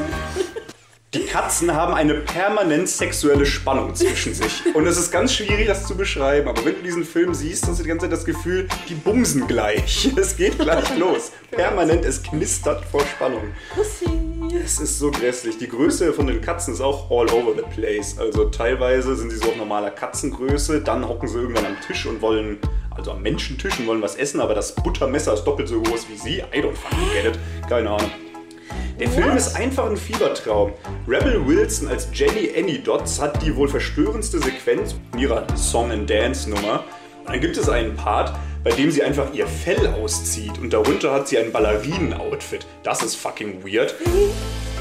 Die 1.14 1.26
Katzen 1.26 1.74
haben 1.74 1.92
eine 1.92 2.14
permanent 2.14 2.88
sexuelle 2.88 3.44
Spannung 3.44 3.94
zwischen 3.94 4.32
sich. 4.32 4.62
Und 4.74 4.86
es 4.86 4.96
ist 4.96 5.10
ganz 5.10 5.34
schwierig, 5.34 5.66
das 5.66 5.86
zu 5.86 5.94
beschreiben. 5.94 6.48
Aber 6.48 6.64
wenn 6.64 6.76
du 6.76 6.82
diesen 6.82 7.04
Film 7.04 7.34
siehst, 7.34 7.68
hast 7.68 7.80
du 7.80 7.82
die 7.82 7.90
ganze 7.90 8.06
Zeit 8.06 8.12
das 8.12 8.24
Gefühl, 8.24 8.66
die 8.88 8.94
bumsen 8.94 9.46
gleich. 9.46 10.10
Es 10.16 10.34
geht 10.38 10.58
gleich 10.58 10.96
los. 10.96 11.32
Permanent, 11.50 12.06
es 12.06 12.22
knistert 12.22 12.82
vor 12.86 13.02
Spannung. 13.04 13.42
Es 14.64 14.80
ist 14.80 14.98
so 14.98 15.10
grässlich. 15.10 15.58
Die 15.58 15.68
Größe 15.68 16.14
von 16.14 16.28
den 16.28 16.40
Katzen 16.40 16.72
ist 16.72 16.80
auch 16.80 17.10
all 17.10 17.28
over 17.30 17.52
the 17.56 17.74
place. 17.74 18.18
Also 18.18 18.46
teilweise 18.46 19.14
sind 19.14 19.28
sie 19.28 19.36
so 19.36 19.48
auf 19.48 19.56
normaler 19.56 19.90
Katzengröße, 19.90 20.80
dann 20.80 21.06
hocken 21.06 21.28
sie 21.28 21.36
irgendwann 21.38 21.66
am 21.66 21.76
Tisch 21.86 22.06
und 22.06 22.22
wollen, 22.22 22.56
also 22.90 23.10
am 23.10 23.20
Menschentisch 23.20 23.78
und 23.78 23.86
wollen 23.86 24.00
was 24.00 24.14
essen, 24.14 24.40
aber 24.40 24.54
das 24.54 24.74
Buttermesser 24.74 25.34
ist 25.34 25.44
doppelt 25.44 25.68
so 25.68 25.82
groß 25.82 26.08
wie 26.08 26.16
sie. 26.16 26.38
I 26.38 26.62
don't 26.62 26.74
fucking 26.74 27.12
get 27.12 27.34
it. 27.34 27.38
Keine 27.68 27.90
Ahnung. 27.90 28.10
Der 29.00 29.08
Film 29.08 29.36
ist 29.36 29.56
einfach 29.56 29.88
ein 29.90 29.96
Fiebertraum. 29.96 30.72
Rebel 31.08 31.46
Wilson 31.46 31.88
als 31.88 32.08
Jenny 32.12 32.50
Annie 32.56 32.78
Dots 32.78 33.20
hat 33.20 33.42
die 33.42 33.54
wohl 33.56 33.68
verstörendste 33.68 34.38
Sequenz 34.38 34.94
in 35.12 35.20
ihrer 35.20 35.46
Song 35.56 35.90
and 35.90 36.08
Dance 36.08 36.48
Nummer. 36.48 36.84
Und 37.20 37.28
dann 37.28 37.40
gibt 37.40 37.56
es 37.56 37.68
einen 37.68 37.96
Part, 37.96 38.32
bei 38.64 38.70
dem 38.70 38.90
sie 38.90 39.02
einfach 39.02 39.32
ihr 39.32 39.46
Fell 39.46 39.86
auszieht 39.88 40.58
und 40.58 40.72
darunter 40.72 41.12
hat 41.12 41.28
sie 41.28 41.38
ein 41.38 41.52
Ballerinen-Outfit. 41.52 42.66
Das 42.82 43.02
ist 43.02 43.16
fucking 43.16 43.64
weird. 43.64 43.94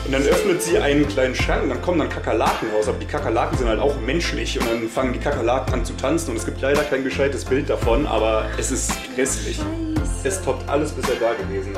Und 0.05 0.13
dann 0.13 0.23
öffnet 0.23 0.61
sie 0.61 0.77
einen 0.77 1.07
kleinen 1.07 1.35
Schrank 1.35 1.63
und 1.63 1.69
dann 1.69 1.81
kommen 1.81 1.99
dann 1.99 2.09
Kakerlaken 2.09 2.69
raus. 2.75 2.87
Aber 2.87 2.97
die 2.97 3.05
Kakerlaken 3.05 3.57
sind 3.57 3.67
halt 3.67 3.79
auch 3.79 3.99
menschlich. 4.01 4.59
Und 4.59 4.67
dann 4.67 4.89
fangen 4.89 5.13
die 5.13 5.19
Kakerlaken 5.19 5.73
an 5.73 5.85
zu 5.85 5.93
tanzen. 5.93 6.31
Und 6.31 6.37
es 6.37 6.45
gibt 6.45 6.59
leider 6.61 6.83
kein 6.83 7.03
gescheites 7.03 7.45
Bild 7.45 7.69
davon, 7.69 8.07
aber 8.07 8.45
es 8.57 8.71
ist 8.71 8.91
grässlich. 9.15 9.59
Es 10.23 10.41
toppt 10.41 10.67
alles 10.67 10.91
bisher 10.91 11.15
da 11.19 11.33
gewesen. 11.33 11.73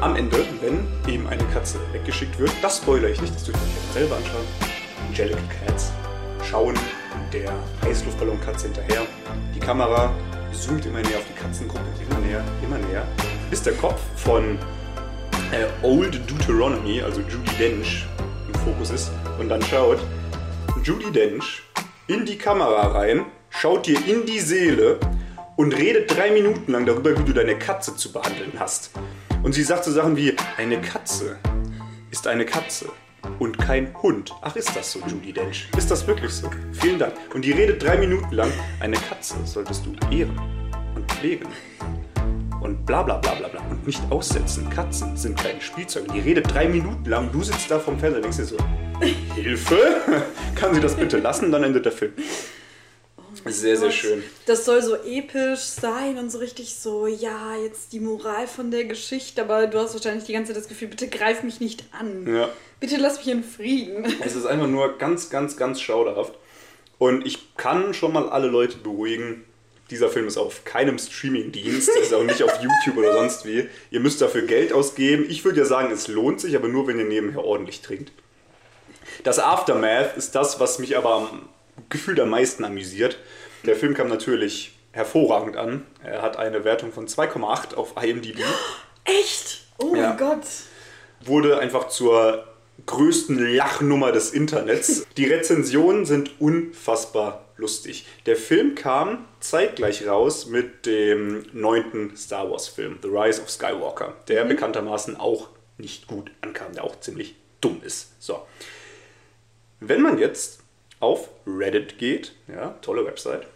Am 0.00 0.14
Ende, 0.14 0.44
wenn 0.60 0.86
eben 1.10 1.26
eine 1.26 1.42
Katze 1.44 1.78
weggeschickt 1.92 2.38
wird, 2.38 2.52
das 2.60 2.78
spoilere 2.78 3.10
ich 3.10 3.20
nicht, 3.22 3.34
das 3.34 3.44
dürft 3.44 3.58
ihr 3.58 3.64
euch 3.64 3.94
selber 3.94 4.16
anschauen. 4.16 4.44
Angelic 5.08 5.38
Cats 5.64 5.90
schauen 6.44 6.74
der 7.32 7.50
Heißluftballonkatze 7.82 8.66
hinterher. 8.66 9.06
Die 9.54 9.58
Kamera 9.58 10.12
zoomt 10.52 10.84
immer 10.84 11.00
näher 11.00 11.16
auf 11.16 11.24
die 11.26 11.40
Katzengruppe, 11.40 11.80
immer 12.08 12.20
näher, 12.20 12.44
immer 12.62 12.76
näher, 12.76 13.06
bis 13.48 13.62
der 13.62 13.72
Kopf 13.72 14.00
von 14.16 14.58
äh, 15.52 15.66
Old 15.82 16.20
Deuteronomy, 16.30 17.00
also 17.00 17.22
Judy 17.22 17.56
Dench, 17.58 18.04
im 18.48 18.54
Fokus 18.60 18.90
ist. 18.90 19.10
Und 19.38 19.48
dann 19.48 19.62
schaut 19.62 19.98
Judy 20.82 21.10
Dench 21.10 21.62
in 22.06 22.26
die 22.26 22.36
Kamera 22.36 22.88
rein, 22.88 23.24
schaut 23.48 23.86
dir 23.86 23.98
in 24.06 24.26
die 24.26 24.40
Seele 24.40 25.00
und 25.56 25.74
redet 25.74 26.14
drei 26.14 26.30
Minuten 26.30 26.72
lang 26.72 26.84
darüber, 26.84 27.18
wie 27.18 27.24
du 27.24 27.32
deine 27.32 27.58
Katze 27.58 27.96
zu 27.96 28.12
behandeln 28.12 28.52
hast. 28.58 28.90
Und 29.46 29.52
sie 29.52 29.62
sagt 29.62 29.84
so 29.84 29.92
Sachen 29.92 30.16
wie, 30.16 30.34
eine 30.56 30.80
Katze 30.80 31.38
ist 32.10 32.26
eine 32.26 32.44
Katze. 32.44 32.86
und 33.38 33.56
kein 33.56 33.94
Hund. 34.02 34.32
Ach, 34.42 34.56
ist 34.56 34.74
das 34.74 34.90
so, 34.90 34.98
Judy 35.06 35.32
Dench? 35.32 35.68
Ist 35.76 35.88
das 35.88 36.04
wirklich 36.04 36.32
so? 36.32 36.50
Vielen 36.72 36.98
Dank. 36.98 37.12
Und 37.32 37.44
die 37.44 37.52
redet 37.52 37.80
drei 37.80 37.96
Minuten 37.96 38.34
lang. 38.34 38.50
Eine 38.80 38.96
Katze 38.96 39.36
solltest 39.44 39.86
du 39.86 39.94
ehren 40.12 40.36
und 40.96 41.12
pflegen. 41.12 41.46
Und 42.60 42.84
bla 42.84 43.04
bla 43.04 43.18
bla 43.18 43.34
bla 43.34 43.46
bla. 43.46 43.60
Und 43.70 43.86
nicht 43.86 44.02
aussetzen. 44.10 44.68
Katzen 44.68 45.16
sind 45.16 45.38
keine 45.38 45.60
Spielzeuge. 45.60 46.12
Die 46.12 46.18
redet 46.18 46.52
drei 46.52 46.66
Minuten 46.66 47.08
lang. 47.08 47.30
Du 47.30 47.44
sitzt 47.44 47.70
da 47.70 47.78
vom 47.78 48.00
Fernseher 48.00 48.16
und 48.16 48.22
denkst 48.24 48.38
dir 48.38 48.46
so, 48.46 48.56
Hilfe? 49.36 50.02
Kann 50.56 50.74
sie 50.74 50.80
das 50.80 50.96
bitte 50.96 51.18
lassen? 51.18 51.52
Dann 51.52 51.62
endet 51.62 51.84
der 51.84 51.92
Film. 51.92 52.14
Sehr, 53.46 53.76
sehr 53.76 53.90
schön. 53.90 54.22
Das 54.46 54.64
soll 54.64 54.82
so 54.82 54.96
episch 54.96 55.60
sein 55.60 56.18
und 56.18 56.30
so 56.30 56.38
richtig 56.38 56.74
so, 56.74 57.06
ja, 57.06 57.56
jetzt 57.56 57.92
die 57.92 58.00
Moral 58.00 58.46
von 58.46 58.70
der 58.70 58.84
Geschichte, 58.84 59.42
aber 59.42 59.66
du 59.66 59.78
hast 59.78 59.94
wahrscheinlich 59.94 60.24
die 60.24 60.32
ganze 60.32 60.52
Zeit 60.52 60.62
das 60.62 60.68
Gefühl, 60.68 60.88
bitte 60.88 61.08
greif 61.08 61.42
mich 61.42 61.60
nicht 61.60 61.84
an. 61.92 62.26
Ja. 62.26 62.48
Bitte 62.80 62.96
lass 62.96 63.18
mich 63.18 63.28
in 63.28 63.44
Frieden. 63.44 64.06
Es 64.24 64.34
ist 64.34 64.46
einfach 64.46 64.66
nur 64.66 64.98
ganz, 64.98 65.30
ganz, 65.30 65.56
ganz 65.56 65.80
schauderhaft. 65.80 66.34
Und 66.98 67.26
ich 67.26 67.56
kann 67.56 67.94
schon 67.94 68.12
mal 68.12 68.28
alle 68.28 68.48
Leute 68.48 68.78
beruhigen. 68.78 69.44
Dieser 69.90 70.08
Film 70.08 70.26
ist 70.26 70.36
auf 70.36 70.64
keinem 70.64 70.98
Streamingdienst, 70.98 71.88
ist 71.88 72.12
auch 72.12 72.24
nicht 72.24 72.42
auf 72.42 72.58
YouTube 72.62 72.96
oder 72.96 73.12
sonst 73.12 73.46
wie. 73.46 73.68
Ihr 73.90 74.00
müsst 74.00 74.20
dafür 74.20 74.42
Geld 74.42 74.72
ausgeben. 74.72 75.26
Ich 75.28 75.44
würde 75.44 75.60
ja 75.60 75.64
sagen, 75.64 75.92
es 75.92 76.08
lohnt 76.08 76.40
sich, 76.40 76.56
aber 76.56 76.68
nur, 76.68 76.86
wenn 76.86 76.98
ihr 76.98 77.04
nebenher 77.04 77.44
ordentlich 77.44 77.82
trinkt. 77.82 78.10
Das 79.22 79.38
Aftermath 79.38 80.16
ist 80.16 80.34
das, 80.34 80.58
was 80.58 80.78
mich 80.78 80.96
aber 80.96 81.14
am 81.14 81.48
Gefühl 81.88 82.20
am 82.20 82.30
meisten 82.30 82.64
amüsiert. 82.64 83.18
Der 83.66 83.76
Film 83.76 83.94
kam 83.94 84.08
natürlich 84.08 84.72
hervorragend 84.92 85.56
an. 85.56 85.86
Er 86.02 86.22
hat 86.22 86.36
eine 86.38 86.64
Wertung 86.64 86.92
von 86.92 87.06
2,8 87.06 87.74
auf 87.74 87.94
IMDb. 88.02 88.40
Echt? 89.04 89.62
Oh 89.78 89.94
Ja. 89.94 90.08
mein 90.10 90.16
Gott. 90.18 90.46
wurde 91.20 91.58
einfach 91.58 91.88
zur 91.88 92.46
größten 92.86 93.54
Lachnummer 93.56 94.12
des 94.12 94.30
Internets. 94.32 95.06
Die 95.16 95.24
Rezensionen 95.26 96.04
sind 96.06 96.40
unfassbar 96.40 97.44
lustig. 97.56 98.06
Der 98.26 98.36
Film 98.36 98.74
kam 98.74 99.24
zeitgleich 99.40 100.06
raus 100.06 100.46
mit 100.46 100.86
dem 100.86 101.46
neunten 101.52 102.16
Star 102.16 102.50
Wars 102.50 102.68
Film, 102.68 102.98
The 103.02 103.08
Rise 103.08 103.42
of 103.42 103.50
Skywalker, 103.50 104.14
der 104.28 104.44
bekanntermaßen 104.44 105.16
auch 105.18 105.48
nicht 105.78 106.06
gut 106.06 106.30
ankam, 106.42 106.72
der 106.74 106.84
auch 106.84 107.00
ziemlich 107.00 107.34
dumm 107.60 107.80
ist. 107.84 108.12
So. 108.22 108.46
Wenn 109.80 110.02
man 110.02 110.18
jetzt 110.18 110.60
auf 111.00 111.28
Reddit 111.46 111.98
geht, 111.98 112.32
ja, 112.48 112.76
tolle 112.82 113.04
Website, 113.06 113.46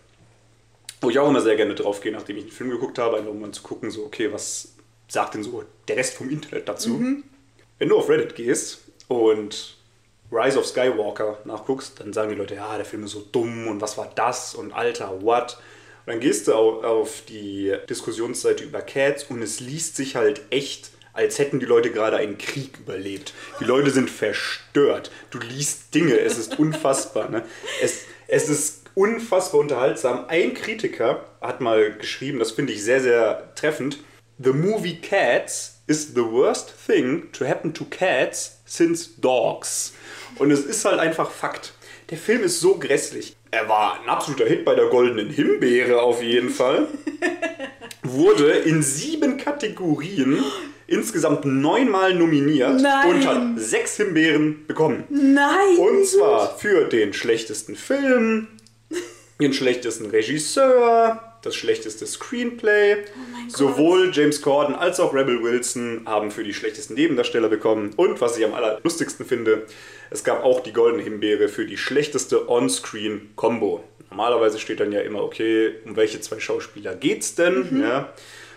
wo 1.00 1.10
ich 1.10 1.18
auch 1.18 1.28
immer 1.28 1.40
sehr 1.40 1.56
gerne 1.56 1.74
drauf 1.74 2.00
gehe, 2.00 2.12
nachdem 2.12 2.36
ich 2.36 2.44
einen 2.44 2.52
Film 2.52 2.70
geguckt 2.70 2.98
habe, 2.98 3.16
einfach 3.16 3.30
um 3.30 3.40
mal 3.40 3.52
zu 3.52 3.62
gucken, 3.62 3.90
so, 3.90 4.04
okay, 4.04 4.32
was 4.32 4.74
sagt 5.08 5.34
denn 5.34 5.42
so 5.42 5.64
der 5.88 5.96
Rest 5.96 6.14
vom 6.14 6.28
Internet 6.30 6.68
dazu? 6.68 6.98
Wenn 7.78 7.88
du 7.88 7.96
auf 7.96 8.08
Reddit 8.08 8.34
gehst 8.34 8.80
und 9.08 9.76
Rise 10.30 10.58
of 10.58 10.66
Skywalker 10.66 11.38
nachguckst, 11.44 11.98
dann 12.00 12.12
sagen 12.12 12.30
die 12.30 12.36
Leute, 12.36 12.54
ja, 12.54 12.76
der 12.76 12.84
Film 12.84 13.04
ist 13.04 13.12
so 13.12 13.20
dumm 13.32 13.66
und 13.66 13.80
was 13.80 13.98
war 13.98 14.12
das 14.14 14.54
und 14.54 14.72
alter, 14.72 15.22
what? 15.22 15.58
Und 16.06 16.12
dann 16.14 16.20
gehst 16.20 16.46
du 16.46 16.54
au- 16.54 16.82
auf 16.82 17.22
die 17.28 17.74
Diskussionsseite 17.88 18.62
über 18.64 18.80
Cats 18.82 19.24
und 19.24 19.42
es 19.42 19.60
liest 19.60 19.96
sich 19.96 20.16
halt 20.16 20.42
echt, 20.50 20.90
als 21.12 21.38
hätten 21.38 21.58
die 21.58 21.66
Leute 21.66 21.90
gerade 21.90 22.18
einen 22.18 22.38
Krieg 22.38 22.78
überlebt. 22.78 23.34
Die 23.58 23.64
Leute 23.64 23.90
sind 23.90 24.08
verstört. 24.10 25.10
Du 25.30 25.38
liest 25.38 25.94
Dinge, 25.94 26.18
es 26.20 26.38
ist 26.38 26.58
unfassbar. 26.58 27.28
Ne? 27.28 27.44
Es, 27.82 28.02
es 28.28 28.48
ist 28.48 28.79
unfassbar 29.00 29.62
unterhaltsam. 29.62 30.26
Ein 30.28 30.52
Kritiker 30.52 31.24
hat 31.40 31.62
mal 31.62 31.92
geschrieben, 31.96 32.38
das 32.38 32.50
finde 32.50 32.74
ich 32.74 32.84
sehr, 32.84 33.00
sehr 33.00 33.54
treffend. 33.54 33.98
The 34.38 34.52
movie 34.52 35.00
Cats 35.00 35.80
is 35.86 36.14
the 36.14 36.22
worst 36.22 36.74
thing 36.86 37.32
to 37.32 37.46
happen 37.46 37.72
to 37.72 37.86
cats 37.86 38.60
since 38.66 39.20
dogs. 39.20 39.94
Und 40.38 40.50
es 40.50 40.64
ist 40.64 40.84
halt 40.84 41.00
einfach 41.00 41.30
Fakt. 41.30 41.72
Der 42.10 42.18
Film 42.18 42.42
ist 42.42 42.60
so 42.60 42.76
grässlich. 42.76 43.36
Er 43.50 43.68
war 43.68 44.00
ein 44.00 44.08
absoluter 44.08 44.44
Hit 44.44 44.64
bei 44.64 44.74
der 44.74 44.86
Goldenen 44.86 45.30
Himbeere 45.30 46.02
auf 46.02 46.22
jeden 46.22 46.50
Fall. 46.50 46.86
Wurde 48.02 48.50
in 48.50 48.82
sieben 48.82 49.38
Kategorien 49.38 50.44
insgesamt 50.86 51.44
neunmal 51.44 52.14
nominiert 52.14 52.80
Nein. 52.80 53.08
und 53.08 53.26
hat 53.26 53.42
sechs 53.56 53.96
Himbeeren 53.96 54.66
bekommen. 54.66 55.04
Nein. 55.08 55.76
Und 55.78 56.06
zwar 56.06 56.58
für 56.58 56.84
den 56.84 57.12
schlechtesten 57.12 57.76
Film, 57.76 58.48
den 59.40 59.52
schlechtesten 59.52 60.06
Regisseur, 60.06 61.20
das 61.42 61.54
schlechteste 61.56 62.06
Screenplay. 62.06 62.98
Sowohl 63.48 64.10
James 64.12 64.42
Corden 64.42 64.74
als 64.74 65.00
auch 65.00 65.14
Rebel 65.14 65.42
Wilson 65.42 66.02
haben 66.06 66.30
für 66.30 66.44
die 66.44 66.54
schlechtesten 66.54 66.94
Nebendarsteller 66.94 67.48
bekommen. 67.48 67.92
Und 67.96 68.20
was 68.20 68.36
ich 68.38 68.44
am 68.44 68.54
allerlustigsten 68.54 69.26
finde, 69.26 69.66
es 70.10 70.24
gab 70.24 70.44
auch 70.44 70.60
die 70.60 70.72
Goldene 70.72 71.02
Himbeere 71.02 71.48
für 71.48 71.66
die 71.66 71.76
schlechteste 71.76 72.48
On-Screen-Combo. 72.48 73.82
Normalerweise 74.10 74.58
steht 74.58 74.80
dann 74.80 74.92
ja 74.92 75.00
immer, 75.00 75.22
okay, 75.22 75.72
um 75.84 75.96
welche 75.96 76.20
zwei 76.20 76.40
Schauspieler 76.40 76.94
geht's 76.94 77.36
denn? 77.36 77.80
Ja. 77.80 78.12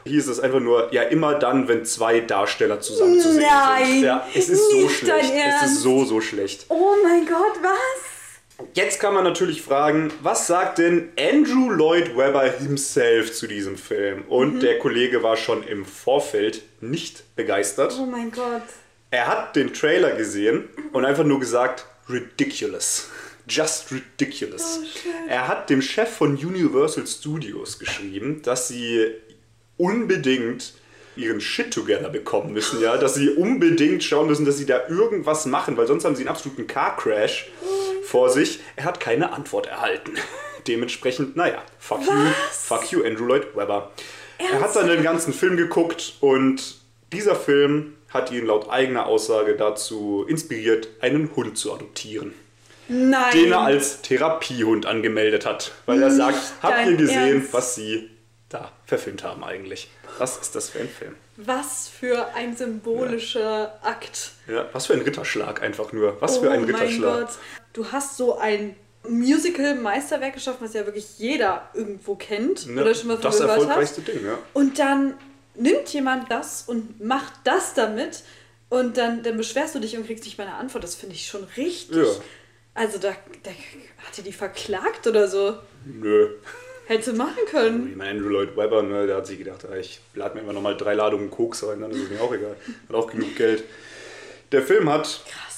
Hier 0.05 0.19
ist 0.19 0.27
es 0.27 0.39
einfach 0.39 0.59
nur, 0.59 0.93
ja, 0.93 1.03
immer 1.03 1.36
dann, 1.36 1.67
wenn 1.69 1.86
zwei 1.86 2.19
Darsteller 2.19 2.81
zusammen 2.81 3.21
zu 3.21 3.31
sehen 3.31 3.43
Nein, 3.43 3.86
sind. 3.86 4.03
Ja, 4.03 4.27
es 4.36 4.49
ist 4.49 4.69
so 4.69 4.89
schlecht. 4.89 5.31
Es 5.61 5.71
ist 5.71 5.81
so, 5.81 6.03
so 6.03 6.19
schlecht. 6.19 6.65
Oh 6.69 6.95
mein 7.03 7.25
Gott, 7.25 7.53
was? 7.61 8.12
Jetzt 8.74 8.99
kann 8.99 9.14
man 9.14 9.24
natürlich 9.24 9.62
fragen, 9.62 10.12
was 10.22 10.47
sagt 10.47 10.78
denn 10.78 11.10
Andrew 11.20 11.70
Lloyd 11.70 12.16
Webber 12.16 12.49
himself 12.49 13.34
zu 13.34 13.47
diesem 13.47 13.78
Film? 13.78 14.24
Und 14.28 14.62
der 14.62 14.80
Kollege 14.80 15.24
war 15.24 15.38
schon 15.38 15.64
im 15.64 15.86
Vorfeld 15.86 16.62
nicht 16.82 17.36
begeistert. 17.36 17.97
Oh 17.99 18.06
mein 18.06 18.32
Gott. 18.32 18.64
Er 19.12 19.28
hat 19.28 19.56
den 19.56 19.74
Trailer 19.74 20.12
gesehen 20.12 20.70
und 20.91 21.06
einfach 21.06 21.24
nur 21.24 21.39
gesagt, 21.39 21.86
ridiculous. 22.10 23.10
Just 23.47 23.91
ridiculous. 23.91 24.80
er 25.28 25.47
hat 25.47 25.70
dem 25.70 25.82
Chef 25.82 26.10
von 26.10 26.36
Universal 26.36 27.06
Studios 27.06 27.78
geschrieben, 27.78 28.41
dass 28.41 28.70
sie 28.70 29.12
unbedingt 29.78 30.74
ihren 31.16 31.41
Shit 31.41 31.72
together 31.72 32.10
bekommen 32.10 32.54
müssen, 32.54 32.82
ja, 32.82 32.97
dass 32.97 33.16
sie 33.16 33.30
unbedingt 33.30 34.04
schauen 34.04 34.28
müssen, 34.28 34.45
dass 34.45 34.58
sie 34.58 34.66
da 34.66 34.88
irgendwas 34.88 35.45
machen, 35.45 35.78
weil 35.78 35.88
sonst 35.88 36.06
haben 36.06 36.16
sie 36.16 36.24
einen 36.24 36.30
absoluten 36.30 36.66
Car 36.68 36.97
Crash 36.97 37.51
vor 38.06 38.30
sich. 38.30 38.60
Er 38.76 38.86
hat 38.86 38.99
keine 38.99 39.34
Antwort 39.34 39.68
erhalten. 39.68 40.14
Dementsprechend, 40.68 41.36
naja, 41.36 41.62
fuck 41.78 42.06
you, 42.06 42.14
fuck 42.51 42.91
you, 42.91 43.04
Andrew 43.04 43.26
Lloyd 43.26 43.56
Webber. 43.56 43.91
Er 44.38 44.62
hat 44.62 44.76
dann 44.76 44.88
den 44.88 45.04
ganzen 45.04 45.34
Film 45.34 45.58
geguckt 45.58 46.16
und 46.22 46.76
dieser 47.12 47.36
Film 47.36 47.95
hat 48.10 48.32
ihn 48.32 48.45
laut 48.45 48.70
eigener 48.70 49.08
Aussage 49.08 49.56
dazu 49.56 50.26
inspiriert, 50.28 50.88
einen 51.01 51.36
Hund 51.36 51.58
zu 51.58 51.74
adoptieren, 51.74 52.34
Nein. 52.88 53.32
den 53.34 53.51
er 53.51 53.62
als 53.62 54.01
Therapiehund 54.01 54.86
angemeldet 54.86 55.45
hat, 55.45 55.72
weil 55.86 56.01
er 56.01 56.12
sagt, 56.12 56.39
habt 56.62 56.88
ihr 56.88 56.95
gesehen, 56.95 57.38
Ernst? 57.38 57.54
was 57.54 57.76
sie 57.76 58.10
da 58.49 58.72
verfilmt 58.86 59.24
haben 59.24 59.43
eigentlich? 59.43 59.89
Was 60.20 60.38
ist 60.38 60.56
das 60.56 60.70
für 60.70 60.80
ein 60.80 60.89
Film? 60.89 61.16
Was 61.38 61.89
für 61.89 62.28
ein 62.36 62.56
symbolischer 62.56 63.80
Akt. 63.82 64.32
Ja, 64.47 64.68
was 64.72 64.86
für 64.86 64.93
ein 64.93 65.01
Ritterschlag 65.01 65.64
einfach 65.64 65.91
nur. 65.91 66.22
Was 66.22 66.38
für 66.38 66.51
ein 66.51 66.64
oh 66.64 66.66
mein 66.68 66.76
Ritterschlag. 66.76 67.22
Gott. 67.22 67.38
Du 67.74 67.91
hast 67.91 68.17
so 68.17 68.38
ein 68.38 68.76
Musical-Meisterwerk 69.07 70.34
geschaffen, 70.34 70.59
was 70.65 70.74
ja 70.74 70.86
wirklich 70.86 71.17
jeder 71.19 71.69
irgendwo 71.74 72.15
kennt 72.15 72.67
Ne, 72.67 72.82
oder 72.82 72.95
schon 72.95 73.07
mal 73.07 73.15
von 73.15 73.24
das 73.24 73.38
gehört 73.38 73.51
hat. 73.51 73.59
erfolgreichste 73.59 74.01
Ding, 74.01 74.26
ja. 74.26 74.38
Und 74.53 74.80
dann 74.80 75.15
nimmt 75.55 75.89
jemand 75.89 76.32
das 76.32 76.63
und 76.67 77.03
macht 77.03 77.34
das 77.43 77.74
damit 77.74 78.24
und 78.69 78.97
dann, 78.97 79.21
dann 79.24 79.38
beschwerst 79.38 79.76
du 79.76 79.80
dich 79.80 79.97
und 79.97 80.05
kriegst 80.05 80.24
nicht 80.26 80.38
mal 80.38 80.47
eine 80.47 80.55
Antwort. 80.55 80.84
Das 80.84 80.95
finde 80.95 81.15
ich 81.15 81.28
schon 81.28 81.43
richtig. 81.57 81.97
Ja. 81.97 82.05
Also 82.76 82.97
da, 82.97 83.09
da 83.43 83.49
hat 83.51 84.17
er 84.17 84.24
die 84.24 84.34
verklagt 84.34 85.05
oder 85.05 85.28
so. 85.28 85.55
Nö. 85.86 86.30
Hätte 86.86 87.13
machen 87.13 87.38
können. 87.49 87.89
Ich 87.91 87.95
meine, 87.95 88.11
Andrew 88.11 88.30
Lloyd 88.30 88.57
Webber, 88.57 88.82
ne, 88.84 89.05
der 89.07 89.17
hat 89.17 89.28
sich 89.28 89.38
gedacht, 89.38 89.65
ah, 89.71 89.76
ich 89.76 90.01
lade 90.15 90.36
mir 90.36 90.41
immer 90.41 90.53
nochmal 90.53 90.76
drei 90.76 90.93
Ladungen 90.95 91.30
Koks 91.30 91.63
rein, 91.65 91.82
dann 91.82 91.91
ist 91.91 92.03
es 92.03 92.09
mir 92.09 92.19
auch 92.19 92.34
egal. 92.34 92.55
Hat 92.89 92.95
auch 92.95 93.09
genug 93.09 93.36
Geld. 93.36 93.63
Der 94.51 94.61
Film 94.63 94.89
hat 94.89 95.03
Krass. 95.28 95.53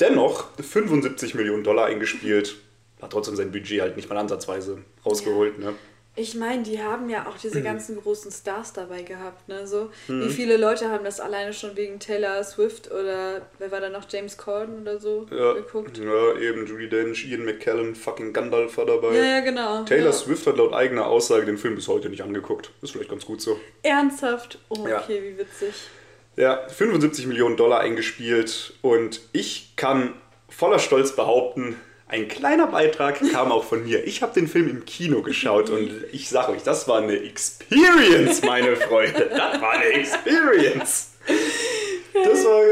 Dennoch 0.00 0.46
75 0.60 1.34
Millionen 1.34 1.64
Dollar 1.64 1.86
eingespielt. 1.86 2.56
Hat 3.02 3.10
trotzdem 3.12 3.36
sein 3.36 3.52
Budget 3.52 3.80
halt 3.80 3.96
nicht 3.96 4.08
mal 4.08 4.16
ansatzweise 4.18 4.78
rausgeholt. 5.04 5.58
Ne? 5.58 5.74
Ich 6.16 6.36
meine, 6.36 6.62
die 6.62 6.80
haben 6.80 7.10
ja 7.10 7.26
auch 7.26 7.36
diese 7.36 7.60
ganzen 7.60 8.00
großen 8.00 8.30
Stars 8.30 8.72
dabei 8.72 9.02
gehabt, 9.02 9.48
ne? 9.48 9.66
So, 9.66 9.90
wie 10.06 10.30
viele 10.30 10.56
Leute 10.56 10.88
haben 10.88 11.02
das 11.04 11.18
alleine 11.18 11.52
schon 11.52 11.76
wegen 11.76 11.98
Taylor 11.98 12.44
Swift 12.44 12.88
oder 12.92 13.42
wer 13.58 13.72
war 13.72 13.80
da 13.80 13.88
noch 13.88 14.04
James 14.08 14.36
Corden 14.38 14.82
oder 14.82 15.00
so 15.00 15.26
Ja, 15.32 15.54
geguckt? 15.54 15.98
ja, 15.98 16.38
eben 16.38 16.66
Judy 16.68 16.88
Dench, 16.88 17.24
Ian 17.28 17.44
McKellen, 17.44 17.96
fucking 17.96 18.32
Gandalf 18.32 18.76
war 18.78 18.86
dabei. 18.86 19.16
Ja, 19.16 19.24
ja, 19.24 19.40
genau. 19.40 19.82
Taylor 19.82 20.06
ja. 20.06 20.12
Swift 20.12 20.46
hat 20.46 20.56
laut 20.56 20.72
eigener 20.72 21.06
Aussage 21.08 21.46
den 21.46 21.58
Film 21.58 21.74
bis 21.74 21.88
heute 21.88 22.08
nicht 22.08 22.22
angeguckt. 22.22 22.70
Ist 22.80 22.92
vielleicht 22.92 23.10
ganz 23.10 23.24
gut 23.26 23.40
so. 23.42 23.58
Ernsthaft? 23.82 24.60
Oh, 24.68 24.86
Ja. 24.86 25.00
okay, 25.02 25.20
wie 25.20 25.36
witzig. 25.36 25.74
Ja, 26.36 26.66
75 26.68 27.26
Millionen 27.26 27.56
Dollar 27.56 27.80
eingespielt 27.80 28.74
und 28.82 29.20
ich 29.32 29.74
kann 29.76 30.14
voller 30.48 30.78
Stolz 30.78 31.14
behaupten, 31.14 31.76
ein 32.06 32.28
kleiner 32.28 32.66
Beitrag 32.66 33.20
kam 33.32 33.50
auch 33.50 33.64
von 33.64 33.84
mir. 33.84 34.06
Ich 34.06 34.22
habe 34.22 34.34
den 34.34 34.46
Film 34.46 34.68
im 34.68 34.84
Kino 34.84 35.22
geschaut 35.22 35.70
und 35.70 35.90
ich 36.12 36.28
sage 36.28 36.52
euch, 36.52 36.62
das 36.62 36.86
war 36.86 36.98
eine 36.98 37.16
Experience, 37.16 38.42
meine 38.42 38.76
Freunde. 38.76 39.30
Das 39.30 39.60
war 39.60 39.70
eine 39.72 39.86
Experience. 39.86 41.14
Das 42.12 42.44
war, 42.44 42.62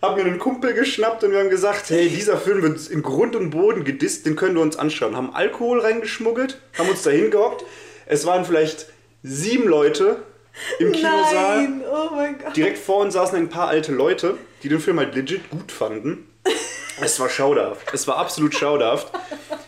hab 0.00 0.16
mir 0.16 0.24
einen 0.24 0.38
Kumpel 0.38 0.72
geschnappt 0.74 1.22
und 1.22 1.32
wir 1.32 1.38
haben 1.38 1.50
gesagt, 1.50 1.90
hey, 1.90 2.08
dieser 2.08 2.38
Film 2.38 2.62
wird 2.62 2.88
in 2.88 3.02
Grund 3.02 3.36
und 3.36 3.50
Boden 3.50 3.84
gedisst, 3.84 4.26
den 4.26 4.36
können 4.36 4.54
wir 4.54 4.62
uns 4.62 4.76
anschauen. 4.76 5.16
Haben 5.16 5.34
Alkohol 5.34 5.80
reingeschmuggelt, 5.80 6.60
haben 6.78 6.88
uns 6.88 7.02
da 7.02 7.10
hingehockt. 7.10 7.64
Es 8.06 8.26
waren 8.26 8.44
vielleicht 8.44 8.86
sieben 9.22 9.68
Leute 9.68 10.22
im 10.78 10.92
Kinosaal. 10.92 11.62
Nein, 11.62 11.82
oh 11.90 12.14
mein 12.14 12.38
Gott. 12.38 12.56
Direkt 12.56 12.78
vor 12.78 13.02
uns 13.02 13.14
saßen 13.14 13.36
ein 13.36 13.48
paar 13.48 13.68
alte 13.68 13.92
Leute, 13.92 14.36
die 14.62 14.68
den 14.68 14.80
Film 14.80 14.98
halt 14.98 15.14
legit 15.14 15.50
gut 15.50 15.72
fanden. 15.72 16.28
Es 17.00 17.20
war 17.20 17.28
schauderhaft. 17.28 17.92
Es 17.92 18.06
war 18.08 18.16
absolut 18.16 18.54
schauderhaft. 18.54 19.12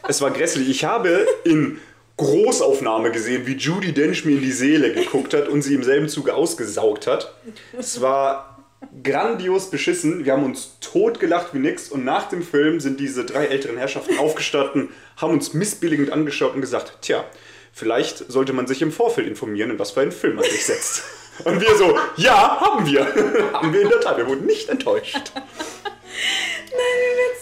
Es 0.08 0.20
war 0.20 0.30
grässlich. 0.30 0.68
Ich 0.68 0.84
habe 0.84 1.26
in 1.44 1.78
Großaufnahme 2.16 3.12
gesehen, 3.12 3.46
wie 3.46 3.56
Judy 3.56 3.92
Dench 3.92 4.24
mir 4.24 4.32
in 4.32 4.42
die 4.42 4.52
Seele 4.52 4.92
geguckt 4.92 5.32
hat 5.32 5.48
und 5.48 5.62
sie 5.62 5.74
im 5.74 5.82
selben 5.82 6.08
Zuge 6.08 6.34
ausgesaugt 6.34 7.06
hat. 7.06 7.34
Es 7.78 8.00
war 8.00 8.58
grandios 9.02 9.70
beschissen. 9.70 10.24
Wir 10.24 10.32
haben 10.32 10.44
uns 10.44 10.76
totgelacht 10.80 11.54
wie 11.54 11.58
nix 11.58 11.88
und 11.88 12.04
nach 12.04 12.28
dem 12.28 12.42
Film 12.42 12.80
sind 12.80 13.00
diese 13.00 13.24
drei 13.24 13.46
älteren 13.46 13.76
Herrschaften 13.76 14.18
aufgestanden, 14.18 14.90
haben 15.16 15.32
uns 15.32 15.54
missbilligend 15.54 16.12
angeschaut 16.12 16.54
und 16.54 16.60
gesagt, 16.60 16.98
tja, 17.02 17.24
vielleicht 17.72 18.30
sollte 18.30 18.52
man 18.52 18.66
sich 18.66 18.82
im 18.82 18.92
Vorfeld 18.92 19.26
informieren, 19.26 19.70
in 19.70 19.78
was 19.78 19.92
für 19.92 20.00
einen 20.00 20.12
Film 20.12 20.36
man 20.36 20.44
sich 20.44 20.64
setzt. 20.64 21.02
Und 21.44 21.60
wir 21.60 21.74
so, 21.76 21.96
ja, 22.16 22.60
haben 22.60 22.86
wir. 22.86 23.06
haben 23.52 23.72
wir 23.72 23.82
in 23.82 23.88
der 23.88 24.00
Tat. 24.00 24.18
Wir 24.18 24.26
wurden 24.26 24.46
nicht 24.46 24.68
enttäuscht. 24.68 25.32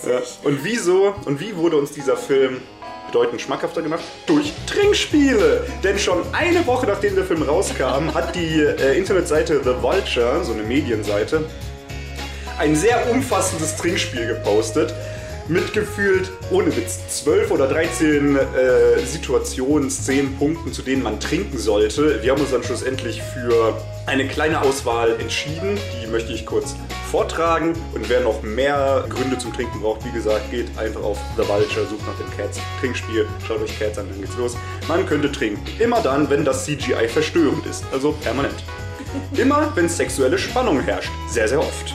Ja. 0.06 0.22
Und 0.44 0.64
wieso 0.64 1.14
und 1.26 1.40
wie 1.40 1.54
wurde 1.56 1.76
uns 1.76 1.92
dieser 1.92 2.16
Film 2.16 2.62
bedeutend 3.08 3.40
schmackhafter 3.40 3.82
gemacht? 3.82 4.02
Durch 4.26 4.52
Trinkspiele! 4.66 5.66
Denn 5.82 5.98
schon 5.98 6.22
eine 6.32 6.66
Woche 6.66 6.86
nachdem 6.86 7.14
der 7.14 7.24
Film 7.24 7.42
rauskam, 7.42 8.14
hat 8.14 8.34
die 8.34 8.60
äh, 8.60 8.96
Internetseite 8.96 9.60
The 9.62 9.82
Vulture, 9.82 10.44
so 10.44 10.52
eine 10.52 10.62
Medienseite, 10.62 11.44
ein 12.58 12.74
sehr 12.74 13.10
umfassendes 13.10 13.76
Trinkspiel 13.76 14.26
gepostet. 14.26 14.94
Mit 15.48 15.72
gefühlt, 15.72 16.30
ohne 16.50 16.76
Witz, 16.76 17.22
12 17.22 17.50
oder 17.50 17.68
13 17.68 18.36
äh, 18.36 18.98
Situationen, 18.98 19.88
10 19.88 20.36
Punkten, 20.36 20.74
zu 20.74 20.82
denen 20.82 21.02
man 21.02 21.20
trinken 21.20 21.56
sollte. 21.56 22.22
Wir 22.22 22.32
haben 22.32 22.40
uns 22.42 22.50
dann 22.50 22.62
schlussendlich 22.62 23.22
für 23.22 23.74
eine 24.04 24.28
kleine 24.28 24.60
Auswahl 24.60 25.18
entschieden. 25.18 25.78
Die 26.02 26.06
möchte 26.06 26.34
ich 26.34 26.44
kurz 26.44 26.76
vortragen. 27.10 27.72
Und 27.94 28.10
wer 28.10 28.20
noch 28.20 28.42
mehr 28.42 29.06
Gründe 29.08 29.38
zum 29.38 29.54
Trinken 29.54 29.80
braucht, 29.80 30.04
wie 30.04 30.12
gesagt, 30.12 30.50
geht 30.50 30.66
einfach 30.76 31.02
auf 31.02 31.18
The 31.38 31.48
Vulture, 31.48 31.86
sucht 31.86 32.06
nach 32.06 32.18
dem 32.18 32.30
Cats 32.36 32.60
Trinkspiel, 32.80 33.26
schaut 33.46 33.62
euch 33.62 33.78
Cats 33.78 33.96
an, 33.96 34.06
dann 34.10 34.20
geht's 34.20 34.36
los. 34.36 34.54
Man 34.86 35.06
könnte 35.06 35.32
trinken. 35.32 35.62
Immer 35.78 36.02
dann, 36.02 36.28
wenn 36.28 36.44
das 36.44 36.66
CGI 36.66 37.08
verstörend 37.08 37.64
ist, 37.64 37.84
also 37.90 38.12
permanent. 38.12 38.62
Immer, 39.34 39.72
wenn 39.74 39.88
sexuelle 39.88 40.36
Spannung 40.36 40.80
herrscht, 40.80 41.10
sehr, 41.30 41.48
sehr 41.48 41.60
oft. 41.60 41.94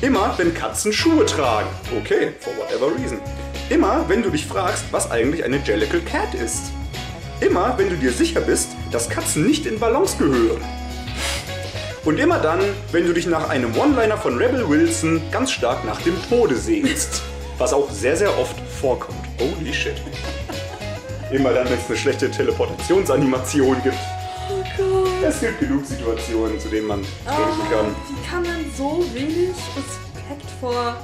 Immer, 0.00 0.32
wenn 0.36 0.54
Katzen 0.54 0.92
Schuhe 0.92 1.26
tragen. 1.26 1.68
Okay, 2.00 2.32
for 2.38 2.52
whatever 2.56 2.86
reason. 2.96 3.18
Immer, 3.68 4.04
wenn 4.08 4.22
du 4.22 4.30
dich 4.30 4.46
fragst, 4.46 4.84
was 4.92 5.10
eigentlich 5.10 5.42
eine 5.42 5.56
Jellicle 5.56 6.00
Cat 6.00 6.34
ist. 6.34 6.70
Immer, 7.40 7.76
wenn 7.76 7.90
du 7.90 7.96
dir 7.96 8.12
sicher 8.12 8.40
bist, 8.40 8.68
dass 8.92 9.08
Katzen 9.08 9.44
nicht 9.44 9.66
in 9.66 9.80
Ballons 9.80 10.16
gehören. 10.16 10.62
Und 12.04 12.20
immer 12.20 12.38
dann, 12.38 12.60
wenn 12.92 13.06
du 13.06 13.12
dich 13.12 13.26
nach 13.26 13.48
einem 13.48 13.76
One-Liner 13.76 14.16
von 14.16 14.38
Rebel 14.38 14.68
Wilson 14.68 15.20
ganz 15.32 15.50
stark 15.50 15.84
nach 15.84 16.00
dem 16.02 16.16
Tode 16.28 16.54
sehnst. 16.54 17.22
Was 17.58 17.72
auch 17.72 17.90
sehr, 17.90 18.16
sehr 18.16 18.38
oft 18.38 18.54
vorkommt. 18.80 19.18
Holy 19.40 19.74
shit. 19.74 19.96
Immer 21.32 21.52
dann, 21.52 21.68
wenn 21.68 21.76
es 21.76 21.88
eine 21.88 21.96
schlechte 21.96 22.30
Teleportationsanimation 22.30 23.82
gibt. 23.82 23.98
Oh. 25.28 25.30
Es 25.30 25.40
gibt 25.40 25.60
genug 25.60 25.84
Situationen, 25.84 26.58
zu 26.58 26.68
denen 26.68 26.86
man 26.86 27.02
trinken 27.02 27.70
kann. 27.70 27.86
Oh, 27.94 28.10
wie 28.10 28.26
kann 28.26 28.42
man 28.42 28.64
so 28.74 29.04
wenig 29.12 29.50
Respekt 29.76 30.50
vor 30.58 30.96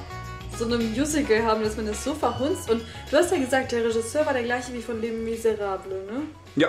so 0.58 0.64
einem 0.64 0.90
Musical 0.92 1.42
haben, 1.44 1.62
dass 1.62 1.76
man 1.76 1.86
das 1.86 2.02
so 2.02 2.14
verhunzt? 2.14 2.70
Und 2.70 2.82
du 3.10 3.16
hast 3.18 3.30
ja 3.32 3.38
gesagt, 3.38 3.72
der 3.72 3.84
Regisseur 3.84 4.24
war 4.24 4.32
der 4.32 4.44
gleiche 4.44 4.72
wie 4.72 4.80
von 4.80 5.00
Les 5.00 5.12
Miserables, 5.12 6.10
ne? 6.10 6.22
Ja, 6.56 6.68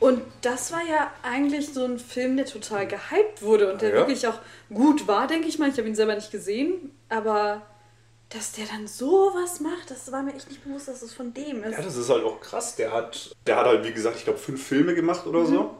Und 0.00 0.22
das 0.42 0.72
war 0.72 0.80
ja 0.90 1.10
eigentlich 1.22 1.72
so 1.72 1.84
ein 1.84 1.98
Film, 2.00 2.36
der 2.36 2.46
total 2.46 2.86
gehypt 2.88 3.42
wurde 3.42 3.72
und 3.72 3.80
der 3.80 3.90
Ja. 3.90 3.94
wirklich 3.96 4.26
auch 4.26 4.38
gut 4.74 5.06
war, 5.06 5.26
denke 5.28 5.46
ich 5.48 5.58
mal. 5.60 5.68
Ich 5.70 5.78
habe 5.78 5.86
ihn 5.88 5.94
selber 5.94 6.16
nicht 6.16 6.32
gesehen, 6.32 6.90
aber 7.08 7.62
dass 8.30 8.50
der 8.52 8.66
dann 8.66 8.88
sowas 8.88 9.60
macht, 9.60 9.88
das 9.90 10.10
war 10.10 10.22
mir 10.24 10.34
echt 10.34 10.48
nicht 10.50 10.64
bewusst, 10.64 10.88
dass 10.88 11.00
es 11.00 11.14
von 11.14 11.32
dem 11.32 11.62
ist. 11.62 11.76
Ja, 11.76 11.82
das 11.82 11.96
ist 11.96 12.10
halt 12.10 12.24
auch 12.24 12.40
krass. 12.40 12.74
Der 12.74 12.92
hat, 12.92 13.30
der 13.46 13.56
hat 13.56 13.66
halt, 13.66 13.84
wie 13.86 13.92
gesagt, 13.92 14.16
ich 14.16 14.24
glaube, 14.24 14.40
fünf 14.40 14.66
Filme 14.66 14.94
gemacht 14.96 15.26
oder 15.28 15.46
so. 15.46 15.70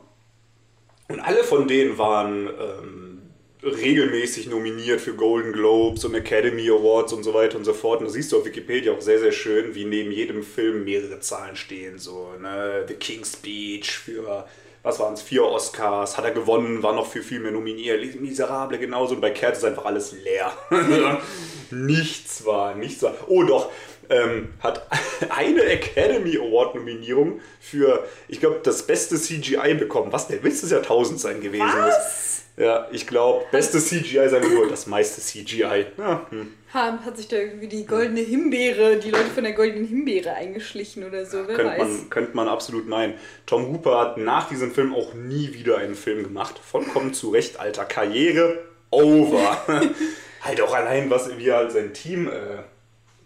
Und 1.08 1.20
alle 1.20 1.44
von 1.44 1.68
denen 1.68 1.98
waren 1.98 2.48
ähm, 2.48 3.22
regelmäßig 3.62 4.48
nominiert 4.48 5.00
für 5.00 5.14
Golden 5.14 5.52
Globes 5.52 6.04
und 6.04 6.14
Academy 6.14 6.68
Awards 6.68 7.12
und 7.12 7.22
so 7.22 7.34
weiter 7.34 7.58
und 7.58 7.64
so 7.64 7.72
fort. 7.72 8.00
Und 8.00 8.06
da 8.06 8.12
siehst 8.12 8.32
du 8.32 8.38
auf 8.38 8.44
Wikipedia 8.44 8.92
auch 8.92 9.00
sehr, 9.00 9.18
sehr 9.18 9.32
schön, 9.32 9.74
wie 9.74 9.84
neben 9.84 10.10
jedem 10.10 10.42
Film 10.42 10.84
mehrere 10.84 11.20
Zahlen 11.20 11.56
stehen. 11.56 11.98
So, 11.98 12.32
ne, 12.40 12.84
The 12.86 12.94
King's 12.94 13.34
Speech 13.34 13.90
für, 13.98 14.46
was 14.82 15.00
waren 15.00 15.14
es, 15.14 15.22
vier 15.22 15.44
Oscars, 15.44 16.16
hat 16.16 16.24
er 16.24 16.32
gewonnen, 16.32 16.82
war 16.82 16.94
noch 16.94 17.06
für 17.06 17.22
viel 17.22 17.40
mehr 17.40 17.52
nominiert. 17.52 18.20
Miserable 18.20 18.78
genauso. 18.78 19.14
Und 19.14 19.20
bei 19.20 19.30
Cats 19.30 19.58
ist 19.58 19.64
einfach 19.64 19.84
alles 19.84 20.12
leer. 20.12 20.52
nichts 21.70 22.44
war, 22.44 22.74
nichts 22.74 23.02
war. 23.02 23.14
Oh 23.28 23.42
doch, 23.42 23.70
ähm, 24.10 24.48
hat 24.60 24.86
eine 25.30 25.62
Academy 25.64 26.36
Award 26.36 26.74
Nominierung 26.74 27.40
für, 27.60 28.04
ich 28.28 28.40
glaube, 28.40 28.60
das 28.62 28.86
beste 28.86 29.16
CGI 29.16 29.74
bekommen, 29.74 30.12
was 30.12 30.28
der 30.28 30.42
Witz 30.42 30.60
des 30.60 30.70
Jahrtausends 30.70 31.22
sein 31.22 31.40
gewesen 31.40 31.78
ist. 31.88 32.36
Ja, 32.58 32.88
ich 32.90 33.06
glaube, 33.06 33.44
beste 33.50 33.78
CGI 33.78 34.30
sein 34.30 34.42
nur 34.50 34.68
das 34.68 34.86
meiste 34.86 35.20
CGI. 35.20 35.86
Ja, 35.98 36.26
hm. 36.30 36.54
Ha, 36.72 36.98
hat 37.04 37.16
sich 37.16 37.28
da 37.28 37.36
irgendwie 37.36 37.68
die 37.68 37.84
goldene 37.84 38.20
Himbeere, 38.20 38.96
die 38.96 39.10
Leute 39.10 39.26
von 39.26 39.44
der 39.44 39.52
goldenen 39.52 39.86
Himbeere 39.86 40.32
eingeschlichen 40.32 41.04
oder 41.04 41.26
so, 41.26 41.46
wer 41.46 41.56
könnte, 41.56 41.72
weiß. 41.72 41.78
man, 41.78 42.10
könnte 42.10 42.36
man 42.36 42.48
absolut 42.48 42.88
meinen. 42.88 43.14
Tom 43.44 43.68
Hooper 43.68 43.98
hat 43.98 44.16
nach 44.16 44.48
diesem 44.48 44.72
Film 44.72 44.94
auch 44.94 45.12
nie 45.12 45.52
wieder 45.52 45.76
einen 45.76 45.94
Film 45.94 46.22
gemacht. 46.22 46.58
Vollkommen 46.58 47.12
zu 47.12 47.30
Recht, 47.30 47.60
alter. 47.60 47.84
Karriere 47.84 48.58
over. 48.90 49.62
halt 50.40 50.60
auch 50.62 50.74
allein, 50.74 51.10
was 51.10 51.36
wie 51.36 51.48
er 51.48 51.56
halt 51.58 51.72
sein 51.72 51.92
Team 51.92 52.28
äh, 52.28 52.62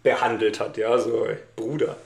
behandelt 0.03 0.59
hat, 0.59 0.77
ja, 0.77 0.97
so, 0.97 1.27
Bruder. 1.55 1.97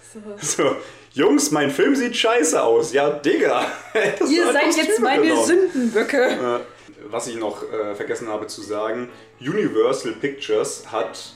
So. 0.42 0.76
Jungs, 1.14 1.52
mein 1.52 1.72
Film 1.72 1.96
sieht 1.96 2.16
scheiße 2.18 2.62
aus. 2.62 2.92
Ja, 2.92 3.10
Digga. 3.10 3.66
Ihr 4.30 4.52
seid 4.52 4.76
jetzt 4.76 5.00
meine 5.00 5.22
genommen. 5.22 5.46
Sündenböcke. 5.46 6.62
Was 7.10 7.28
ich 7.28 7.38
noch 7.38 7.64
äh, 7.72 7.96
vergessen 7.96 8.28
habe 8.28 8.48
zu 8.48 8.62
sagen, 8.62 9.10
Universal 9.40 10.12
Pictures 10.14 10.84
hat 10.92 11.36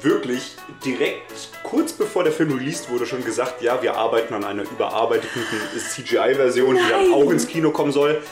wirklich 0.00 0.56
direkt 0.84 1.50
kurz 1.62 1.92
bevor 1.92 2.24
der 2.24 2.32
Film 2.32 2.52
released 2.52 2.90
wurde 2.90 3.06
schon 3.06 3.24
gesagt, 3.24 3.62
ja, 3.62 3.82
wir 3.82 3.94
arbeiten 3.94 4.34
an 4.34 4.44
einer 4.44 4.62
überarbeiteten 4.62 5.42
CGI-Version, 5.76 6.76
die 6.76 6.88
dann 6.88 7.12
auch 7.12 7.30
ins 7.30 7.46
Kino 7.46 7.70
kommen 7.70 7.92
soll. 7.92 8.22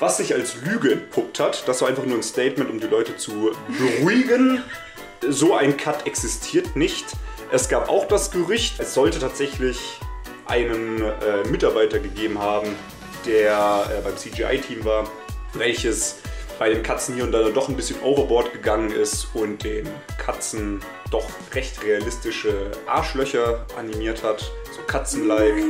Was 0.00 0.16
sich 0.16 0.34
als 0.34 0.56
Lüge 0.64 0.92
entpuppt 0.92 1.38
hat, 1.40 1.68
das 1.68 1.80
war 1.80 1.88
einfach 1.88 2.04
nur 2.04 2.16
ein 2.16 2.22
Statement, 2.22 2.70
um 2.70 2.80
die 2.80 2.86
Leute 2.86 3.16
zu 3.16 3.52
beruhigen. 3.78 4.62
So 5.30 5.54
ein 5.54 5.76
Cut 5.76 6.06
existiert 6.06 6.76
nicht. 6.76 7.04
Es 7.50 7.68
gab 7.68 7.88
auch 7.88 8.06
das 8.06 8.30
Gerücht, 8.30 8.80
es 8.80 8.94
sollte 8.94 9.18
tatsächlich 9.18 10.00
einen 10.46 11.00
äh, 11.02 11.48
Mitarbeiter 11.48 11.98
gegeben 11.98 12.38
haben, 12.38 12.74
der 13.24 13.86
äh, 13.90 14.00
beim 14.02 14.16
CGI-Team 14.16 14.84
war, 14.84 15.08
welches 15.54 16.16
bei 16.58 16.68
den 16.68 16.82
Katzen 16.82 17.14
hier 17.14 17.24
und 17.24 17.32
da 17.32 17.42
doch 17.48 17.68
ein 17.68 17.76
bisschen 17.76 18.00
overboard 18.02 18.52
gegangen 18.52 18.90
ist 18.90 19.28
und 19.34 19.64
den 19.64 19.88
Katzen 20.18 20.80
doch 21.10 21.26
recht 21.52 21.82
realistische 21.82 22.70
Arschlöcher 22.86 23.66
animiert 23.78 24.22
hat, 24.22 24.52
so 24.72 24.80
Katzenlike. 24.86 25.62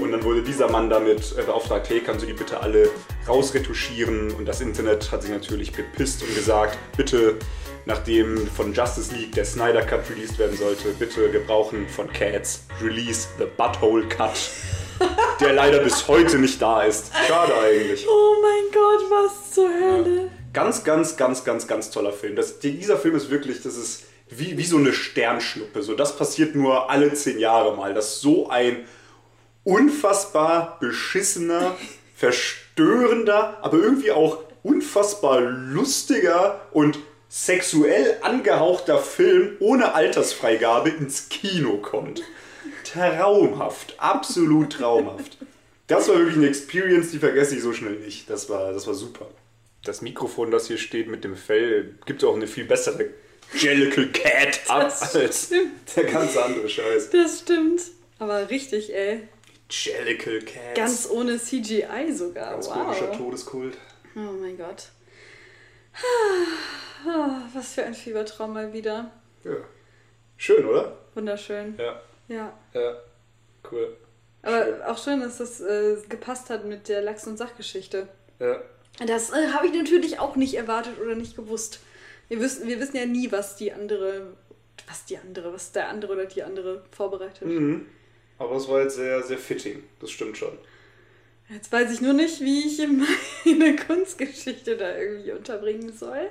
Und 0.00 0.12
dann 0.12 0.22
wurde 0.24 0.42
dieser 0.42 0.70
Mann 0.70 0.90
damit 0.90 1.36
äh, 1.38 1.42
beauftragt, 1.42 1.88
hey, 1.90 2.00
kannst 2.00 2.22
du 2.22 2.26
die 2.26 2.32
bitte 2.32 2.60
alle 2.60 2.88
rausretuschieren? 3.28 4.32
Und 4.32 4.46
das 4.46 4.60
Internet 4.60 5.10
hat 5.12 5.22
sich 5.22 5.30
natürlich 5.30 5.72
bepisst 5.72 6.22
und 6.22 6.34
gesagt, 6.34 6.78
bitte, 6.96 7.36
nachdem 7.84 8.46
von 8.48 8.72
Justice 8.72 9.14
League 9.14 9.32
der 9.32 9.44
Snyder 9.44 9.82
Cut 9.82 10.08
released 10.10 10.38
werden 10.38 10.56
sollte, 10.56 10.88
bitte, 10.98 11.32
wir 11.32 11.40
brauchen 11.40 11.88
von 11.88 12.12
Cats 12.12 12.64
Release 12.82 13.28
the 13.38 13.44
Butthole 13.56 14.06
Cut, 14.08 14.38
der 15.40 15.52
leider 15.52 15.80
bis 15.80 16.06
heute 16.08 16.38
nicht 16.38 16.60
da 16.60 16.82
ist. 16.82 17.12
Schade 17.26 17.54
eigentlich. 17.56 18.06
Oh 18.08 18.36
mein 18.40 18.72
Gott, 18.72 19.10
was 19.10 19.50
zur 19.52 19.68
Hölle. 19.68 20.30
Ganz, 20.52 20.84
ganz, 20.84 21.16
ganz, 21.16 21.44
ganz, 21.44 21.66
ganz 21.66 21.90
toller 21.90 22.12
Film. 22.12 22.36
Das, 22.36 22.58
dieser 22.58 22.98
Film 22.98 23.16
ist 23.16 23.30
wirklich, 23.30 23.62
das 23.62 23.76
ist 23.76 24.04
wie, 24.28 24.56
wie 24.56 24.64
so 24.64 24.76
eine 24.76 24.92
Sternschnuppe. 24.92 25.82
So, 25.82 25.94
das 25.94 26.16
passiert 26.16 26.54
nur 26.54 26.90
alle 26.90 27.12
zehn 27.14 27.38
Jahre 27.38 27.76
mal, 27.76 27.94
dass 27.94 28.20
so 28.20 28.48
ein 28.48 28.84
unfassbar 29.64 30.78
beschissener, 30.80 31.76
verstörender, 32.14 33.58
aber 33.62 33.78
irgendwie 33.78 34.12
auch 34.12 34.38
unfassbar 34.62 35.40
lustiger 35.40 36.60
und 36.72 36.98
sexuell 37.32 38.18
angehauchter 38.20 38.98
Film 38.98 39.56
ohne 39.58 39.94
Altersfreigabe 39.94 40.90
ins 40.90 41.30
Kino 41.30 41.78
kommt. 41.78 42.22
Traumhaft, 42.84 43.94
absolut 43.96 44.74
traumhaft. 44.74 45.38
Das 45.86 46.08
war 46.08 46.18
wirklich 46.18 46.36
eine 46.36 46.48
Experience, 46.48 47.10
die 47.10 47.18
vergesse 47.18 47.56
ich 47.56 47.62
so 47.62 47.72
schnell 47.72 47.94
nicht. 47.94 48.28
Das 48.28 48.50
war, 48.50 48.74
das 48.74 48.86
war 48.86 48.92
super. 48.92 49.26
Das 49.82 50.02
Mikrofon, 50.02 50.50
das 50.50 50.66
hier 50.66 50.76
steht 50.76 51.08
mit 51.08 51.24
dem 51.24 51.34
Fell, 51.34 51.94
gibt 52.04 52.22
auch 52.22 52.36
eine 52.36 52.46
viel 52.46 52.66
bessere 52.66 53.06
Jellicle 53.54 54.08
Cat 54.12 54.60
ab 54.68 54.82
Das 54.82 55.14
als 55.14 55.46
stimmt. 55.46 55.96
der 55.96 56.04
ganze 56.04 56.44
andere 56.44 56.68
Scheiß. 56.68 57.10
Das 57.10 57.40
stimmt. 57.40 57.80
Aber 58.18 58.50
richtig, 58.50 58.94
ey. 58.94 59.20
Jellicle 59.70 60.40
Cat. 60.42 60.74
Ganz 60.74 61.08
ohne 61.10 61.38
CGI 61.38 62.12
sogar. 62.12 62.52
Ganz 62.52 62.66
wow. 62.68 62.74
komischer 62.74 63.12
Todeskult. 63.12 63.78
Oh 64.16 64.32
mein 64.38 64.58
Gott. 64.58 64.88
Ah, 65.94 67.42
Was 67.54 67.74
für 67.74 67.84
ein 67.84 67.94
Fiebertraum 67.94 68.54
mal 68.54 68.72
wieder. 68.72 69.10
Ja. 69.44 69.56
Schön, 70.36 70.64
oder? 70.64 70.96
Wunderschön. 71.14 71.74
Ja. 71.78 72.00
Ja. 72.28 72.52
Ja. 72.74 72.96
Cool. 73.70 73.96
Aber 74.42 74.64
Schön. 74.64 74.82
auch 74.82 74.98
schön, 74.98 75.20
dass 75.20 75.38
das 75.38 75.60
äh, 75.60 75.96
gepasst 76.08 76.50
hat 76.50 76.64
mit 76.64 76.88
der 76.88 77.02
Lachs- 77.02 77.26
und 77.26 77.36
Sachgeschichte. 77.36 78.08
Ja. 78.38 78.60
Das 79.06 79.30
äh, 79.30 79.48
habe 79.52 79.66
ich 79.68 79.72
natürlich 79.74 80.18
auch 80.18 80.36
nicht 80.36 80.54
erwartet 80.54 80.98
oder 81.00 81.14
nicht 81.14 81.36
gewusst. 81.36 81.80
Wir 82.28 82.40
wissen, 82.40 82.66
wir 82.66 82.80
wissen 82.80 82.96
ja 82.96 83.06
nie, 83.06 83.30
was 83.30 83.56
die 83.56 83.72
andere, 83.72 84.34
was 84.88 85.04
die 85.04 85.18
andere, 85.18 85.52
was 85.52 85.72
der 85.72 85.88
andere 85.88 86.12
oder 86.12 86.24
die 86.26 86.42
andere 86.42 86.82
vorbereitet. 86.90 87.46
Mhm. 87.46 87.86
Aber 88.38 88.56
es 88.56 88.68
war 88.68 88.80
jetzt 88.82 88.96
sehr, 88.96 89.22
sehr 89.22 89.38
fitting. 89.38 89.84
Das 90.00 90.10
stimmt 90.10 90.36
schon. 90.36 90.58
Jetzt 91.54 91.70
weiß 91.70 91.92
ich 91.92 92.00
nur 92.00 92.14
nicht, 92.14 92.40
wie 92.40 92.60
ich 92.60 92.78
meine 92.78 93.76
Kunstgeschichte 93.86 94.76
da 94.76 94.96
irgendwie 94.96 95.32
unterbringen 95.32 95.92
soll. 95.92 96.30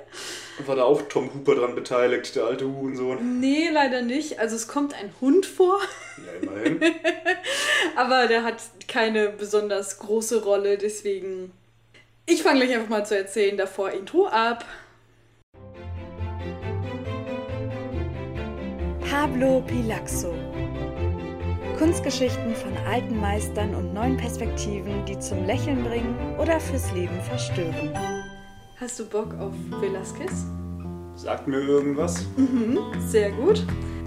War 0.66 0.74
da 0.74 0.82
auch 0.82 1.02
Tom 1.02 1.32
Hooper 1.32 1.54
dran 1.54 1.76
beteiligt, 1.76 2.34
der 2.34 2.44
alte 2.44 2.66
Hurensohn? 2.66 3.38
Nee, 3.38 3.68
leider 3.72 4.02
nicht. 4.02 4.40
Also 4.40 4.56
es 4.56 4.66
kommt 4.66 4.94
ein 4.94 5.12
Hund 5.20 5.46
vor, 5.46 5.78
Ja, 6.18 6.32
immerhin. 6.40 6.80
aber 7.96 8.26
der 8.26 8.42
hat 8.42 8.62
keine 8.88 9.28
besonders 9.28 9.98
große 10.00 10.42
Rolle, 10.42 10.76
deswegen. 10.76 11.52
Ich 12.26 12.42
fange 12.42 12.60
gleich 12.64 12.74
einfach 12.74 12.88
mal 12.88 13.06
zu 13.06 13.16
erzählen, 13.16 13.56
davor 13.56 13.90
Intro 13.92 14.26
ab. 14.26 14.64
Pablo 19.08 19.60
Pilaxo. 19.60 20.34
Kunstgeschichten 21.82 22.54
von 22.54 22.76
alten 22.88 23.18
Meistern 23.18 23.74
und 23.74 23.92
neuen 23.92 24.16
Perspektiven, 24.16 25.04
die 25.04 25.18
zum 25.18 25.44
Lächeln 25.46 25.82
bringen 25.82 26.14
oder 26.38 26.60
fürs 26.60 26.92
Leben 26.92 27.20
verstören. 27.22 27.90
Hast 28.76 29.00
du 29.00 29.04
Bock 29.04 29.34
auf 29.40 29.52
Velasquez? 29.80 30.44
Sagt 31.16 31.48
mir 31.48 31.58
irgendwas? 31.58 32.24
Sehr 33.08 33.32
gut. 33.32 33.66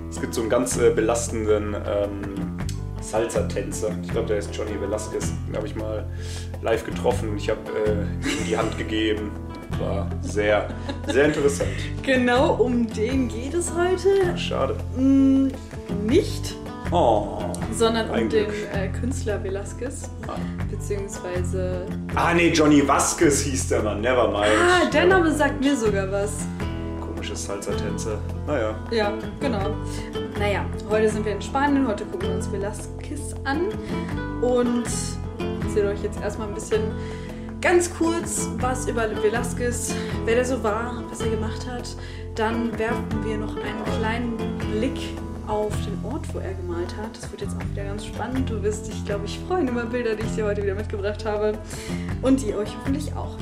Es 0.09 0.21
gibt 0.21 0.33
so 0.33 0.39
einen 0.39 0.49
ganz 0.49 0.77
äh, 0.77 0.89
belastenden 0.89 1.75
ähm, 1.85 2.57
Salsa-Tänzer. 3.01 3.93
Ich 4.03 4.09
glaube, 4.09 4.29
der 4.29 4.37
ist 4.37 4.55
Johnny 4.55 4.79
Velasquez. 4.79 5.33
Den 5.45 5.57
habe 5.57 5.67
ich 5.67 5.75
mal 5.75 6.05
live 6.61 6.85
getroffen. 6.85 7.35
Ich 7.35 7.49
habe 7.49 7.59
äh, 7.85 8.03
ihm 8.25 8.45
die 8.47 8.57
Hand 8.57 8.77
gegeben. 8.77 9.31
War 9.81 10.09
sehr, 10.21 10.69
sehr 11.07 11.25
interessant. 11.25 11.71
Genau 12.03 12.53
um 12.53 12.87
den 12.87 13.27
geht 13.27 13.53
es 13.53 13.69
heute. 13.73 14.37
Schade. 14.37 14.77
Mm, 14.95 15.49
nicht, 16.07 16.55
Oh. 16.91 17.39
sondern 17.73 18.09
um 18.09 18.29
den 18.29 18.45
äh, 18.73 18.87
Künstler 18.99 19.43
Velasquez. 19.43 20.09
Ah. 20.27 20.33
Beziehungsweise. 20.69 21.85
ah, 22.15 22.33
nee, 22.33 22.49
Johnny 22.49 22.87
Vasquez 22.87 23.41
hieß 23.41 23.69
der 23.69 23.81
Mann. 23.81 24.01
Nevermind. 24.01 24.45
Ah, 24.45 24.89
der 24.89 25.05
Name 25.05 25.31
sagt 25.31 25.59
mir 25.59 25.75
sogar 25.75 26.11
was. 26.11 26.31
Komisches 27.01 27.45
Salsa-Tänzer. 27.45 28.19
Naja. 28.45 28.75
Ja, 28.91 29.13
genau. 29.39 29.75
Naja, 30.39 30.65
heute 30.89 31.09
sind 31.09 31.25
wir 31.25 31.33
in 31.33 31.41
Spanien, 31.41 31.87
heute 31.87 32.05
gucken 32.05 32.29
wir 32.29 32.35
uns 32.35 32.51
Velasquez 32.51 33.33
an 33.45 33.67
und 34.41 34.85
erzähle 35.63 35.89
euch 35.89 36.03
jetzt 36.03 36.21
erstmal 36.21 36.47
ein 36.49 36.53
bisschen 36.53 36.81
ganz 37.61 37.91
kurz 37.93 38.47
was 38.59 38.87
über 38.87 39.09
Velasquez, 39.23 39.93
wer 40.25 40.35
der 40.35 40.45
so 40.45 40.61
war, 40.63 41.03
was 41.09 41.21
er 41.21 41.29
gemacht 41.31 41.65
hat. 41.67 41.95
Dann 42.35 42.77
werfen 42.77 43.23
wir 43.25 43.37
noch 43.37 43.55
einen 43.55 43.83
kleinen 43.97 44.37
Blick 44.57 44.99
auf 45.47 45.73
den 45.85 46.03
Ort, 46.03 46.33
wo 46.33 46.39
er 46.39 46.53
gemalt 46.53 46.95
hat. 46.97 47.15
Das 47.15 47.31
wird 47.31 47.41
jetzt 47.41 47.55
auch 47.55 47.69
wieder 47.71 47.83
ganz 47.83 48.05
spannend. 48.05 48.49
Du 48.49 48.61
wirst 48.63 48.87
dich, 48.87 49.05
glaube 49.05 49.25
ich, 49.25 49.39
freuen 49.39 49.67
über 49.67 49.85
Bilder, 49.85 50.15
die 50.15 50.23
ich 50.23 50.35
dir 50.35 50.45
heute 50.45 50.63
wieder 50.63 50.75
mitgebracht 50.75 51.25
habe. 51.25 51.57
Und 52.21 52.43
ihr 52.43 52.57
euch 52.57 52.75
hoffentlich 52.77 53.13
auch. 53.13 53.37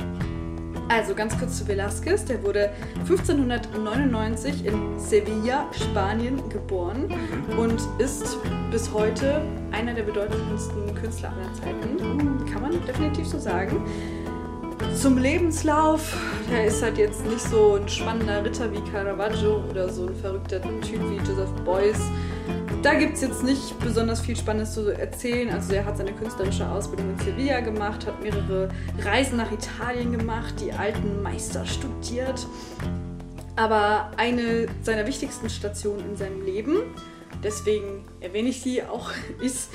Also 0.88 1.14
ganz 1.14 1.38
kurz 1.38 1.58
zu 1.58 1.64
Velázquez. 1.64 2.26
Der 2.26 2.42
wurde 2.42 2.70
1599 3.00 4.66
in 4.66 4.98
Sevilla, 4.98 5.66
Spanien 5.72 6.48
geboren 6.50 7.12
und 7.58 7.80
ist 7.98 8.36
bis 8.70 8.92
heute 8.92 9.40
einer 9.72 9.94
der 9.94 10.02
bedeutendsten 10.02 10.94
Künstler 10.94 11.32
aller 11.32 11.52
Zeiten. 11.54 12.44
Kann 12.52 12.62
man 12.62 12.72
definitiv 12.86 13.26
so 13.26 13.38
sagen. 13.38 13.82
Zum 15.00 15.18
Lebenslauf, 15.18 16.16
der 16.50 16.66
ist 16.66 16.82
halt 16.82 16.98
jetzt 16.98 17.26
nicht 17.26 17.40
so 17.40 17.74
ein 17.74 17.88
spannender 17.88 18.44
Ritter 18.44 18.72
wie 18.72 18.80
Caravaggio 18.90 19.62
oder 19.68 19.88
so 19.88 20.06
ein 20.06 20.14
verrückter 20.14 20.62
Typ 20.62 21.00
wie 21.10 21.16
Joseph 21.16 21.50
Beuys. 21.64 21.98
Da 22.82 22.94
gibt 22.94 23.14
es 23.14 23.22
jetzt 23.22 23.42
nicht 23.42 23.78
besonders 23.80 24.20
viel 24.20 24.36
Spannendes 24.36 24.74
zu 24.74 24.88
erzählen. 24.90 25.50
Also 25.50 25.74
er 25.74 25.84
hat 25.84 25.96
seine 25.96 26.12
künstlerische 26.12 26.68
Ausbildung 26.68 27.10
in 27.10 27.18
Sevilla 27.18 27.60
gemacht, 27.60 28.06
hat 28.06 28.22
mehrere 28.22 28.68
Reisen 29.02 29.36
nach 29.36 29.50
Italien 29.50 30.12
gemacht, 30.12 30.54
die 30.60 30.72
alten 30.72 31.22
Meister 31.22 31.66
studiert. 31.66 32.46
Aber 33.56 34.10
eine 34.16 34.66
seiner 34.82 35.06
wichtigsten 35.06 35.50
Stationen 35.50 36.10
in 36.10 36.16
seinem 36.16 36.44
Leben, 36.44 36.78
deswegen 37.42 38.04
erwähne 38.20 38.50
ich 38.50 38.62
sie 38.62 38.82
auch, 38.82 39.10
ist 39.40 39.70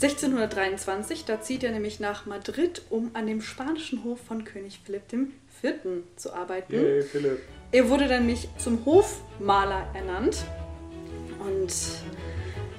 1623. 0.00 1.24
Da 1.24 1.40
zieht 1.40 1.64
er 1.64 1.72
nämlich 1.72 1.98
nach 1.98 2.24
Madrid, 2.24 2.82
um 2.88 3.10
an 3.14 3.26
dem 3.26 3.42
spanischen 3.42 4.04
Hof 4.04 4.20
von 4.20 4.44
König 4.44 4.80
Philipp 4.84 5.12
IV. 5.12 5.74
zu 6.16 6.32
arbeiten. 6.32 6.72
Yay, 6.72 7.02
Philipp. 7.02 7.40
Er 7.72 7.88
wurde 7.88 8.06
dann 8.06 8.26
nämlich 8.26 8.48
zum 8.58 8.84
Hofmaler 8.86 9.86
ernannt. 9.94 10.44
Und 11.40 11.72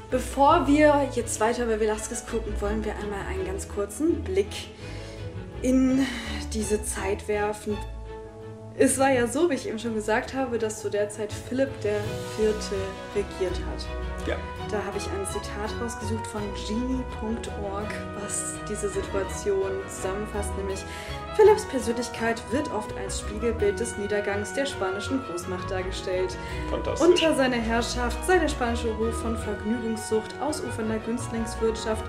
bevor 0.10 0.66
wir 0.68 1.10
jetzt 1.14 1.40
weiter 1.40 1.66
bei 1.66 1.80
Velasquez 1.80 2.26
gucken, 2.26 2.54
wollen 2.60 2.84
wir 2.86 2.96
einmal 2.96 3.26
einen 3.28 3.46
ganz 3.46 3.68
kurzen 3.68 4.24
Blick 4.24 4.70
in 5.62 6.06
diese 6.54 6.84
Zeit 6.84 7.28
werfen. 7.28 7.78
Es 8.82 8.98
war 8.98 9.12
ja 9.12 9.28
so, 9.28 9.50
wie 9.50 9.56
ich 9.56 9.68
eben 9.68 9.78
schon 9.78 9.94
gesagt 9.94 10.34
habe, 10.34 10.58
dass 10.58 10.80
zu 10.80 10.90
der 10.90 11.10
Zeit 11.10 11.34
Philipp 11.34 11.70
IV. 11.84 12.56
regiert 13.14 13.60
hat. 13.68 13.86
Ja. 14.26 14.38
Da 14.72 14.78
habe 14.86 14.98
ich 14.98 15.06
ein 15.08 15.26
Zitat 15.26 15.70
rausgesucht 15.82 16.26
von 16.28 16.42
genie.org, 16.66 17.94
was 18.22 18.56
diese 18.70 18.88
Situation 18.88 19.72
zusammenfasst, 19.90 20.56
nämlich 20.58 20.80
Philipps 21.36 21.66
Persönlichkeit 21.66 22.42
wird 22.52 22.72
oft 22.72 22.96
als 22.98 23.20
Spiegelbild 23.20 23.82
des 23.82 23.98
Niedergangs 23.98 24.54
der 24.54 24.66
spanischen 24.66 25.22
Großmacht 25.26 25.70
dargestellt. 25.70 26.38
Fantastisch. 26.70 27.06
Unter 27.06 27.36
seiner 27.36 27.58
Herrschaft 27.58 28.26
sei 28.26 28.40
der 28.40 28.48
spanische 28.48 28.98
Hof 28.98 29.22
von 29.22 29.38
Vergnügungssucht, 29.38 30.40
ausufernder 30.40 31.00
Günstlingswirtschaft 31.00 32.06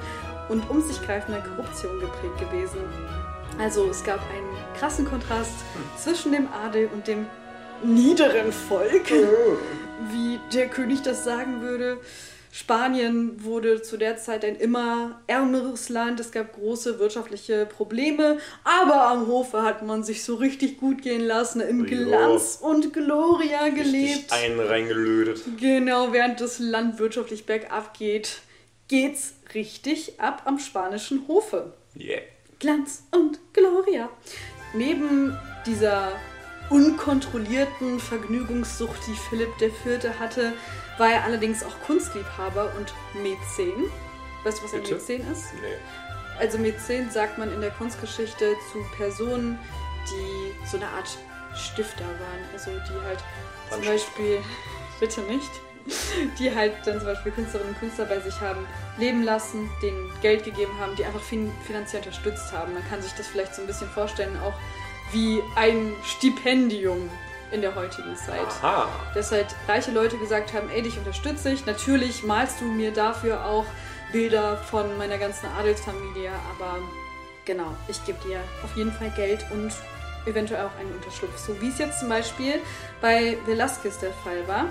und 0.48 0.68
um 0.70 0.80
sich 0.80 1.02
greifender 1.02 1.40
Korruption 1.40 1.98
geprägt 1.98 2.38
gewesen. 2.38 2.78
Also 3.60 3.88
es 3.90 4.02
gab 4.02 4.20
einen 4.30 4.48
krassen 4.78 5.04
Kontrast 5.04 5.52
zwischen 5.98 6.32
dem 6.32 6.48
Adel 6.48 6.88
und 6.92 7.06
dem 7.06 7.26
niederen 7.84 8.52
Volk, 8.52 9.10
wie 10.10 10.40
der 10.52 10.68
König 10.68 11.02
das 11.02 11.24
sagen 11.24 11.60
würde. 11.60 11.98
Spanien 12.52 13.44
wurde 13.44 13.80
zu 13.80 13.96
der 13.96 14.16
Zeit 14.16 14.44
ein 14.44 14.56
immer 14.56 15.20
ärmeres 15.28 15.88
Land. 15.88 16.18
Es 16.18 16.32
gab 16.32 16.54
große 16.54 16.98
wirtschaftliche 16.98 17.64
Probleme, 17.64 18.38
aber 18.64 19.06
am 19.06 19.28
Hofe 19.28 19.62
hat 19.62 19.82
man 19.86 20.02
sich 20.02 20.24
so 20.24 20.34
richtig 20.34 20.78
gut 20.80 21.02
gehen 21.02 21.20
lassen, 21.20 21.60
im 21.60 21.86
Ja. 21.86 21.96
Glanz 22.04 22.58
und 22.60 22.92
Gloria 22.92 23.64
Richtig 23.66 23.84
gelebt. 23.84 24.32
einen 24.32 24.58
reingelötet. 24.58 25.42
Genau, 25.60 26.12
während 26.12 26.40
das 26.40 26.58
Land 26.58 26.98
wirtschaftlich 26.98 27.46
bergab 27.46 27.96
geht, 27.96 28.40
geht's 28.88 29.34
richtig 29.54 30.18
ab 30.18 30.42
am 30.46 30.58
spanischen 30.58 31.28
Hofe. 31.28 31.72
Yeah. 31.96 32.22
Glanz 32.60 33.04
und 33.10 33.40
Gloria. 33.52 34.10
Neben 34.74 35.36
dieser 35.66 36.12
unkontrollierten 36.68 37.98
Vergnügungssucht, 37.98 39.00
die 39.08 39.14
Philipp 39.14 39.50
IV. 39.60 40.20
hatte, 40.20 40.52
war 40.98 41.10
er 41.10 41.24
allerdings 41.24 41.64
auch 41.64 41.80
Kunstliebhaber 41.86 42.72
und 42.78 42.94
Mäzen. 43.20 43.90
Weißt 44.44 44.58
du, 44.58 44.64
was 44.64 44.74
ein 44.74 44.82
Bitte? 44.82 44.94
Mäzen 44.94 45.32
ist? 45.32 45.54
Nee. 45.54 46.38
Also 46.38 46.58
Mäzen 46.58 47.10
sagt 47.10 47.38
man 47.38 47.52
in 47.52 47.60
der 47.60 47.70
Kunstgeschichte 47.70 48.54
zu 48.70 48.78
Personen, 48.96 49.58
die 50.08 50.66
so 50.66 50.76
eine 50.76 50.86
Art 50.86 51.18
Stifter 51.54 52.04
waren. 52.04 52.44
Also 52.52 52.70
die 52.70 53.06
halt 53.06 53.18
zum. 53.70 53.84
Beispiel, 53.84 54.38
bitte 55.00 55.22
nicht, 55.22 55.50
die 56.38 56.54
halt 56.54 56.74
dann 56.84 56.98
zum 56.98 57.06
Beispiel 57.06 57.32
Künstlerinnen 57.32 57.74
und 57.74 57.80
Künstler 57.80 58.04
bei 58.04 58.20
sich 58.20 58.40
haben 58.40 58.66
leben 58.98 59.22
lassen, 59.22 59.70
denen 59.82 60.10
Geld 60.20 60.44
gegeben 60.44 60.72
haben, 60.78 60.94
die 60.96 61.04
einfach 61.04 61.20
fin 61.20 61.50
finanziell 61.66 62.02
unterstützt 62.02 62.52
haben. 62.52 62.74
Man 62.74 62.86
kann 62.88 63.02
sich 63.02 63.12
das 63.12 63.26
vielleicht 63.26 63.54
so 63.54 63.62
ein 63.62 63.66
bisschen 63.66 63.88
vorstellen, 63.88 64.36
auch 64.44 64.54
wie 65.12 65.42
ein 65.56 65.92
Stipendium 66.04 67.10
in 67.50 67.62
der 67.62 67.74
heutigen 67.74 68.14
Zeit 68.14 68.46
Aha. 68.62 68.88
dass 69.14 69.32
halt 69.32 69.46
reiche 69.66 69.90
Leute 69.90 70.16
gesagt 70.18 70.52
haben, 70.52 70.70
ey, 70.70 70.82
dich 70.82 70.96
unterstütze 70.98 71.50
ich. 71.50 71.66
Natürlich 71.66 72.22
malst 72.22 72.60
du 72.60 72.64
mir 72.64 72.92
dafür 72.92 73.44
auch 73.44 73.64
Bilder 74.12 74.56
von 74.56 74.96
meiner 74.98 75.18
ganzen 75.18 75.46
Adelsfamilie, 75.58 76.30
aber 76.54 76.78
genau, 77.44 77.74
ich 77.88 78.04
gebe 78.04 78.18
dir 78.26 78.40
auf 78.64 78.76
jeden 78.76 78.92
Fall 78.92 79.10
Geld 79.16 79.44
und 79.50 79.72
eventuell 80.26 80.64
auch 80.64 80.78
einen 80.78 80.92
Unterschlupf. 80.92 81.36
So 81.38 81.60
wie 81.60 81.68
es 81.68 81.78
jetzt 81.78 82.00
zum 82.00 82.08
Beispiel 82.08 82.60
bei 83.00 83.36
Velasquez 83.46 83.98
der 83.98 84.12
Fall 84.12 84.46
war. 84.46 84.66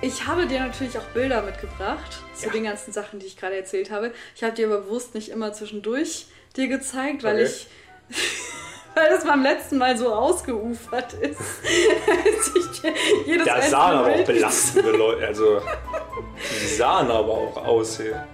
Ich 0.00 0.26
habe 0.26 0.46
dir 0.46 0.60
natürlich 0.60 0.96
auch 0.96 1.04
Bilder 1.14 1.42
mitgebracht 1.42 2.22
zu 2.34 2.46
Ja. 2.46 2.52
den 2.52 2.64
ganzen 2.64 2.92
Sachen, 2.92 3.18
die 3.18 3.26
ich 3.26 3.36
gerade 3.36 3.56
erzählt 3.56 3.90
habe. 3.90 4.12
Ich 4.36 4.44
habe 4.44 4.54
dir 4.54 4.66
aber 4.68 4.78
bewusst 4.82 5.14
nicht 5.14 5.28
immer 5.30 5.52
zwischendurch 5.52 6.26
dir 6.56 6.68
gezeigt, 6.68 7.24
weil 7.24 7.34
Okay. 7.36 7.44
ich 7.44 7.66
weil 8.94 9.10
das 9.10 9.24
beim 9.24 9.42
letzten 9.42 9.78
Mal 9.78 9.96
so 9.98 10.12
ausgeufert 10.12 11.14
ist. 11.14 11.40
als 12.24 12.52
ich 12.56 12.80
dir 12.80 12.92
jedes 13.26 13.46
Da 13.46 13.60
sahen 13.62 13.98
aber 13.98 14.12
auch 14.14 14.24
belastende 14.24 14.90
Leute. 14.96 15.26
Also, 15.26 15.60
die 16.62 16.66
sahen 16.74 17.10
aber 17.10 17.32
auch 17.32 17.56
aus 17.56 17.96
hier. 17.98 18.24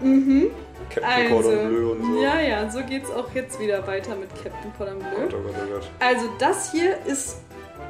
Captain 0.91 1.31
Cordon 1.31 1.69
Bleu 1.69 1.91
und 1.93 2.01
so. 2.03 2.07
Mhm. 2.09 2.15
Also, 2.17 2.23
ja, 2.23 2.41
ja, 2.41 2.71
so 2.71 2.83
geht's 2.83 3.11
auch 3.11 3.29
jetzt 3.35 3.59
wieder 3.59 3.87
weiter 3.87 4.15
mit 4.17 4.29
Captain 4.35 4.73
Cordon 4.77 4.99
Bleu. 4.99 5.09
Gott, 5.23 5.35
oh 5.35 5.43
Gott, 5.43 5.55
oh 5.67 5.73
Gott. 5.75 5.91
Also 5.99 6.29
das 6.39 6.71
hier 6.73 6.99
ist 7.07 7.39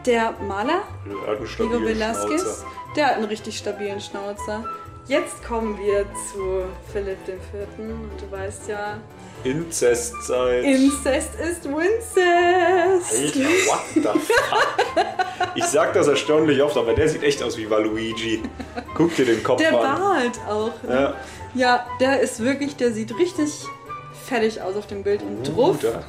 der 0.06 0.34
Maler, 0.46 0.82
Der 1.26 1.36
Diego 1.66 1.80
Velasquez. 1.84 2.42
Schnauzer. 2.42 2.66
Der 2.96 3.06
hat 3.06 3.14
einen 3.16 3.24
richtig 3.24 3.56
stabilen 3.58 4.00
Schnauzer. 4.00 4.64
Jetzt 5.06 5.44
kommen 5.46 5.76
wir 5.78 6.06
zu 6.32 6.64
Philipp 6.92 7.18
IV. 7.28 7.78
Und 7.78 8.10
du 8.20 8.30
weißt 8.36 8.68
ja, 8.68 8.98
Inzestzeit. 9.42 10.64
Inzest 10.64 11.34
ist 11.34 11.64
Wincest. 11.64 12.16
Alter, 13.36 13.48
what 13.66 13.80
the 13.94 14.00
fuck? 14.20 15.06
Ich 15.56 15.64
sag 15.64 15.92
das 15.92 16.06
erstaunlich 16.08 16.62
oft, 16.62 16.76
aber 16.76 16.94
der 16.94 17.08
sieht 17.08 17.22
echt 17.22 17.42
aus 17.42 17.56
wie 17.58 17.68
Waluigi. 17.68 18.42
Guck 18.94 19.14
dir 19.16 19.26
den 19.26 19.42
Kopf 19.42 19.58
Der 19.60 19.68
an. 19.78 20.00
Bart 20.00 20.40
auch. 20.48 20.82
Ne? 20.82 20.94
Ja, 20.94 21.14
Ja, 21.54 21.86
der 22.00 22.20
ist 22.20 22.42
wirklich, 22.42 22.76
der 22.76 22.92
sieht 22.92 23.16
richtig 23.18 23.50
fertig 24.26 24.62
aus 24.62 24.74
auf 24.76 24.86
dem 24.86 25.02
Bild. 25.02 25.22
Und 25.22 25.42
drauf, 25.44 25.78
Bruder. 25.80 26.02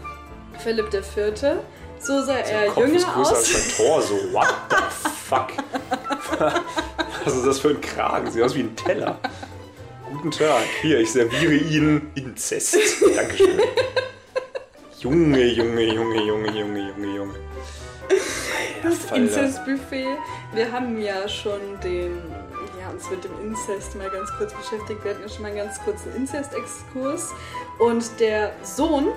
Philipp 0.60 0.94
IV. 0.94 1.58
So 2.00 2.22
sah 2.24 2.38
er 2.38 2.70
Kopf 2.72 2.86
ist 2.86 2.94
jünger 2.94 3.14
größer 3.14 3.20
aus. 3.20 3.34
als 3.34 3.52
sein 3.76 3.86
Torso. 3.88 4.16
What 4.32 4.48
the 4.70 4.76
fuck? 5.28 5.54
Was 7.24 7.36
ist 7.36 7.46
das 7.48 7.60
für 7.60 7.70
ein 7.70 7.82
Kragen? 7.82 8.30
Sieht 8.32 8.44
aus 8.44 8.56
wie 8.56 8.62
ein 8.62 8.76
Teller. 8.76 9.18
Guten 10.12 10.32
Tag. 10.32 10.64
Hier, 10.82 11.00
ich 11.00 11.12
serviere 11.12 11.54
Ihnen 11.56 12.12
Inzest. 12.16 12.78
Dankeschön. 13.16 13.60
Junge, 15.00 15.44
Junge, 15.46 15.82
Junge, 15.84 16.22
Junge, 16.24 16.52
Junge, 16.52 16.80
Junge, 16.90 17.16
Junge. 17.16 17.36
Das. 18.84 19.12
Inzestbuffet. 19.18 20.06
Wir 20.54 20.72
haben 20.72 21.02
ja 21.02 21.28
schon 21.28 21.60
den, 21.84 22.22
ja, 22.80 22.90
uns 22.92 23.10
mit 23.10 23.24
dem 23.24 23.32
Inzest 23.44 23.96
mal 23.96 24.10
ganz 24.12 24.30
kurz 24.38 24.54
beschäftigt. 24.54 25.04
Wir 25.04 25.12
hatten 25.12 25.24
ja 25.24 25.30
schon 25.30 25.42
mal 25.42 25.48
einen 25.48 25.58
ganz 25.58 25.80
kurzen 25.84 26.16
Inzest-Exkurs. 26.16 27.34
Und 27.80 28.20
der 28.20 28.52
Sohn 28.64 29.08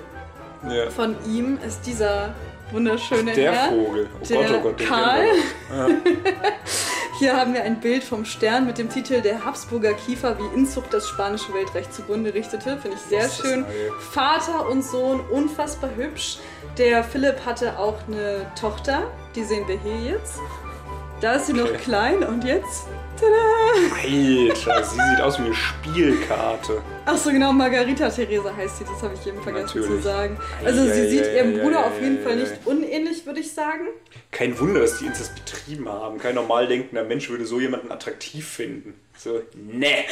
Ja. 0.67 0.89
von 0.89 1.15
ihm 1.27 1.59
ist 1.65 1.81
dieser 1.85 2.33
wunderschöne 2.71 3.33
Der 3.33 3.51
Herr. 3.51 3.69
Vogel. 3.69 4.09
Oh 4.21 4.25
der 4.27 4.37
Gott, 4.43 4.55
oh 4.55 4.61
Gott, 4.61 4.77
Karl. 4.87 5.25
noch. 5.69 5.89
Hier 7.19 7.35
haben 7.35 7.53
wir 7.53 7.63
ein 7.63 7.81
Bild 7.81 8.03
vom 8.03 8.23
Stern 8.23 8.65
mit 8.65 8.77
dem 8.77 8.89
Titel 8.89 9.19
Der 9.21 9.43
Habsburger 9.43 9.93
Kiefer, 9.93 10.37
wie 10.39 10.57
Inzucht 10.57 10.93
das 10.93 11.07
spanische 11.07 11.53
Weltrecht 11.53 11.93
zugrunde 11.93 12.33
richtete. 12.33 12.77
Finde 12.77 12.95
ich 12.95 13.01
sehr 13.01 13.29
schön. 13.29 13.65
Vater 14.11 14.69
und 14.69 14.83
Sohn, 14.85 15.19
unfassbar 15.29 15.89
hübsch. 15.97 16.37
Der 16.77 17.03
Philipp 17.03 17.45
hatte 17.45 17.77
auch 17.77 17.97
eine 18.07 18.49
Tochter, 18.59 19.03
die 19.35 19.43
sehen 19.43 19.67
wir 19.67 19.77
hier 19.79 20.13
jetzt. 20.13 20.39
Da 21.19 21.33
ist 21.33 21.47
sie 21.47 21.59
Okay. 21.59 21.73
noch 21.73 21.79
klein 21.81 22.23
und 22.23 22.45
jetzt. 22.45 22.85
Alter, 23.21 24.83
sie 24.83 24.95
sieht 24.95 25.21
aus 25.21 25.39
wie 25.39 25.45
eine 25.45 25.53
Spielkarte. 25.53 26.81
Ach 27.05 27.17
so, 27.17 27.31
genau, 27.31 27.51
Margarita 27.51 28.09
Theresa 28.09 28.55
heißt 28.55 28.77
sie, 28.77 28.83
das 28.85 29.01
habe 29.01 29.13
ich 29.19 29.27
eben 29.27 29.41
vergessen 29.41 29.67
zu 29.67 29.79
Natürlich. 29.79 30.03
sagen. 30.03 30.37
Also, 30.63 30.83
sie 30.85 30.91
Ei, 31.01 31.07
sieht 31.09 31.23
ei, 31.25 31.35
ihrem 31.37 31.59
Bruder 31.59 31.85
auf 31.85 32.01
jeden 32.01 32.23
Fall 32.23 32.35
nicht 32.35 32.53
unähnlich, 32.65 33.25
würde 33.25 33.39
ich 33.39 33.53
sagen. 33.53 33.87
Kein 34.31 34.57
Wunder, 34.59 34.81
dass 34.81 34.99
die 34.99 35.05
Inzest 35.05 35.35
betrieben 35.35 35.89
haben. 35.89 36.17
Kein 36.19 36.35
normal 36.35 36.67
denkender 36.67 37.03
Mensch 37.03 37.29
würde 37.29 37.45
so 37.45 37.59
jemanden 37.59 37.91
attraktiv 37.91 38.47
finden. 38.47 38.93
So, 39.17 39.41
ne, 39.53 40.05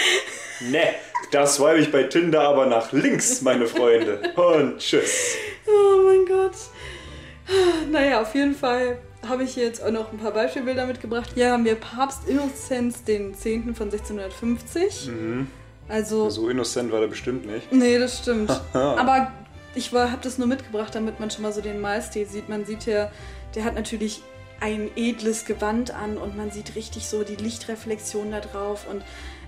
ne, 0.69 0.83
das 1.31 1.55
swipe 1.55 1.77
ich 1.77 1.91
bei 1.91 2.03
Tinder 2.03 2.41
aber 2.41 2.65
nach 2.65 2.91
links, 2.91 3.41
meine 3.41 3.67
Freunde. 3.67 4.19
Und 4.35 4.79
tschüss. 4.79 5.35
Oh 5.67 6.01
mein 6.03 6.25
Gott. 6.25 6.55
Naja, 7.89 8.21
auf 8.21 8.35
jeden 8.35 8.55
Fall 8.55 8.97
habe 9.29 9.43
ich 9.43 9.53
hier 9.53 9.63
jetzt 9.65 9.83
auch 9.83 9.91
noch 9.91 10.11
ein 10.11 10.17
paar 10.17 10.31
Beispielbilder 10.31 10.85
mitgebracht. 10.85 11.31
Hier 11.35 11.51
haben 11.51 11.65
wir 11.65 11.75
Papst 11.75 12.27
Innozenz 12.27 13.03
den 13.03 13.33
10. 13.33 13.75
von 13.75 13.87
1650. 13.87 15.09
Also, 15.89 16.29
So 16.29 16.49
innocent 16.49 16.91
war 16.91 16.99
der 16.99 17.07
bestimmt 17.07 17.45
nicht. 17.45 17.71
nee, 17.71 17.97
das 17.97 18.19
stimmt. 18.19 18.49
Aber 18.73 19.31
ich 19.75 19.93
habe 19.93 20.17
das 20.21 20.37
nur 20.37 20.47
mitgebracht, 20.47 20.93
damit 20.95 21.19
man 21.19 21.31
schon 21.31 21.43
mal 21.43 21.53
so 21.53 21.61
den 21.61 21.79
Maßstil 21.79 22.25
sieht. 22.27 22.49
Man 22.49 22.65
sieht 22.65 22.83
hier, 22.83 23.11
der 23.55 23.63
hat 23.63 23.75
natürlich 23.75 24.21
ein 24.59 24.89
edles 24.95 25.45
Gewand 25.45 25.91
an 25.91 26.17
und 26.17 26.35
man 26.35 26.51
sieht 26.51 26.75
richtig 26.75 27.07
so 27.07 27.23
die 27.23 27.35
Lichtreflexion 27.35 28.31
da 28.31 28.39
drauf 28.39 28.87
und 28.89 29.03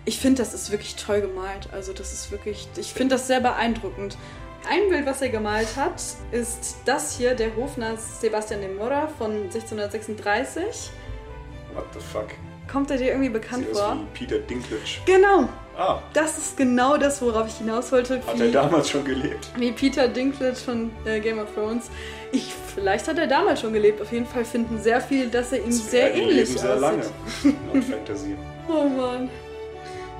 ich 0.05 0.19
finde, 0.19 0.41
das 0.41 0.53
ist 0.53 0.71
wirklich 0.71 0.95
toll 0.95 1.21
gemalt. 1.21 1.69
Also 1.71 1.93
das 1.93 2.13
ist 2.13 2.31
wirklich, 2.31 2.67
ich 2.77 2.93
finde 2.93 3.15
das 3.15 3.27
sehr 3.27 3.41
beeindruckend. 3.41 4.17
Ein 4.67 4.89
Bild, 4.89 5.05
was 5.05 5.21
er 5.21 5.29
gemalt 5.29 5.75
hat, 5.75 6.01
ist 6.31 6.77
das 6.85 7.17
hier, 7.17 7.33
der 7.33 7.55
Hofner 7.55 7.95
Sebastian 7.97 8.61
de 8.61 8.73
Mora 8.73 9.07
von 9.17 9.31
1636. 9.43 10.91
What 11.73 11.85
the 11.93 11.99
fuck? 11.99 12.27
Kommt 12.71 12.91
er 12.91 12.97
dir 12.97 13.07
irgendwie 13.07 13.29
bekannt 13.29 13.65
Sieht 13.65 13.75
aus 13.75 13.81
vor? 13.81 13.95
wie 14.13 14.19
Peter 14.25 14.37
Dinklage. 14.39 14.81
Genau, 15.05 15.49
Ah, 15.75 15.99
das 16.13 16.37
ist 16.37 16.57
genau 16.57 16.97
das, 16.97 17.21
worauf 17.21 17.47
ich 17.47 17.55
hinaus 17.55 17.91
wollte. 17.91 18.17
hat 18.27 18.37
wie- 18.37 18.43
er 18.47 18.51
damals 18.51 18.89
schon 18.89 19.03
gelebt? 19.05 19.49
wie 19.55 19.71
Peter 19.71 20.07
Dinklage 20.07 20.55
von 20.57 20.91
äh, 21.05 21.19
Game 21.19 21.39
of 21.39 21.47
Thrones. 21.55 21.89
Ich, 22.31 22.53
vielleicht 22.75 23.07
hat 23.07 23.17
er 23.17 23.25
damals 23.27 23.61
schon 23.61 23.73
gelebt. 23.73 24.01
Auf 24.01 24.11
jeden 24.11 24.25
Fall 24.27 24.45
finden 24.45 24.77
sehr 24.79 24.99
viele, 25.01 25.27
dass 25.29 25.51
er 25.53 25.63
ihm 25.63 25.71
sehr 25.71 26.09
Die 26.11 26.19
ähnlich 26.19 26.49
leben 26.49 26.57
sehr 26.59 26.75
lange. 26.75 27.03
Laut 27.73 27.83
Fantasy. 27.85 28.35
Oh 28.67 28.83
Mann. 28.83 29.29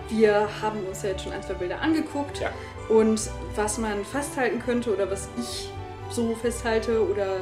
Wir 0.10 0.48
haben 0.62 0.80
uns 0.88 1.04
ja 1.04 1.10
jetzt 1.10 1.24
schon 1.24 1.34
ein, 1.34 1.44
zwei 1.44 1.54
Bilder 1.54 1.80
angeguckt. 1.82 2.40
Ja. 2.40 2.50
Und 2.90 3.30
was 3.56 3.78
man 3.78 4.04
festhalten 4.04 4.60
könnte 4.60 4.92
oder 4.94 5.10
was 5.10 5.30
ich 5.40 5.70
so 6.10 6.36
festhalte 6.36 7.08
oder 7.08 7.38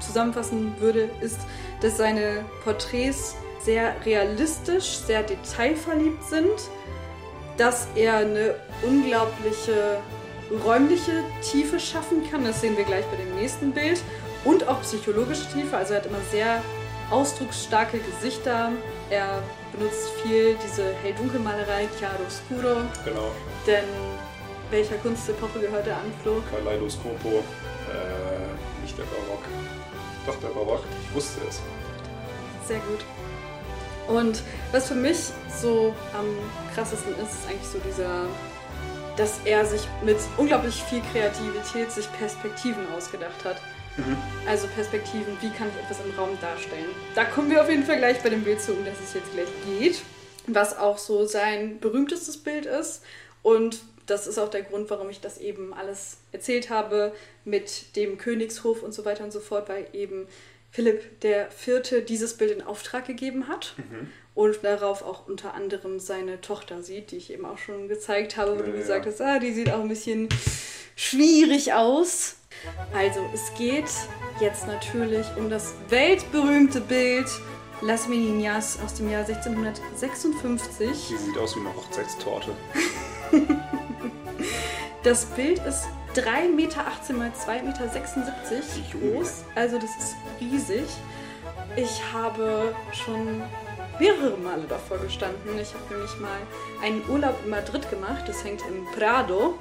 zusammenfassen 0.00 0.74
würde, 0.78 1.10
ist, 1.20 1.40
dass 1.80 1.96
seine 1.96 2.44
Porträts 2.64 3.36
sehr 3.62 3.94
realistisch, 4.04 4.98
sehr 4.98 5.22
detailverliebt 5.22 6.22
sind, 6.24 6.70
dass 7.56 7.88
er 7.94 8.18
eine 8.18 8.54
unglaubliche 8.82 9.98
räumliche 10.64 11.22
Tiefe 11.42 11.78
schaffen 11.78 12.28
kann. 12.30 12.44
Das 12.44 12.60
sehen 12.60 12.76
wir 12.76 12.84
gleich 12.84 13.04
bei 13.06 13.16
dem 13.16 13.36
nächsten 13.36 13.72
Bild. 13.72 14.02
Und 14.44 14.66
auch 14.68 14.80
psychologische 14.82 15.46
Tiefe. 15.52 15.76
Also 15.76 15.94
er 15.94 16.00
hat 16.00 16.06
immer 16.06 16.20
sehr 16.30 16.62
ausdrucksstarke 17.10 17.98
Gesichter. 17.98 18.72
Er 19.10 19.42
benutzt 19.72 20.10
viel 20.22 20.56
diese 20.64 20.94
Hell-Dunkel-Malerei, 21.02 21.88
Chiaroscuro. 21.98 22.80
Genau. 23.04 23.30
Denn 23.66 23.84
welcher 24.70 24.96
Kunstepoche 24.96 25.60
gehört 25.60 25.86
er 25.86 25.96
an, 25.96 26.12
Flo? 26.22 26.42
Kaleidoskopo. 26.50 27.28
Äh, 27.28 28.82
nicht 28.82 28.96
der 28.96 29.04
Barock. 29.04 29.42
Doch, 30.26 30.36
der 30.36 30.48
Barock. 30.48 30.84
Ich 31.08 31.14
wusste 31.14 31.40
es. 31.48 31.60
Sehr 32.66 32.80
gut. 32.80 33.00
Und 34.08 34.42
was 34.72 34.88
für 34.88 34.94
mich 34.94 35.18
so 35.60 35.94
am 36.12 36.26
krassesten 36.74 37.12
ist, 37.14 37.32
ist 37.32 37.48
eigentlich 37.48 37.68
so 37.68 37.78
dieser, 37.78 38.26
dass 39.16 39.40
er 39.44 39.64
sich 39.64 39.82
mit 40.04 40.18
unglaublich 40.36 40.82
viel 40.84 41.02
Kreativität 41.12 41.90
sich 41.90 42.10
Perspektiven 42.12 42.86
ausgedacht 42.96 43.44
hat. 43.44 43.56
Also 44.46 44.66
Perspektiven, 44.68 45.36
wie 45.40 45.50
kann 45.50 45.68
ich 45.68 45.84
etwas 45.84 45.98
im 46.04 46.18
Raum 46.18 46.30
darstellen? 46.40 46.86
Da 47.14 47.24
kommen 47.24 47.50
wir 47.50 47.60
auf 47.60 47.68
jeden 47.68 47.84
Fall 47.84 47.98
gleich 47.98 48.22
bei 48.22 48.30
dem 48.30 48.42
Bild 48.42 48.60
zu, 48.60 48.72
um 48.72 48.84
das 48.84 48.94
es 49.02 49.14
jetzt 49.14 49.32
gleich 49.32 49.48
geht. 49.66 50.00
Was 50.46 50.78
auch 50.78 50.96
so 50.96 51.26
sein 51.26 51.78
berühmtestes 51.80 52.38
Bild 52.38 52.66
ist. 52.66 53.02
Und 53.42 53.80
das 54.10 54.26
ist 54.26 54.38
auch 54.38 54.48
der 54.50 54.62
Grund, 54.62 54.90
warum 54.90 55.08
ich 55.10 55.20
das 55.20 55.38
eben 55.38 55.72
alles 55.72 56.18
erzählt 56.32 56.68
habe 56.70 57.12
mit 57.44 57.96
dem 57.96 58.18
Königshof 58.18 58.82
und 58.82 58.92
so 58.92 59.04
weiter 59.04 59.24
und 59.24 59.32
so 59.32 59.40
fort, 59.40 59.68
weil 59.68 59.86
eben 59.92 60.26
Philipp 60.70 61.20
der 61.20 61.50
Vierte 61.50 62.02
dieses 62.02 62.34
Bild 62.36 62.50
in 62.52 62.62
Auftrag 62.62 63.06
gegeben 63.06 63.48
hat 63.48 63.74
und 64.34 64.62
darauf 64.62 65.02
auch 65.02 65.26
unter 65.26 65.54
anderem 65.54 65.98
seine 65.98 66.40
Tochter 66.40 66.82
sieht, 66.82 67.10
die 67.10 67.16
ich 67.16 67.32
eben 67.32 67.44
auch 67.44 67.58
schon 67.58 67.88
gezeigt 67.88 68.36
habe, 68.36 68.52
wo 68.52 68.60
Ja, 68.60 68.66
du 68.66 68.70
ja. 68.72 68.76
gesagt 68.76 69.06
hast, 69.06 69.20
ah, 69.20 69.38
die 69.38 69.52
sieht 69.52 69.70
auch 69.72 69.80
ein 69.80 69.88
bisschen 69.88 70.28
schwierig 70.96 71.72
aus. 71.72 72.36
Also, 72.94 73.20
es 73.32 73.52
geht 73.56 73.88
jetzt 74.40 74.66
natürlich 74.66 75.26
um 75.36 75.48
das 75.50 75.74
weltberühmte 75.88 76.80
Bild 76.80 77.26
Las 77.80 78.06
Meninas 78.08 78.78
aus 78.84 78.94
dem 78.94 79.10
Jahr 79.10 79.24
1656. 79.24 80.88
Die 81.08 81.16
sieht 81.16 81.38
aus 81.38 81.56
wie 81.56 81.60
eine 81.60 81.74
Hochzeitstorte. 81.74 82.50
Das 85.02 85.24
Bild 85.24 85.60
ist 85.66 85.86
3,18 86.14 86.54
Meter 86.54 86.84
mal 87.14 87.30
2,76 87.30 87.62
Meter 87.64 87.82
groß. 88.92 89.44
Also 89.54 89.78
das 89.78 89.90
ist 89.96 90.16
riesig. 90.40 90.84
Ich 91.76 92.02
habe 92.12 92.74
schon 92.92 93.42
mehrere 93.98 94.36
Male 94.36 94.64
davor 94.68 94.98
gestanden. 94.98 95.58
Ich 95.58 95.72
habe 95.72 95.94
nämlich 95.94 96.20
mal 96.20 96.38
einen 96.82 97.02
Urlaub 97.08 97.34
in 97.44 97.50
Madrid 97.50 97.88
gemacht. 97.88 98.24
Das 98.26 98.44
hängt 98.44 98.60
im 98.68 98.84
Prado. 98.98 99.54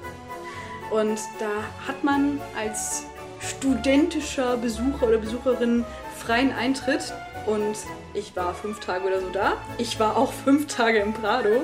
Und 0.92 1.20
da 1.40 1.88
hat 1.88 2.04
man 2.04 2.42
als 2.58 3.06
studentischer 3.40 4.58
Besucher 4.58 5.08
oder 5.08 5.20
Besucherin 5.20 5.86
freien 6.20 6.52
Eintritt. 6.52 7.14
Und 7.46 7.78
ich 8.14 8.36
war 8.36 8.54
fünf 8.54 8.80
Tage 8.80 9.08
oder 9.08 9.22
so 9.22 9.30
da. 9.30 9.54
Ich 9.78 10.00
war 10.00 10.18
auch 10.18 10.34
fünf 10.46 10.68
Tage 10.68 11.00
im 11.00 11.14
Prado 11.14 11.64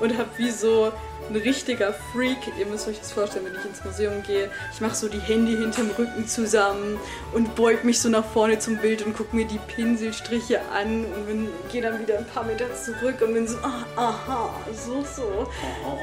und 0.00 0.16
habe 0.16 0.28
wie 0.38 0.50
so 0.50 0.92
ein 1.28 1.36
richtiger 1.36 1.92
Freak. 1.92 2.38
Ihr 2.58 2.66
müsst 2.66 2.86
euch 2.88 2.98
das 2.98 3.12
vorstellen, 3.12 3.46
wenn 3.46 3.56
ich 3.60 3.64
ins 3.64 3.84
Museum 3.84 4.22
gehe. 4.22 4.50
Ich 4.72 4.80
mache 4.80 4.94
so 4.94 5.08
die 5.08 5.18
Hände 5.18 5.52
hinterm 5.58 5.90
Rücken 5.98 6.26
zusammen 6.26 6.98
und 7.32 7.54
beug 7.54 7.84
mich 7.84 8.00
so 8.00 8.08
nach 8.08 8.24
vorne 8.24 8.58
zum 8.58 8.76
Bild 8.76 9.04
und 9.04 9.16
gucke 9.16 9.34
mir 9.34 9.46
die 9.46 9.58
Pinselstriche 9.58 10.60
an 10.72 11.04
und 11.28 11.48
gehe 11.70 11.82
dann 11.82 12.00
wieder 12.00 12.18
ein 12.18 12.26
paar 12.26 12.44
Meter 12.44 12.66
zurück 12.74 13.16
und 13.20 13.34
bin 13.34 13.48
so, 13.48 13.56
ah, 13.62 13.84
aha, 13.96 14.54
so, 14.72 15.02
so. 15.02 15.48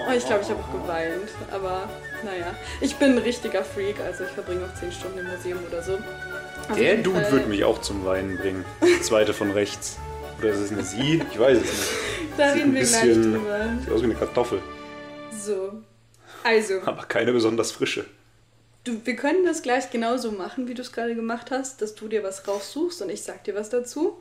Und 0.08 0.16
ich 0.16 0.26
glaube, 0.26 0.42
ich 0.44 0.50
habe 0.50 0.60
auch 0.62 0.82
geweint. 0.82 1.30
Aber 1.52 1.90
naja, 2.24 2.54
ich 2.82 2.96
bin 2.96 3.14
ein 3.14 3.18
richtiger 3.20 3.64
Freak, 3.64 4.00
also 4.02 4.24
ich 4.24 4.32
verbringe 4.32 4.66
auch 4.66 4.80
zehn 4.80 4.92
Stunden 4.92 5.20
im 5.20 5.28
Museum 5.28 5.60
oder 5.70 5.82
so. 5.82 5.98
Auf 6.70 6.78
Der 6.78 6.98
Dude 6.98 7.22
Fall- 7.22 7.32
wird 7.32 7.48
mich 7.50 7.64
auch 7.64 7.82
zum 7.82 8.06
Weinen 8.06 8.38
bringen. 8.38 8.66
Die 8.82 9.02
zweite 9.02 9.34
von 9.34 9.52
rechts. 9.52 9.98
Oder 10.40 10.50
ist 10.50 10.60
es 10.60 10.72
eine 10.72 10.84
Sie? 10.84 11.22
Ich 11.32 11.40
weiß 11.40 11.58
es 11.58 11.64
nicht. 11.64 11.90
Da 12.38 12.52
Sieht 12.54 12.64
reden 12.64 12.74
wir 12.74 12.82
gleich 12.84 13.04
drüber. 13.14 13.70
sieht 13.80 13.92
aus 13.94 14.02
wie 14.02 14.06
eine 14.06 14.16
Kartoffel. 14.16 14.60
So. 15.40 15.74
Also, 16.44 16.82
Aber 16.86 17.04
keine 17.04 17.32
besonders 17.32 17.72
frische. 17.72 18.06
du, 18.86 19.00
wir 19.06 19.16
können 19.16 19.46
das 19.46 19.62
gleich 19.62 19.92
genauso 19.92 20.32
machen, 20.32 20.68
wie 20.68 20.74
du 20.74 20.82
es 20.82 20.92
gerade 20.92 21.14
gemacht 21.16 21.52
hast, 21.52 21.82
dass 21.84 21.94
du 21.96 22.08
dir 22.08 22.24
was 22.24 22.48
raussuchst 22.48 23.02
und 23.04 23.10
ich 23.10 23.22
sag 23.22 23.44
dir 23.44 23.54
was 23.56 23.70
dazu. 23.70 24.18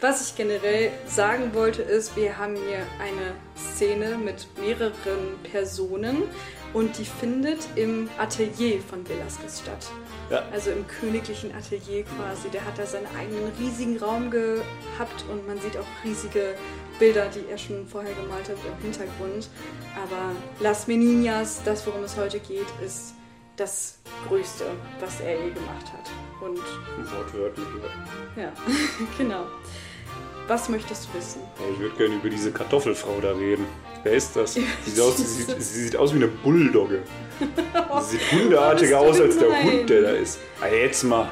Was 0.00 0.28
ich 0.28 0.36
generell 0.36 0.92
sagen 1.08 1.52
wollte, 1.52 1.82
ist, 1.82 2.14
wir 2.16 2.38
haben 2.38 2.54
hier 2.54 2.86
eine 3.00 3.34
Szene 3.74 4.16
mit 4.16 4.46
mehreren 4.60 4.92
Personen 5.50 6.22
und 6.72 6.96
die 6.96 7.04
findet 7.04 7.58
im 7.74 8.08
Atelier 8.18 8.80
von 8.88 9.06
Velasquez 9.08 9.60
statt. 9.62 9.86
Ja. 10.30 10.42
Also 10.52 10.70
im 10.70 10.86
königlichen 10.86 11.54
Atelier 11.54 12.04
quasi. 12.04 12.48
Der 12.50 12.64
hat 12.64 12.78
da 12.78 12.86
seinen 12.86 13.06
eigenen 13.16 13.50
riesigen 13.58 13.98
Raum 13.98 14.30
gehabt 14.30 15.24
und 15.30 15.46
man 15.46 15.58
sieht 15.60 15.76
auch 15.76 15.86
riesige 16.04 16.54
Bilder, 16.98 17.28
die 17.28 17.50
er 17.50 17.56
schon 17.56 17.86
vorher 17.86 18.14
gemalt 18.14 18.48
hat 18.48 18.56
im 18.66 18.82
Hintergrund. 18.82 19.48
Aber 19.96 20.32
Las 20.60 20.86
Meninas, 20.86 21.62
das 21.64 21.86
worum 21.86 22.04
es 22.04 22.16
heute 22.16 22.40
geht, 22.40 22.66
ist 22.84 23.14
das 23.56 23.98
Größte, 24.28 24.64
was 25.00 25.20
er 25.20 25.44
je 25.44 25.50
gemacht 25.50 25.86
hat. 25.92 26.10
Und 26.40 26.60
Wortwörtlich. 27.12 27.66
Ja. 28.36 28.42
ja, 28.42 28.52
genau. 29.18 29.46
Was 30.48 30.68
möchtest 30.68 31.08
du 31.12 31.18
wissen? 31.18 31.42
Ich 31.72 31.78
würde 31.78 31.94
gerne 31.96 32.14
über 32.16 32.28
diese 32.30 32.50
Kartoffelfrau 32.50 33.20
da 33.20 33.32
reden. 33.32 33.66
Wer 34.02 34.12
ist 34.14 34.34
das? 34.34 34.54
Sie 34.54 34.64
sieht 34.86 35.00
aus, 35.00 35.16
sie 35.18 35.24
sieht, 35.24 35.62
sie 35.62 35.82
sieht 35.84 35.96
aus 35.96 36.12
wie 36.12 36.16
eine 36.16 36.28
Bulldogge. 36.28 37.02
Sie 38.00 38.16
sieht 38.16 38.32
hundeartiger 38.32 39.00
Was 39.00 39.08
aus 39.10 39.20
als 39.20 39.38
der. 39.38 39.62
Hund, 39.62 39.90
der 39.90 40.02
da 40.02 40.10
ist. 40.10 40.38
Ah, 40.62 40.68
jetzt 40.68 41.02
mal. 41.04 41.30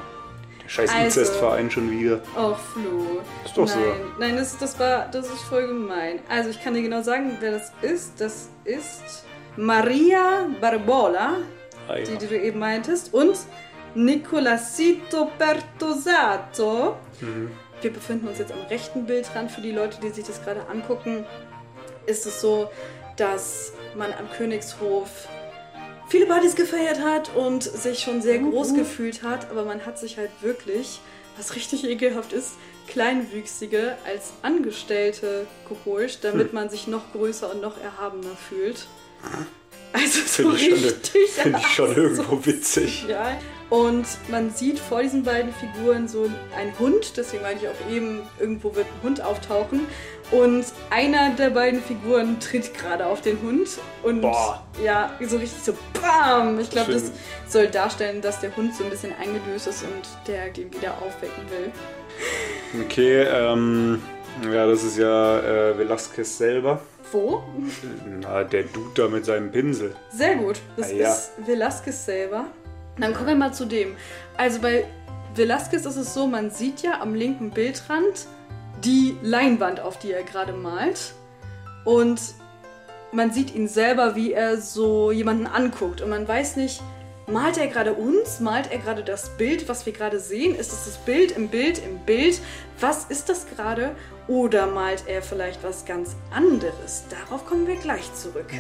Der 0.63 0.69
scheiß 0.69 0.91
Also. 0.91 1.05
Inzestverein 1.21 1.71
schon 1.71 1.91
wieder. 1.91 2.21
Oh, 2.37 2.55
Flo. 2.55 3.21
Ist 3.45 3.57
doch 3.57 3.67
so. 3.67 3.79
Nein, 3.79 3.95
nein 4.19 4.37
das, 4.37 4.59
das, 4.59 4.79
war, 4.79 5.09
das 5.11 5.27
ist 5.31 5.43
voll 5.49 5.67
gemein. 5.67 6.19
Also, 6.29 6.51
ich 6.51 6.63
kann 6.63 6.75
dir 6.75 6.83
genau 6.83 7.01
sagen, 7.03 7.37
wer 7.41 7.53
das 7.53 7.73
ist. 7.83 8.21
Das 8.21 8.49
ist 8.65 9.25
Maria 9.57 10.47
Barbola, 10.61 11.37
Ah, 11.89 11.97
ja. 11.97 12.05
die, 12.05 12.19
die 12.19 12.27
du 12.27 12.39
eben 12.39 12.59
meintest, 12.59 13.15
und 13.15 13.39
Nicolasito 13.95 15.31
Pertosato. 15.39 16.97
Mhm. 17.21 17.51
Wir 17.83 17.93
befinden 17.93 18.29
uns 18.29 18.39
jetzt 18.39 18.53
am 18.53 18.61
rechten 18.69 19.07
Bildrand. 19.07 19.51
Für 19.51 19.61
die 19.61 19.73
Leute, 19.73 19.99
die 20.01 20.11
sich 20.11 20.25
das 20.25 20.43
gerade 20.43 20.67
angucken, 20.69 21.25
ist 22.07 22.27
es 22.27 22.41
so, 22.41 22.71
dass 23.17 23.73
man 23.97 24.13
am 24.13 24.31
Königshof 24.31 25.29
viele 26.09 26.27
Partys 26.27 26.55
gefeiert 26.55 27.01
hat 27.01 27.35
und 27.35 27.63
sich 27.63 28.01
schon 28.01 28.23
sehr 28.23 28.39
groß 28.39 28.75
gefühlt 28.75 29.23
hat, 29.23 29.51
aber 29.51 29.65
man 29.65 29.85
hat 29.85 29.99
sich 29.99 30.19
halt 30.19 30.31
wirklich, 30.41 31.01
was 31.37 31.57
richtig 31.57 31.85
ekelhaft 31.85 32.33
ist, 32.33 32.53
Kleinwüchsige 32.87 33.97
als 34.07 34.33
Angestellte 34.43 35.47
geholt, 35.69 36.21
damit 36.23 36.53
man 36.53 36.69
sich 36.69 36.87
noch 36.87 37.13
größer 37.13 37.51
und 37.51 37.61
noch 37.61 37.81
erhabener 37.81 38.37
fühlt. 38.49 38.87
Also 39.93 40.21
so 40.21 40.51
Finde 40.51 40.57
ich, 40.57 40.65
schon, 40.65 40.85
richtig. 40.85 41.31
find 41.31 41.59
ich 41.59 41.67
schon 41.67 41.97
irgendwo 41.97 42.47
witzig. 42.47 43.07
Ja. 43.09 43.37
Und 43.69 44.07
man 44.29 44.51
sieht 44.51 44.79
vor 44.79 45.03
diesen 45.03 45.25
beiden 45.25 45.53
Figuren 45.53 46.07
so 46.07 46.31
einen 46.57 46.79
Hund, 46.79 47.17
deswegen 47.17 47.43
meinte 47.43 47.65
ich 47.65 47.71
auch 47.71 47.91
eben, 47.93 48.23
irgendwo 48.39 48.75
wird 48.77 48.87
ein 48.87 49.03
Hund 49.09 49.21
auftauchen. 49.21 49.87
Und 50.31 50.65
einer 50.91 51.31
der 51.31 51.51
beiden 51.51 51.81
Figuren 51.83 52.39
tritt 52.41 52.75
gerade 52.75 53.07
auf 53.07 53.21
den 53.23 53.41
Hund 53.43 53.69
und 54.03 54.21
Boah. 54.23 54.63
ja, 54.85 55.11
so 55.21 55.37
richtig 55.37 55.63
so 55.63 55.73
BAM! 56.01 56.59
Ich 56.61 56.71
glaube, 56.71 56.93
das 56.93 57.13
soll 57.49 57.67
darstellen, 57.69 58.21
dass 58.23 58.41
der 58.41 58.55
Hund 58.57 58.75
so 58.75 58.85
ein 58.85 58.91
bisschen 58.91 59.13
eingedöst 59.21 59.67
ist 59.69 59.83
und 59.85 60.03
der 60.29 60.49
den 60.51 60.73
wieder 60.73 60.95
aufwecken 60.99 61.45
will. 61.51 62.83
Okay, 62.85 63.23
ähm, 63.23 64.03
ja, 64.53 64.67
das 64.67 64.83
ist 64.85 64.99
ja 64.99 65.39
äh, 65.41 65.79
Velasquez 65.79 66.39
selber. 66.39 66.81
Wo? 67.13 67.45
Na, 68.21 68.43
der 68.43 68.65
Dude 68.65 68.91
da 68.95 69.09
mit 69.09 69.25
seinem 69.25 69.53
Pinsel. 69.53 69.95
Sehr 70.13 70.35
gut. 70.37 70.61
Das 70.77 70.91
Ah, 70.91 70.93
ja. 70.95 71.13
ist 71.13 71.31
Velasquez 71.47 72.05
selber. 72.05 72.47
Dann 72.99 73.15
kommen 73.15 73.29
wir 73.29 73.35
mal 73.37 73.53
zu 73.53 73.67
dem. 73.67 73.97
Also 74.37 74.61
bei 74.61 74.85
Velasquez 75.35 75.85
ist 75.85 75.97
es 75.97 76.15
so, 76.15 76.27
man 76.27 76.51
sieht 76.51 76.83
ja 76.83 77.01
am 77.01 77.15
linken 77.15 77.51
Bildrand 77.51 78.27
die 78.85 79.17
Leinwand, 79.23 79.81
auf 79.81 79.99
die 79.99 80.13
er 80.13 80.23
gerade 80.23 80.53
malt. 80.53 81.13
Und 81.85 82.21
man 83.13 83.33
sieht 83.33 83.55
ihn 83.55 83.69
selber, 83.69 84.17
wie 84.17 84.33
er 84.33 84.61
so 84.61 85.13
jemanden 85.13 85.47
anguckt. 85.47 86.01
Und 86.01 86.11
man 86.11 86.27
weiß 86.27 86.57
nicht, 86.57 86.83
malt 87.27 87.59
er 87.59 87.69
gerade 87.69 87.95
uns? 87.95 88.41
Malt 88.41 88.71
er 88.71 88.79
gerade 88.79 89.05
das 89.05 89.37
Bild, 89.37 89.69
was 89.69 89.87
wir 89.87 89.93
gerade 89.93 90.19
sehen? 90.19 90.55
Ist 90.55 90.73
es 90.73 90.85
das 90.85 90.99
Bild 90.99 91.33
im 91.33 91.49
Bild 91.49 91.79
im 91.79 91.99
Bild? 92.01 92.41
Was 92.81 93.05
ist 93.05 93.29
das 93.29 93.47
gerade? 93.47 93.95
Oder 94.29 94.67
malt 94.67 95.05
er 95.07 95.23
vielleicht 95.23 95.63
was 95.63 95.85
ganz 95.85 96.17
anderes? 96.31 97.05
Darauf 97.11 97.47
kommen 97.47 97.67
wir 97.67 97.77
gleich 97.77 98.13
zurück. 98.15 98.53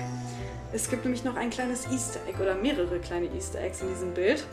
Es 0.72 0.90
gibt 0.90 1.04
nämlich 1.04 1.24
noch 1.24 1.36
ein 1.36 1.50
kleines 1.50 1.86
Easter 1.90 2.20
Egg 2.28 2.40
oder 2.42 2.54
mehrere 2.54 2.98
kleine 2.98 3.26
Easter 3.34 3.60
Eggs 3.60 3.80
in 3.82 3.88
diesem 3.88 4.12
Bild. 4.14 4.44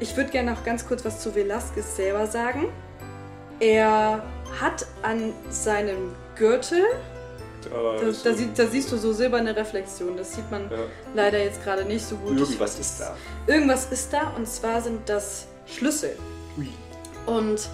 Ich 0.00 0.16
würde 0.16 0.30
gerne 0.30 0.52
noch 0.52 0.64
ganz 0.64 0.86
kurz 0.86 1.04
was 1.04 1.20
zu 1.20 1.34
Velasquez 1.34 1.96
selber 1.96 2.26
sagen. 2.26 2.68
Er 3.60 4.22
hat 4.60 4.86
an 5.02 5.32
seinem 5.50 6.14
Gürtel, 6.36 6.82
Da, 7.64 7.70
da, 7.70 8.06
da, 8.06 8.34
sie- 8.34 8.50
da 8.54 8.66
siehst 8.68 8.92
du 8.92 8.96
so 8.96 9.12
silberne 9.12 9.54
Reflexion. 9.56 10.16
Das 10.16 10.32
sieht 10.32 10.48
man 10.50 10.70
Ja. 10.70 10.76
leider 11.14 11.38
jetzt 11.42 11.64
gerade 11.64 11.84
nicht 11.84 12.06
so 12.06 12.14
gut. 12.16 12.38
Irgendwas 12.38 12.78
ist 12.78 13.00
da. 13.00 13.16
Irgendwas 13.48 13.90
ist 13.90 14.12
da 14.12 14.28
und 14.36 14.46
zwar 14.48 14.80
sind 14.80 15.08
das 15.08 15.48
Schlüssel. 15.66 16.16
Ui. 16.56 16.68
Und 17.26 17.68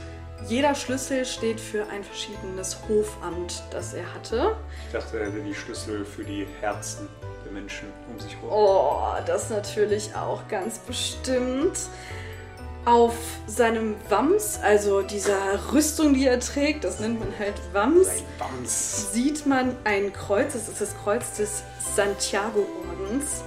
jeder 0.48 0.74
Schlüssel 0.74 1.26
steht 1.26 1.60
für 1.60 1.86
ein 1.90 2.02
verschiedenes 2.02 2.78
Hofamt, 2.88 3.62
das 3.70 3.92
er 3.92 4.12
hatte. 4.14 4.56
Ich 4.86 4.92
dachte, 4.94 5.18
er 5.20 5.26
hätte 5.26 5.40
die 5.42 5.54
Schlüssel 5.54 6.04
für 6.06 6.24
die 6.24 6.46
Herzen 6.62 7.06
der 7.44 7.52
Menschen 7.52 7.88
um 8.12 8.18
sich 8.18 8.34
herum. 8.36 8.48
Oh, 8.50 9.00
das 9.26 9.50
natürlich 9.50 10.14
auch 10.14 10.46
ganz 10.48 10.78
bestimmt. 10.78 11.78
Auf 12.86 13.14
seinem 13.46 13.94
Wams, 14.10 14.60
also 14.62 15.00
dieser 15.00 15.72
Rüstung, 15.72 16.12
die 16.12 16.26
er 16.26 16.38
trägt, 16.38 16.84
das 16.84 17.00
nennt 17.00 17.18
man 17.18 17.32
halt 17.38 17.54
Wams, 17.72 18.08
Bams. 18.38 19.10
sieht 19.12 19.46
man 19.46 19.74
ein 19.84 20.12
Kreuz. 20.12 20.52
Das 20.52 20.68
ist 20.68 20.82
das 20.82 20.94
Kreuz 21.02 21.32
des 21.38 21.62
Santiago-Ordens. 21.96 23.42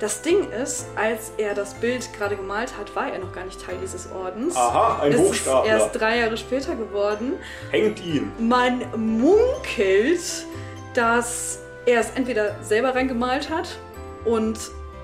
Das 0.00 0.20
Ding 0.20 0.50
ist, 0.50 0.86
als 0.96 1.32
er 1.38 1.54
das 1.54 1.72
Bild 1.74 2.12
gerade 2.12 2.36
gemalt 2.36 2.76
hat, 2.76 2.94
war 2.94 3.10
er 3.10 3.20
noch 3.20 3.32
gar 3.32 3.44
nicht 3.46 3.64
Teil 3.64 3.76
dieses 3.80 4.10
Ordens. 4.12 4.54
Aha, 4.54 5.00
ein 5.00 5.12
es 5.12 5.20
ist 5.20 5.28
Hochstapler. 5.28 5.70
erst 5.70 5.98
drei 5.98 6.18
Jahre 6.18 6.36
später 6.36 6.74
geworden. 6.74 7.34
Hängt 7.70 8.04
ihn. 8.04 8.32
Man 8.38 8.82
munkelt, 8.96 10.44
dass 10.92 11.60
er 11.86 12.00
es 12.00 12.10
entweder 12.14 12.56
selber 12.62 12.94
reingemalt 12.94 13.50
hat 13.50 13.68
und 14.24 14.58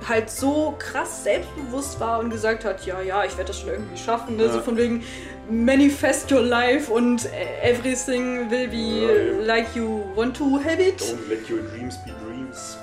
halt 0.09 0.31
so 0.31 0.75
krass 0.79 1.25
selbstbewusst 1.25 2.01
war 2.01 2.21
und 2.21 2.31
gesagt 2.31 2.65
hat, 2.65 2.87
ja, 2.87 3.01
ja, 3.03 3.25
ich 3.25 3.37
werde 3.37 3.49
das 3.49 3.61
schon 3.61 3.69
irgendwie 3.71 3.99
schaffen. 3.99 4.37
Ne? 4.37 4.45
Ja. 4.45 4.53
So 4.53 4.61
von 4.61 4.77
wegen 4.77 5.05
Manifest 5.51 6.31
your 6.33 6.41
life 6.41 6.93
und 6.93 7.29
everything 7.63 8.51
will 8.51 8.69
be 8.69 9.37
Ja, 9.37 9.45
like 9.45 9.67
you 9.75 10.05
want 10.15 10.37
to 10.37 10.59
have 10.65 10.81
it. 10.81 11.01
Don't 11.01 11.29
let 11.29 11.51
your 11.51 11.59
dreams 11.59 11.97
be 12.05 12.13
dreams. 12.25 12.79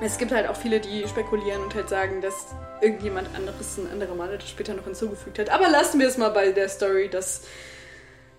Es 0.00 0.18
gibt 0.18 0.32
halt 0.32 0.48
auch 0.48 0.56
viele, 0.56 0.80
die 0.80 1.06
spekulieren 1.06 1.62
und 1.62 1.74
halt 1.74 1.88
sagen, 1.88 2.20
dass 2.20 2.48
irgendjemand 2.80 3.28
anderes, 3.36 3.78
ein 3.78 3.88
anderer 3.90 4.16
Maler 4.16 4.36
das 4.36 4.50
später 4.50 4.74
noch 4.74 4.84
hinzugefügt 4.84 5.38
hat. 5.38 5.48
Aber 5.50 5.68
lassen 5.68 6.00
wir 6.00 6.08
es 6.08 6.18
mal 6.18 6.30
bei 6.30 6.50
der 6.50 6.68
Story, 6.68 7.08
dass 7.08 7.42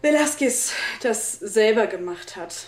Velasquez 0.02 0.74
das 1.02 1.32
selber 1.40 1.88
gemacht 1.88 2.36
hat. 2.36 2.68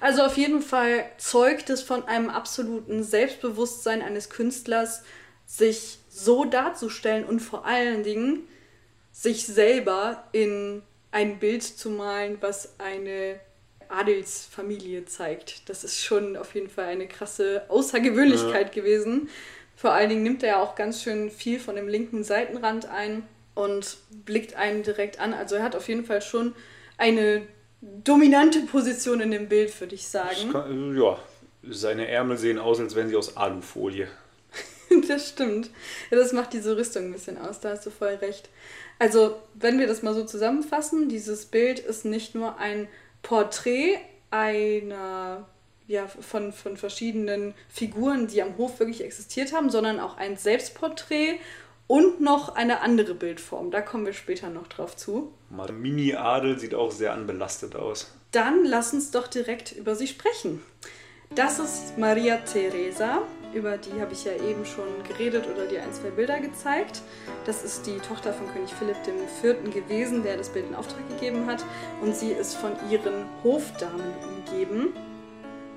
Also 0.00 0.22
auf 0.22 0.36
jeden 0.36 0.62
Fall 0.62 1.04
zeugt 1.18 1.70
es 1.70 1.82
von 1.82 2.06
einem 2.06 2.30
absoluten 2.30 3.02
Selbstbewusstsein 3.02 4.02
eines 4.02 4.30
Künstlers, 4.30 5.02
sich 5.46 5.98
so 6.08 6.44
darzustellen 6.44 7.24
und 7.24 7.40
vor 7.40 7.66
allen 7.66 8.02
Dingen 8.02 8.48
sich 9.12 9.46
selber 9.46 10.24
in 10.32 10.82
ein 11.10 11.38
Bild 11.38 11.62
zu 11.62 11.90
malen, 11.90 12.38
was 12.40 12.74
eine 12.78 13.38
Adelsfamilie 13.88 15.04
zeigt. 15.04 15.68
Das 15.68 15.84
ist 15.84 16.02
schon 16.02 16.36
auf 16.36 16.54
jeden 16.54 16.68
Fall 16.70 16.86
eine 16.86 17.06
krasse 17.06 17.64
Außergewöhnlichkeit 17.68 18.72
gewesen. 18.72 19.28
Vor 19.76 19.92
allen 19.92 20.08
Dingen 20.08 20.22
nimmt 20.22 20.42
er 20.42 20.48
ja 20.48 20.62
auch 20.62 20.74
ganz 20.74 21.02
schön 21.02 21.30
viel 21.30 21.60
von 21.60 21.76
dem 21.76 21.88
linken 21.88 22.24
Seitenrand 22.24 22.86
ein. 22.86 23.26
und 23.54 23.98
blickt 24.24 24.54
einen 24.56 24.82
direkt 24.82 25.20
an. 25.20 25.32
Also 25.32 25.56
er 25.56 25.62
hat 25.62 25.76
auf 25.76 25.88
jeden 25.88 26.04
Fall 26.04 26.22
schon 26.22 26.54
eine 26.98 27.42
dominante 28.02 28.60
Position 28.60 29.20
in 29.20 29.30
dem 29.30 29.48
Bild, 29.48 29.78
würde 29.80 29.94
ich 29.94 30.06
sagen. 30.06 30.52
kann, 30.52 30.96
ja, 30.96 31.18
seine 31.68 32.08
Ärmel 32.08 32.36
sehen 32.36 32.58
aus, 32.58 32.80
als 32.80 32.94
wären 32.94 33.08
sie 33.08 33.16
aus 33.16 33.36
Alufolie. 33.36 34.08
Das 35.08 35.30
stimmt. 35.30 35.70
Ja, 36.10 36.18
das 36.18 36.32
macht 36.32 36.52
diese 36.52 36.76
Rüstung 36.76 37.06
ein 37.06 37.12
bisschen 37.12 37.36
aus, 37.36 37.58
da 37.58 37.70
hast 37.70 37.84
du 37.84 37.90
voll 37.90 38.14
recht. 38.14 38.48
Also, 39.00 39.36
wenn 39.54 39.80
wir 39.80 39.88
das 39.88 40.02
mal 40.02 40.14
so 40.14 40.24
zusammenfassen, 40.24 41.08
dieses 41.08 41.46
Bild 41.46 41.80
ist 41.80 42.04
nicht 42.04 42.36
nur 42.36 42.58
ein 42.58 42.86
Porträt 43.22 43.96
einer, 44.30 45.48
ja, 45.88 46.06
von, 46.06 46.52
von 46.52 46.76
verschiedenen 46.76 47.54
Figuren, 47.68 48.28
die 48.28 48.40
am 48.40 48.56
Hof 48.56 48.78
wirklich 48.78 49.02
existiert 49.02 49.52
haben, 49.52 49.68
sondern 49.68 49.98
auch 49.98 50.16
ein 50.16 50.36
Selbstporträt 50.36 51.40
und 51.86 52.20
noch 52.20 52.54
eine 52.54 52.80
andere 52.80 53.14
Bildform. 53.14 53.70
Da 53.70 53.80
kommen 53.80 54.06
wir 54.06 54.12
später 54.12 54.50
noch 54.50 54.66
drauf 54.66 54.96
zu. 54.96 55.32
Mini-Adel 55.50 56.58
sieht 56.58 56.74
auch 56.74 56.90
sehr 56.90 57.12
anbelastet 57.12 57.76
aus. 57.76 58.12
Dann 58.32 58.64
lass 58.64 58.92
uns 58.92 59.10
doch 59.10 59.28
direkt 59.28 59.72
über 59.72 59.94
sie 59.94 60.06
sprechen. 60.06 60.62
Das 61.34 61.58
ist 61.58 61.98
Maria 61.98 62.36
Teresa, 62.38 63.22
über 63.54 63.76
die 63.78 64.00
habe 64.00 64.12
ich 64.12 64.24
ja 64.24 64.32
eben 64.32 64.64
schon 64.64 64.84
geredet 65.08 65.46
oder 65.52 65.66
dir 65.66 65.82
ein, 65.82 65.92
zwei 65.92 66.10
Bilder 66.10 66.40
gezeigt. 66.40 67.02
Das 67.46 67.64
ist 67.64 67.86
die 67.86 67.98
Tochter 67.98 68.32
von 68.32 68.48
König 68.52 68.70
Philipp 68.72 68.96
IV. 69.06 69.72
gewesen, 69.72 70.22
der 70.22 70.36
das 70.36 70.48
Bild 70.48 70.66
in 70.68 70.74
Auftrag 70.74 71.08
gegeben 71.08 71.46
hat. 71.46 71.64
Und 72.02 72.16
sie 72.16 72.32
ist 72.32 72.54
von 72.54 72.72
ihren 72.90 73.26
Hofdamen 73.44 74.12
umgeben. 74.22 74.92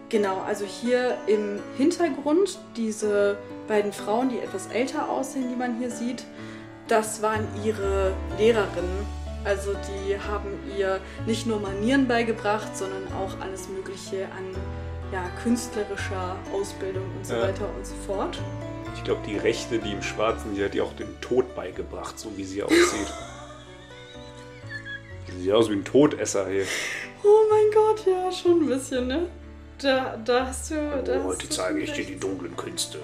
Genau, 0.10 0.42
also 0.42 0.66
hier 0.66 1.18
im 1.28 1.60
Hintergrund 1.78 2.60
diese 2.76 3.38
beiden 3.68 3.94
Frauen, 3.94 4.30
die 4.30 4.40
etwas 4.40 4.68
älter 4.68 5.10
aussehen, 5.10 5.50
die 5.50 5.56
man 5.56 5.78
hier 5.80 5.92
sieht, 5.92 6.24
das 6.88 7.22
waren 7.22 7.48
ihre 7.64 8.14
Lehrerinnen. 8.38 9.06
Also 9.44 9.74
die 9.74 10.18
haben 10.20 10.50
ihr 10.78 11.00
nicht 11.26 11.46
nur 11.48 11.60
Manieren 11.60 12.08
beigebracht, 12.08 12.76
sondern 12.76 13.08
auch 13.14 13.40
alles 13.40 13.70
Mögliche 13.70 14.26
an 14.38 14.56
ja, 15.14 15.24
künstlerischer 15.44 16.36
Ausbildung 16.54 17.06
und 17.18 17.26
so 17.26 17.34
Ja. 17.36 17.44
weiter 17.44 17.70
und 17.78 17.86
so 17.86 17.96
fort. 18.06 18.38
Ich 18.96 19.04
glaube, 19.04 19.22
die 19.26 19.38
Rechte, 19.38 19.80
die 19.80 19.92
im 19.94 20.02
Schwarzen, 20.02 20.56
die 20.56 20.64
hat 20.64 20.76
ihr 20.76 20.84
auch 20.84 20.94
den 20.96 21.22
Tod 21.22 21.56
beigebracht, 21.56 22.18
so 22.20 22.36
wie 22.36 22.44
sie 22.44 22.64
aussieht. 22.64 22.78
Sie 25.30 25.44
sieht 25.44 25.52
aus 25.54 25.70
wie 25.70 25.74
ein 25.74 25.84
Todesser 25.86 26.48
hier. 26.50 26.66
Oh 27.24 27.28
mein 27.50 27.72
Gott, 27.74 28.06
ja, 28.08 28.32
schon 28.32 28.62
ein 28.64 28.68
bisschen, 28.68 29.08
ne? 29.08 29.28
Da, 29.80 30.18
da 30.24 30.48
hast 30.48 30.72
du. 30.72 30.76
Da 31.06 31.20
Oh, 31.20 31.26
heute 31.26 31.48
zeige 31.50 31.80
ich 31.82 31.92
dir 31.92 32.06
die 32.06 32.18
dunklen 32.20 32.56
Künste. 32.58 32.98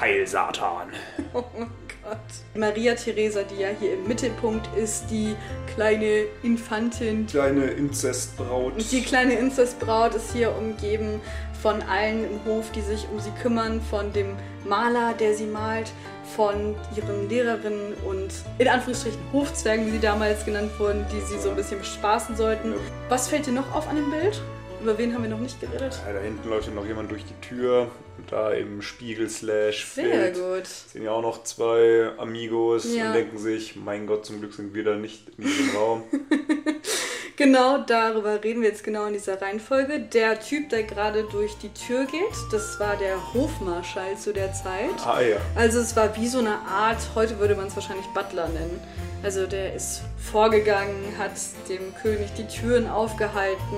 Heil 0.00 0.26
Satan. 0.26 0.88
Oh 1.34 1.44
mein 1.56 1.70
Gott. 2.02 2.18
Maria 2.54 2.94
Theresa, 2.94 3.42
die 3.42 3.60
ja 3.60 3.68
hier 3.78 3.94
im 3.94 4.08
Mittelpunkt 4.08 4.68
ist, 4.76 5.04
die 5.10 5.36
kleine 5.74 6.24
Infantin, 6.42 7.26
Kleine 7.26 7.66
Inzestbraut. 7.66 8.72
Die 8.90 9.02
kleine 9.02 9.34
Inzestbraut 9.34 10.14
ist 10.14 10.32
hier 10.32 10.52
umgeben 10.56 11.20
von 11.62 11.82
allen 11.82 12.24
im 12.24 12.44
Hof, 12.46 12.72
die 12.72 12.80
sich 12.80 13.06
um 13.12 13.20
sie 13.20 13.30
kümmern, 13.42 13.80
von 13.80 14.12
dem 14.12 14.34
Maler, 14.64 15.14
der 15.14 15.34
sie 15.34 15.46
malt, 15.46 15.92
von 16.34 16.74
ihren 16.96 17.28
Lehrerinnen 17.28 17.94
und 18.06 18.30
in 18.58 18.66
Anführungsstrichen 18.68 19.20
Hofzwergen, 19.32 19.86
wie 19.86 19.90
sie 19.92 20.00
damals 20.00 20.44
genannt 20.44 20.72
wurden, 20.78 21.04
die 21.12 21.20
sie 21.20 21.38
so 21.38 21.50
ein 21.50 21.56
bisschen 21.56 21.78
bespaßen 21.78 22.34
sollten. 22.36 22.72
Ja. 22.72 22.78
Was 23.08 23.28
fällt 23.28 23.46
dir 23.46 23.52
noch 23.52 23.72
auf 23.74 23.88
an 23.88 23.96
dem 23.96 24.10
Bild? 24.10 24.40
Über 24.82 24.96
wen 24.96 25.12
haben 25.14 25.22
wir 25.22 25.30
noch 25.30 25.38
nicht 25.40 25.60
geredet? 25.60 26.00
Ja, 26.06 26.12
da 26.12 26.20
hinten 26.20 26.48
läuft 26.48 26.68
ja 26.68 26.74
noch 26.74 26.86
jemand 26.86 27.10
durch 27.10 27.24
die 27.24 27.38
Tür. 27.46 27.88
Da 28.28 28.52
im 28.52 28.80
Spiegel 28.82 29.28
slash 29.28 29.86
Sehr 29.86 30.30
gut. 30.32 30.66
sind 30.66 31.02
ja 31.02 31.10
auch 31.12 31.22
noch 31.22 31.42
zwei 31.44 32.10
Amigos 32.18 32.94
Ja. 32.94 33.08
und 33.08 33.14
denken 33.14 33.38
sich, 33.38 33.76
mein 33.76 34.06
Gott, 34.06 34.24
zum 34.26 34.40
Glück 34.40 34.54
sind 34.54 34.72
wir 34.74 34.84
da 34.84 34.94
nicht 34.96 35.28
in 35.36 35.44
diesem 35.44 35.76
Raum. 35.76 36.02
Genau 37.36 37.78
darüber 37.78 38.42
reden 38.42 38.62
wir 38.62 38.68
jetzt 38.68 38.84
genau 38.84 39.06
in 39.06 39.12
dieser 39.14 39.40
Reihenfolge. 39.40 40.00
Der 40.00 40.38
Typ, 40.40 40.68
der 40.68 40.82
gerade 40.82 41.24
durch 41.24 41.56
die 41.58 41.70
Tür 41.72 42.04
geht, 42.04 42.22
das 42.52 42.78
war 42.78 42.96
der 42.96 43.16
Hofmarschall 43.34 44.16
zu 44.18 44.32
der 44.32 44.52
Zeit. 44.52 44.90
ah 45.06 45.20
ja. 45.20 45.36
Also 45.54 45.80
es 45.80 45.96
war 45.96 46.14
wie 46.16 46.28
so 46.28 46.38
eine 46.38 46.58
Art, 46.68 46.98
heute 47.14 47.38
würde 47.38 47.54
man 47.54 47.66
es 47.68 47.74
wahrscheinlich 47.76 48.06
Butler 48.14 48.48
nennen. 48.48 48.78
Also 49.22 49.46
der 49.46 49.74
ist 49.74 50.02
vorgegangen, 50.18 51.14
hat 51.18 51.32
dem 51.68 51.94
König 52.02 52.28
die 52.38 52.46
Türen 52.46 52.88
aufgehalten, 52.88 53.76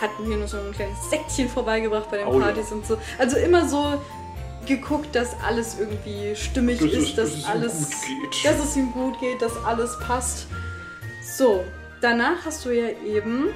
hat 0.00 0.10
mir 0.20 0.36
nur 0.36 0.48
so 0.48 0.58
ein 0.58 0.72
kleines 0.72 0.98
Säckchen 1.10 1.48
vorbeigebracht 1.48 2.10
bei 2.10 2.18
den 2.18 2.26
Oh 2.26 2.38
ja. 2.38 2.46
Partys 2.46 2.70
und 2.72 2.86
so. 2.86 2.98
Also 3.18 3.36
immer 3.38 3.66
so 3.68 4.00
geguckt, 4.66 5.14
dass 5.14 5.36
alles 5.46 5.78
irgendwie 5.78 6.34
stimmig 6.36 6.78
Dass 6.80 6.88
ist, 6.90 7.08
es- 7.10 7.14
dass, 7.16 7.34
dass 7.34 7.44
alles, 7.50 7.90
dass 8.44 8.58
es 8.64 8.76
ihm 8.76 8.92
gut 8.92 9.18
geht, 9.20 9.40
dass 9.42 9.52
alles 9.64 9.98
passt. 10.00 10.46
So, 11.36 11.64
danach 12.04 12.44
hast 12.44 12.64
du 12.66 12.70
ja 12.70 12.90
eben 13.04 13.48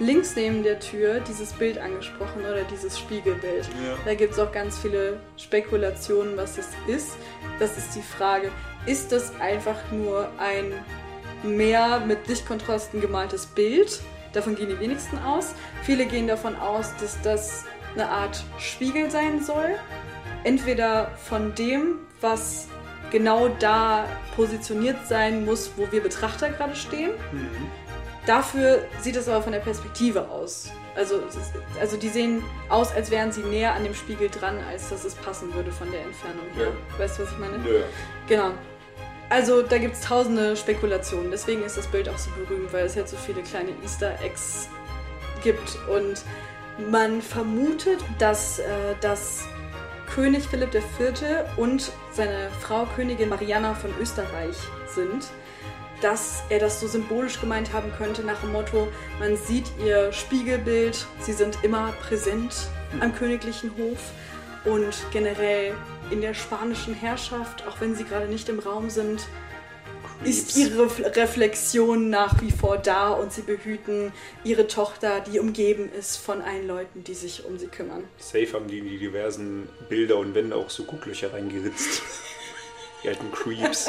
links 0.00 0.34
neben 0.34 0.64
der 0.64 0.80
Tür 0.80 1.20
dieses 1.20 1.52
Bild 1.52 1.78
angesprochen 1.78 2.40
oder 2.40 2.62
dieses 2.64 2.98
Spiegelbild. 2.98 3.64
Ja. 3.64 3.96
Da 4.04 4.14
gibt 4.14 4.32
es 4.32 4.38
auch 4.40 4.50
ganz 4.50 4.76
viele 4.78 5.20
Spekulationen, 5.36 6.36
was 6.36 6.58
es 6.58 6.68
ist. 6.88 7.16
Das 7.60 7.78
ist 7.78 7.94
die 7.94 8.02
Frage, 8.02 8.50
ist 8.86 9.12
das 9.12 9.32
einfach 9.40 9.76
nur 9.92 10.28
ein 10.38 10.72
Meer 11.44 12.00
mit 12.06 12.26
Lichtkontrasten 12.26 13.00
gemaltes 13.00 13.46
Bild? 13.46 14.00
Davon 14.32 14.56
gehen 14.56 14.68
die 14.68 14.80
wenigsten 14.80 15.18
aus. 15.18 15.54
Viele 15.82 16.06
gehen 16.06 16.26
davon 16.26 16.56
aus, 16.56 16.94
dass 17.00 17.20
das 17.22 17.64
eine 17.94 18.08
Art 18.08 18.44
Spiegel 18.58 19.10
sein 19.10 19.42
soll. 19.42 19.76
Entweder 20.44 21.10
von 21.16 21.54
dem, 21.54 21.98
was 22.20 22.68
genau 23.10 23.48
da 23.60 24.06
positioniert 24.34 25.06
sein 25.06 25.44
muss, 25.44 25.72
wo 25.76 25.92
wir 25.92 26.02
Betrachter 26.02 26.50
gerade 26.50 26.74
stehen. 26.74 27.10
Dafür 28.26 28.84
sieht 29.00 29.16
es 29.16 29.28
aber 29.28 29.42
von 29.42 29.52
der 29.52 29.60
Perspektive 29.60 30.28
aus. 30.28 30.70
Also, 30.94 31.16
ist, 31.16 31.52
also 31.80 31.96
die 31.96 32.08
sehen 32.08 32.44
aus, 32.68 32.92
als 32.94 33.10
wären 33.10 33.32
sie 33.32 33.42
näher 33.42 33.74
an 33.74 33.82
dem 33.82 33.94
Spiegel 33.94 34.28
dran, 34.28 34.58
als 34.70 34.90
dass 34.90 35.04
es 35.04 35.14
passen 35.14 35.52
würde 35.54 35.72
von 35.72 35.90
der 35.90 36.02
Entfernung 36.02 36.46
her. 36.54 36.72
Weißt 36.98 37.18
du, 37.18 37.24
was 37.24 37.32
ich 37.32 37.38
meine? 37.38 37.58
Nö. 37.58 37.80
Genau. 38.28 38.52
Also 39.28 39.62
da 39.62 39.78
gibt 39.78 39.94
es 39.94 40.02
tausende 40.02 40.56
Spekulationen. 40.56 41.30
Deswegen 41.30 41.62
ist 41.62 41.78
das 41.78 41.86
Bild 41.86 42.08
auch 42.08 42.18
so 42.18 42.30
berühmt, 42.32 42.72
weil 42.72 42.84
es 42.84 42.96
halt 42.96 43.08
so 43.08 43.16
viele 43.16 43.42
kleine 43.42 43.70
Easter 43.82 44.14
Eggs 44.22 44.68
gibt. 45.42 45.78
Und 45.88 46.22
man 46.90 47.22
vermutet, 47.22 48.00
dass 48.18 48.58
äh, 48.58 48.64
das 49.00 49.44
König 50.14 50.46
Philipp 50.48 50.74
IV. 50.74 50.82
und 51.56 51.90
seine 52.12 52.50
Frau 52.60 52.86
Königin 52.94 53.30
Mariana 53.30 53.74
von 53.74 53.90
Österreich 53.98 54.56
sind. 54.94 55.28
Dass 56.02 56.42
er 56.48 56.58
das 56.58 56.80
so 56.80 56.88
symbolisch 56.88 57.40
gemeint 57.40 57.72
haben 57.72 57.92
könnte 57.96 58.22
nach 58.22 58.40
dem 58.40 58.52
Motto, 58.52 58.88
man 59.20 59.36
sieht 59.36 59.70
ihr 59.84 60.12
Spiegelbild, 60.12 61.06
sie 61.20 61.32
sind 61.32 61.58
immer 61.62 61.92
präsent 62.02 62.54
am 63.00 63.14
königlichen 63.14 63.70
Hof 63.78 63.98
und 64.64 64.94
generell 65.12 65.74
in 66.10 66.20
der 66.20 66.34
spanischen 66.34 66.94
Herrschaft, 66.94 67.66
auch 67.66 67.80
wenn 67.80 67.94
sie 67.94 68.04
gerade 68.04 68.26
nicht 68.26 68.48
im 68.48 68.58
Raum 68.58 68.90
sind, 68.90 69.26
ist 70.24 70.56
ihre 70.56 70.88
Reflexion 71.16 72.10
nach 72.10 72.40
wie 72.40 72.50
vor 72.50 72.78
da 72.78 73.10
und 73.10 73.32
sie 73.32 73.42
behüten 73.42 74.12
ihre 74.44 74.66
Tochter, 74.66 75.20
die 75.20 75.40
umgeben 75.40 75.90
ist 75.92 76.16
von 76.16 76.42
allen 76.42 76.66
Leuten, 76.66 77.04
die 77.04 77.14
sich 77.14 77.44
um 77.44 77.58
sie 77.58 77.66
kümmern. 77.66 78.04
Safe 78.18 78.52
haben 78.52 78.68
die 78.68 78.78
in 78.78 78.88
die 78.88 78.98
diversen 78.98 79.68
Bilder 79.88 80.18
und 80.18 80.34
Wände 80.34 80.56
auch 80.56 80.70
so 80.70 80.84
Gucklöcher 80.84 81.32
reingeritzt. 81.32 82.02
Die 83.02 83.08
alten 83.08 83.32
Creeps. 83.32 83.88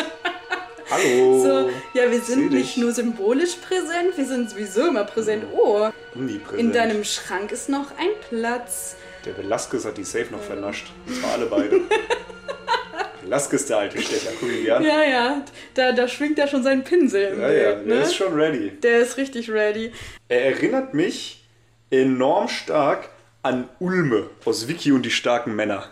Hallo. 0.93 1.41
So, 1.41 1.69
ja, 1.95 2.11
wir 2.11 2.21
sind 2.21 2.51
nicht 2.51 2.77
nur 2.77 2.91
symbolisch 2.91 3.55
präsent, 3.55 4.15
wir 4.15 4.25
sind 4.25 4.51
sowieso 4.51 4.87
immer 4.87 5.05
präsent. 5.05 5.45
Oh, 5.51 5.89
Omnipräsent. 6.13 6.59
in 6.59 6.71
deinem 6.71 7.03
Schrank 7.03 7.51
ist 7.51 7.67
noch 7.67 7.89
ein 7.97 8.09
Platz. 8.29 8.95
Der 9.25 9.35
Velasquez 9.35 9.85
hat 9.85 9.97
die 9.97 10.03
Safe 10.03 10.27
noch 10.29 10.41
vernascht. 10.41 10.91
Und 11.07 11.15
zwar 11.15 11.31
alle 11.33 11.45
beide. 11.47 11.81
Velasquez, 13.23 13.65
der 13.65 13.77
alte 13.77 13.99
Stecher. 14.01 14.31
Guck 14.39 14.49
ihn 14.51 14.63
dir 14.65 14.77
an. 14.77 14.83
Ja, 14.83 15.03
ja, 15.03 15.45
da, 15.73 15.93
da 15.93 16.07
schwingt 16.07 16.37
er 16.37 16.47
schon 16.47 16.61
seinen 16.61 16.83
Pinsel 16.83 17.39
Ja, 17.39 17.51
ja, 17.51 17.71
Bild, 17.71 17.89
der 17.89 17.95
ne? 17.97 18.03
ist 18.03 18.15
schon 18.15 18.33
ready. 18.33 18.69
Der 18.83 18.99
ist 18.99 19.17
richtig 19.17 19.49
ready. 19.49 19.91
Er 20.27 20.45
erinnert 20.45 20.93
mich 20.93 21.43
enorm 21.89 22.49
stark 22.49 23.09
an 23.41 23.67
Ulme 23.79 24.29
aus 24.45 24.67
Vicky 24.67 24.91
und 24.91 25.03
die 25.03 25.11
starken 25.11 25.55
Männer. 25.55 25.89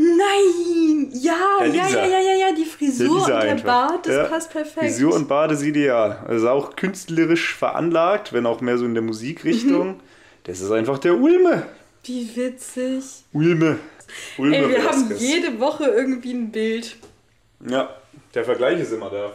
Nein! 0.00 1.10
Ja, 1.12 1.64
Ja, 1.64 1.88
ja, 1.88 2.06
ja, 2.06 2.34
ja, 2.48 2.52
die 2.54 2.64
Frisur 2.64 3.20
und 3.22 3.26
der 3.28 3.38
einfach. 3.38 3.64
Bart, 3.64 4.06
das 4.06 4.14
Ja. 4.14 4.24
passt 4.24 4.50
perfekt. 4.52 4.78
Frisur 4.86 5.12
und 5.14 5.26
Bart 5.26 5.50
ist 5.50 5.62
ideal. 5.62 6.24
Also 6.28 6.48
auch 6.50 6.76
künstlerisch 6.76 7.54
veranlagt, 7.56 8.32
wenn 8.32 8.46
auch 8.46 8.60
mehr 8.60 8.78
so 8.78 8.84
in 8.84 8.94
der 8.94 9.02
Musikrichtung. 9.02 9.88
Mhm. 9.88 10.00
Das 10.44 10.60
ist 10.60 10.70
einfach 10.70 10.98
der 10.98 11.14
Ulme. 11.18 11.64
Wie 12.04 12.30
witzig. 12.36 13.04
Ulme. 13.32 13.78
Ulme 14.38 14.56
Ey, 14.56 14.68
wir 14.68 14.84
haben 14.88 15.12
jede 15.16 15.58
Woche 15.58 15.84
irgendwie 15.86 16.32
ein 16.32 16.50
Bild, 16.52 16.96
Ja, 17.68 17.90
der 18.34 18.44
Vergleich 18.44 18.78
ist 18.80 18.92
immer 18.92 19.10
da. 19.10 19.32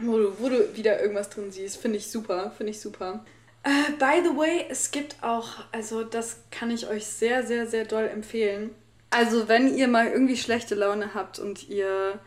wo 0.00 0.16
du, 0.18 0.32
wo 0.38 0.48
du 0.48 0.74
wieder 0.74 0.98
irgendwas 1.00 1.28
drin 1.28 1.50
siehst. 1.52 1.76
Finde 1.76 1.98
ich 1.98 2.10
super, 2.10 2.52
finde 2.56 2.70
ich 2.72 2.80
super. 2.80 3.22
Äh, 3.62 3.92
by 3.98 4.26
the 4.26 4.34
way, 4.36 4.64
es 4.70 4.90
gibt 4.90 5.16
auch, 5.22 5.48
also 5.72 6.04
das 6.04 6.38
kann 6.50 6.70
ich 6.70 6.88
euch 6.88 7.04
sehr, 7.06 7.46
sehr, 7.46 7.66
sehr 7.66 7.84
doll 7.84 8.04
empfehlen. 8.12 8.70
Also 9.16 9.48
wenn 9.48 9.74
ihr 9.74 9.88
mal 9.88 10.08
irgendwie 10.08 10.36
schlechte 10.36 10.74
Laune 10.74 11.14
habt 11.14 11.38
und 11.38 11.70
ihr 11.70 12.20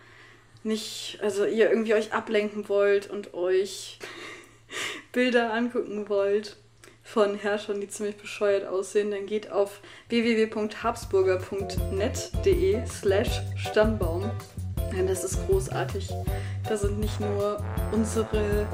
nicht, 0.64 1.20
also 1.22 1.46
ihr 1.46 1.70
irgendwie 1.70 1.94
euch 1.94 2.14
ablenken 2.14 2.68
wollt 2.68 3.08
und 3.08 3.36
euch 3.36 4.00
Bilder 5.12 5.54
angucken 5.54 6.10
wollt 6.10 6.58
von 7.04 7.36
Herrschern, 7.36 7.80
die 7.80 7.90
ziemlich 7.90 8.18
bescheuert 8.18 8.66
aussehen, 8.66 9.12
dann 9.12 9.28
geht 9.28 9.52
auf 9.52 9.82
www.habsburger.net.de 10.08 12.88
slash 12.88 13.40
Stammbaum. 13.56 14.32
Denn 14.92 15.08
das 15.08 15.24
ist 15.24 15.46
großartig. 15.48 16.10
Da 16.68 16.78
sind 16.78 17.00
nicht 17.00 17.20
nur 17.20 17.62
unsere 17.92 18.68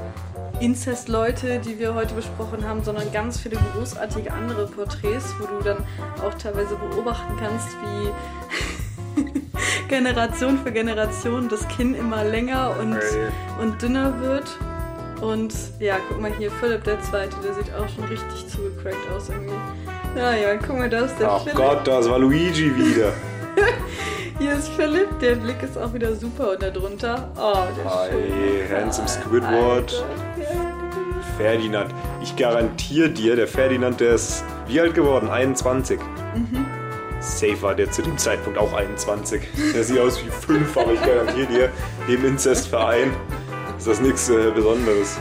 Inzest-Leute, 0.60 1.58
die 1.58 1.78
wir 1.78 1.94
heute 1.94 2.14
besprochen 2.14 2.66
haben, 2.66 2.82
sondern 2.82 3.12
ganz 3.12 3.38
viele 3.38 3.58
großartige 3.74 4.32
andere 4.32 4.66
Porträts, 4.66 5.34
wo 5.38 5.46
du 5.46 5.62
dann 5.62 5.78
auch 6.24 6.34
teilweise 6.34 6.76
beobachten 6.76 7.34
kannst, 7.38 7.68
wie 7.82 9.22
Generation 9.88 10.58
für 10.58 10.72
Generation 10.72 11.48
das 11.48 11.66
Kinn 11.68 11.94
immer 11.94 12.24
länger 12.24 12.74
und, 12.80 12.98
und 13.60 13.80
dünner 13.82 14.20
wird. 14.20 14.48
Und 15.20 15.54
ja, 15.78 15.96
guck 16.08 16.20
mal 16.20 16.32
hier, 16.32 16.50
Philipp 16.50 16.84
der 16.84 17.00
Zweite, 17.00 17.36
der 17.42 17.54
sieht 17.54 17.72
auch 17.74 17.88
schon 17.88 18.04
richtig 18.04 18.48
zugecrackt 18.48 19.10
aus 19.14 19.28
irgendwie. 19.30 19.54
Ja, 20.16 20.34
ja, 20.34 20.56
guck 20.56 20.78
mal, 20.78 20.90
da 20.90 21.00
ist 21.00 21.18
der 21.18 21.30
Ach 21.30 21.42
Philipp. 21.42 21.56
Gott, 21.56 21.86
das 21.86 22.08
war 22.08 22.18
Luigi 22.18 22.74
wieder. 22.76 23.12
Hier 24.38 24.52
ist 24.52 24.68
Philipp, 24.68 25.18
der 25.20 25.36
Blick 25.36 25.62
ist 25.62 25.78
auch 25.78 25.92
wieder 25.94 26.14
super 26.14 26.52
und 26.52 26.62
da 26.62 26.70
drunter. 26.70 27.30
Oh, 27.36 27.54
der 27.76 27.94
Hi, 27.94 28.10
schöne 28.10 28.80
handsome. 28.80 29.08
Squidward. 29.08 30.04
Ferdinand. 31.36 31.94
Ich 32.22 32.36
garantiere 32.36 33.10
dir, 33.10 33.36
der 33.36 33.46
Ferdinand, 33.48 34.00
der 34.00 34.14
ist 34.14 34.44
wie 34.66 34.80
alt 34.80 34.94
geworden? 34.94 35.28
21. 35.28 35.98
Mhm. 36.34 36.66
Safe 37.20 37.60
war 37.62 37.74
der 37.74 37.90
zu 37.90 38.02
dem 38.02 38.18
Zeitpunkt 38.18 38.58
auch 38.58 38.72
21. 38.72 39.42
Der 39.74 39.84
sieht 39.84 39.98
aus 39.98 40.22
wie 40.24 40.30
5, 40.30 40.76
aber 40.76 40.92
ich 40.92 41.02
garantiere 41.02 41.46
dir, 41.46 41.70
im 42.08 42.24
Inzestverein 42.24 43.10
ist 43.78 43.86
das 43.86 44.00
nichts 44.00 44.28
äh, 44.28 44.50
Besonderes. 44.54 45.18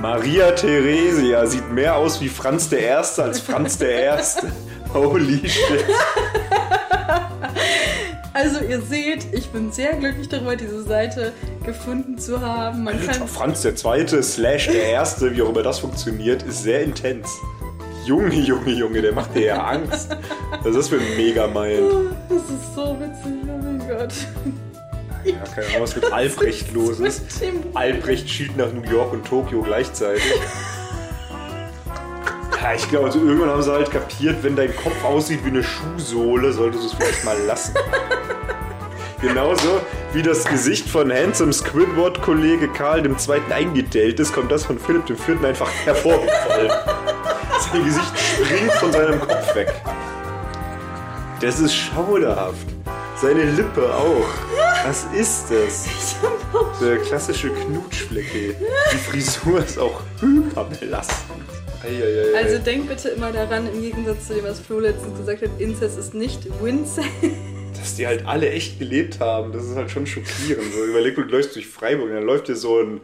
Maria 0.00 0.52
Theresia 0.52 1.44
sieht 1.46 1.70
mehr 1.72 1.96
aus 1.96 2.20
wie 2.20 2.28
Franz 2.28 2.68
der 2.68 2.80
Erste 2.80 3.24
als 3.24 3.40
Franz 3.40 3.78
der 3.78 3.90
Erste. 3.90 4.52
Holy 4.94 5.48
shit. 5.48 5.84
Also 8.38 8.60
ihr 8.60 8.80
seht, 8.80 9.26
ich 9.32 9.48
bin 9.48 9.72
sehr 9.72 9.94
glücklich 9.94 10.28
darüber, 10.28 10.54
diese 10.54 10.84
Seite 10.84 11.32
gefunden 11.66 12.18
zu 12.18 12.40
haben. 12.40 12.84
Man 12.84 13.04
kann 13.04 13.26
Franz 13.26 13.62
der 13.62 13.74
Zweite 13.74 14.22
slash 14.22 14.68
der 14.68 14.84
Erste, 14.90 15.34
wie 15.34 15.42
auch 15.42 15.48
immer 15.48 15.64
das 15.64 15.80
funktioniert, 15.80 16.44
ist 16.44 16.62
sehr 16.62 16.84
intens. 16.84 17.28
Junge, 18.06 18.36
Junge, 18.36 18.70
Junge, 18.70 19.02
der 19.02 19.12
macht 19.12 19.34
dir 19.34 19.46
ja 19.46 19.64
Angst. 19.64 20.16
Was 20.62 20.66
ist 20.66 20.76
das 20.76 20.88
für 20.88 21.00
ein 21.00 21.16
Megamind? 21.16 22.12
Das 22.28 22.42
ist 22.42 22.74
so 22.76 22.96
witzig, 23.00 23.42
oh 23.42 23.60
mein 23.60 23.82
Gott. 23.88 24.14
Ja, 25.24 25.34
keine 25.52 25.66
Ahnung, 25.66 25.82
was 25.82 25.96
mit 25.96 26.12
Albrecht 26.12 26.72
los 26.72 27.00
ist. 27.00 27.22
Albrecht 27.74 28.30
schielt 28.30 28.56
nach 28.56 28.72
New 28.72 28.88
York 28.88 29.14
und 29.14 29.26
Tokio 29.26 29.62
gleichzeitig. 29.62 30.22
Ja, 32.60 32.74
ich 32.74 32.88
glaube, 32.88 33.06
also 33.06 33.20
irgendwann 33.20 33.50
haben 33.50 33.62
sie 33.62 33.72
halt 33.72 33.90
kapiert, 33.90 34.42
wenn 34.42 34.56
dein 34.56 34.74
Kopf 34.74 35.04
aussieht 35.04 35.44
wie 35.44 35.50
eine 35.50 35.62
Schuhsohle, 35.62 36.52
solltest 36.52 36.82
du 36.82 36.86
es 36.88 36.94
vielleicht 36.94 37.24
mal 37.24 37.38
lassen. 37.46 37.74
Genauso 39.20 39.80
wie 40.12 40.22
das 40.22 40.44
Gesicht 40.44 40.88
von 40.88 41.12
Handsome 41.12 41.52
Squidward-Kollege 41.52 42.68
Karl 42.68 43.04
II. 43.04 43.14
eingedellt 43.52 44.20
ist, 44.20 44.32
kommt 44.32 44.50
das 44.50 44.64
von 44.64 44.78
Philipp 44.78 45.08
IV. 45.10 45.44
einfach 45.44 45.70
hervorgequollen. 45.84 46.70
Sein 47.72 47.84
Gesicht 47.84 48.12
springt 48.18 48.72
von 48.74 48.92
seinem 48.92 49.20
Kopf 49.20 49.54
weg. 49.54 49.72
Das 51.40 51.58
ist 51.60 51.74
schauderhaft. 51.74 52.66
Seine 53.20 53.44
Lippe 53.44 53.92
auch. 53.92 54.28
Was 54.84 55.06
ist 55.12 55.46
das? 55.50 55.86
Der 56.80 56.98
klassische 56.98 57.50
Knutschflecke. 57.50 58.54
Die 58.92 58.96
Frisur 58.96 59.58
ist 59.58 59.78
auch 59.78 60.00
hyperbelastend. 60.20 61.57
Eieiei. 61.84 62.36
Also 62.36 62.58
denkt 62.58 62.88
bitte 62.88 63.10
immer 63.10 63.32
daran, 63.32 63.68
im 63.72 63.80
Gegensatz 63.80 64.28
zu 64.28 64.34
dem, 64.34 64.44
was 64.44 64.60
Flo 64.60 64.80
letztens 64.80 65.18
gesagt 65.18 65.42
hat, 65.42 65.50
Inzest 65.58 65.98
ist 65.98 66.14
nicht 66.14 66.40
Wincest. 66.62 67.08
dass 67.78 67.96
die 67.96 68.06
halt 68.06 68.26
alle 68.26 68.50
echt 68.50 68.78
gelebt 68.78 69.20
haben, 69.20 69.52
das 69.52 69.64
ist 69.64 69.76
halt 69.76 69.90
schon 69.90 70.06
schockierend. 70.06 70.72
So, 70.72 70.84
überleg, 70.84 71.14
du 71.14 71.22
läufst 71.22 71.54
durch 71.54 71.66
Freiburg 71.66 72.08
und 72.08 72.14
dann 72.14 72.24
läuft 72.24 72.48
dir 72.48 72.56
so 72.56 72.80
ein 72.80 73.00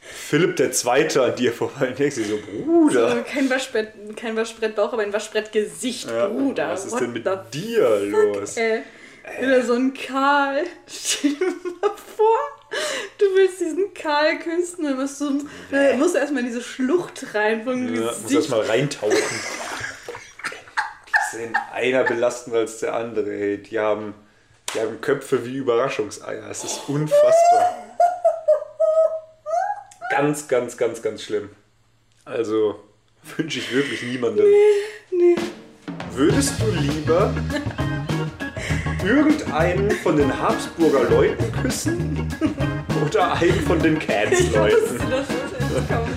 Philipp 0.00 0.56
der 0.56 0.70
Zweite 0.72 1.22
an 1.22 1.34
dir 1.34 1.52
vorbei 1.52 1.88
und 1.88 1.98
denkst 1.98 2.16
dir 2.16 2.24
so, 2.24 2.38
Bruder, 2.38 3.06
Also 3.06 3.22
kein 3.22 3.48
Waschbrett, 3.48 3.88
kein 4.16 4.36
Waschbrettbauch, 4.36 4.92
aber 4.92 5.02
ein 5.02 5.12
Waschbrettgesicht, 5.12 6.08
ja, 6.10 6.28
Bruder. 6.28 6.70
was 6.70 6.84
ist 6.84 6.92
What 6.92 7.00
denn 7.00 7.12
mit 7.12 7.26
dir 7.52 8.00
los? 8.00 8.56
Äh, 8.56 8.80
wieder 9.40 9.62
so 9.64 9.72
ein 9.74 9.94
Karl. 9.94 10.64
Stell 10.86 11.32
dir 11.32 11.46
mal 11.80 11.90
vor, 12.16 12.38
du 13.18 13.24
willst 13.36 13.60
diesen 13.60 13.92
Karl 13.94 14.38
küssen, 14.38 14.84
dann 14.84 14.96
musst 14.96 15.20
du, 15.20 15.46
dann 15.70 15.98
musst 15.98 16.14
du 16.14 16.18
erstmal 16.18 16.40
in 16.42 16.48
diese 16.48 16.62
Schlucht 16.62 17.34
rein 17.34 17.64
vom 17.64 17.94
Ja, 17.94 18.02
muss 18.02 18.14
Gesicht. 18.22 18.34
erstmal 18.34 18.60
reintauchen. 18.62 19.16
Die 21.32 21.36
sind 21.36 21.56
einer 21.72 22.04
belastender 22.04 22.60
als 22.60 22.78
der 22.78 22.94
andere. 22.94 23.30
Ey. 23.30 23.58
Die, 23.62 23.78
haben, 23.78 24.14
die 24.72 24.80
haben 24.80 25.00
Köpfe 25.00 25.44
wie 25.44 25.56
Überraschungseier. 25.56 26.48
Es 26.50 26.62
ist 26.64 26.80
unfassbar. 26.88 27.74
Ganz, 30.10 30.46
ganz, 30.48 30.76
ganz, 30.76 31.02
ganz 31.02 31.22
schlimm. 31.22 31.50
Also 32.24 32.80
wünsche 33.36 33.58
ich 33.58 33.72
wirklich 33.74 34.02
niemandem. 34.02 34.46
Würdest 36.12 36.52
du 36.60 36.70
lieber 36.70 37.34
irgendeinen 39.04 39.90
von 39.90 40.16
den 40.16 40.40
Habsburger 40.40 41.08
Leuten 41.10 41.52
küssen 41.62 42.28
oder 43.06 43.34
einen 43.34 43.60
von 43.66 43.78
den 43.80 43.96
Ich 43.98 44.06
Cats-Leuten? 44.06 44.76
wusste, 44.82 44.98
dass 45.10 45.26
das 45.28 45.76
jetzt 45.76 45.88
kommt. 45.88 46.08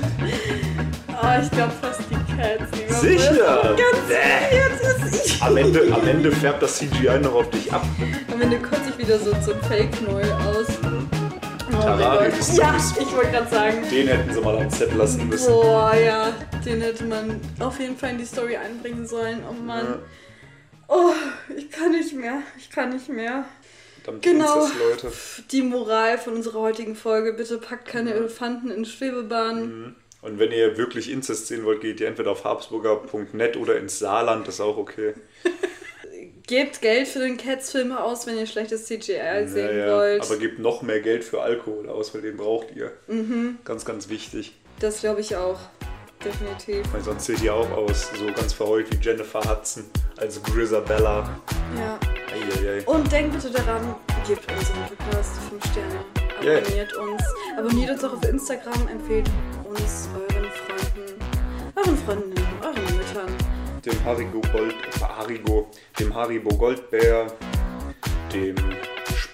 Oh, 1.09 1.41
ich 1.43 1.51
glaube 1.51 1.73
fast 1.81 2.01
die 2.09 2.35
Cats. 2.35 3.01
Sicher! 3.01 3.75
Ganz 3.75 4.51
jetzt 4.51 5.03
ist 5.13 5.25
ich. 5.25 5.43
Am 5.43 5.57
Ende, 5.57 5.81
am 5.93 6.07
Ende 6.07 6.31
färbt 6.31 6.61
das 6.63 6.77
CGI 6.77 7.19
noch 7.21 7.35
auf 7.35 7.49
dich 7.49 7.71
ab. 7.71 7.83
Am 8.31 8.41
Ende 8.41 8.59
kotze 8.59 8.83
ich 8.89 8.97
wieder 8.97 9.19
so 9.19 9.31
zum 9.31 9.59
Fake-Null 9.63 10.23
aus. 10.23 10.67
Oh 11.69 12.27
ist 12.39 12.57
Ja, 12.57 12.75
ich 12.99 13.15
wollte 13.15 13.31
gerade 13.31 13.49
sagen. 13.49 13.77
Den 13.91 14.07
hätten 14.07 14.33
sie 14.33 14.41
mal 14.41 14.57
am 14.57 14.69
Set 14.69 14.93
lassen 14.95 15.27
müssen. 15.27 15.51
Boah, 15.51 15.93
ja, 15.95 16.29
den 16.65 16.81
hätte 16.81 17.03
man 17.03 17.39
auf 17.59 17.79
jeden 17.79 17.97
Fall 17.97 18.11
in 18.11 18.17
die 18.17 18.25
Story 18.25 18.55
einbringen 18.55 19.05
sollen. 19.05 19.43
Oh 19.49 19.53
Mann. 19.53 19.99
Oh, 20.87 21.11
ich 21.55 21.69
kann 21.71 21.91
nicht 21.91 22.13
mehr. 22.13 22.41
Ich 22.57 22.69
kann 22.69 22.89
nicht 22.89 23.09
mehr. 23.09 23.45
Verdammt, 24.03 24.23
Genau. 24.23 24.61
Inzest, 24.63 24.79
Leute. 24.79 25.11
Die 25.51 25.61
Moral 25.61 26.17
von 26.17 26.33
unserer 26.35 26.59
heutigen 26.61 26.95
Folge: 26.95 27.33
bitte 27.33 27.57
packt 27.57 27.87
keine 27.87 28.13
Elefanten 28.13 28.71
in 28.71 28.85
Schwebebahnen. 28.85 29.95
Und 30.21 30.39
wenn 30.39 30.51
ihr 30.51 30.77
wirklich 30.77 31.11
Inzest 31.11 31.47
sehen 31.47 31.63
wollt, 31.63 31.81
geht 31.81 31.99
ihr 31.99 32.07
entweder 32.07 32.31
auf 32.31 32.43
habsburger.net 32.43 33.55
oder 33.57 33.77
ins 33.77 33.99
Saarland, 33.99 34.47
das 34.47 34.55
ist 34.55 34.61
auch 34.61 34.77
okay. 34.77 35.13
Gebt 36.47 36.81
Geld 36.81 37.07
für 37.09 37.19
den 37.19 37.35
Cats-Film 37.37 37.91
aus, 37.91 38.25
wenn 38.25 38.37
ihr 38.37 38.45
schlechtes 38.47 38.85
CGI 38.85 39.45
sehen 39.47 39.65
Naja, 39.77 39.95
wollt. 39.97 40.21
aber 40.21 40.37
gebt 40.37 40.59
noch 40.59 40.81
mehr 40.81 41.01
Geld 41.01 41.25
für 41.25 41.41
Alkohol 41.41 41.89
aus, 41.89 42.13
weil 42.15 42.21
den 42.21 42.37
braucht 42.37 42.73
ihr. 42.73 42.93
Mhm. 43.07 43.57
Ganz, 43.65 43.83
ganz 43.83 44.07
wichtig. 44.09 44.53
das 44.79 45.01
glaube 45.01 45.19
ich 45.21 45.35
auch. 45.35 45.59
Definitiv. 46.27 46.93
Weil 46.93 47.01
sonst 47.01 47.25
seht 47.25 47.41
ihr 47.41 47.53
auch 47.53 47.69
aus, 47.71 48.09
so 48.17 48.25
ganz 48.27 48.53
verheult 48.53 48.91
wie 48.91 49.03
Jennifer 49.03 49.39
Hudson 49.39 49.85
als 50.17 50.41
Grisabella. 50.43 51.29
Ja. 51.77 51.99
Eieiei. 52.33 52.83
Und 52.85 53.09
denkt 53.11 53.33
bitte 53.33 53.49
daran, 53.49 53.95
gebt 54.27 54.45
unserem 54.51 54.81
Podcast 54.87 55.37
5 55.49 55.65
Sterne. 55.71 56.05
Yeah. 56.43 56.57
Abonniert 56.59 56.93
uns. 56.97 57.23
Abonniert 57.57 57.91
uns 57.91 58.03
auch 58.03 58.13
auf 58.13 58.23
Instagram. 58.23 58.87
Empfehlt 58.89 59.29
uns 59.63 60.09
euren 60.13 60.51
Freunden, 60.51 61.19
euren 61.75 61.97
Freundinnen, 61.97 62.47
euren 62.61 62.97
Müttern. 62.97 63.33
Dem 63.85 64.03
Haribo 64.03 64.41
Gold, 64.51 64.75
äh, 64.75 64.99
Haribo, 64.99 65.71
dem 65.97 66.13
Haribo 66.13 66.49
Goldbär, 66.49 67.27
dem 68.33 68.55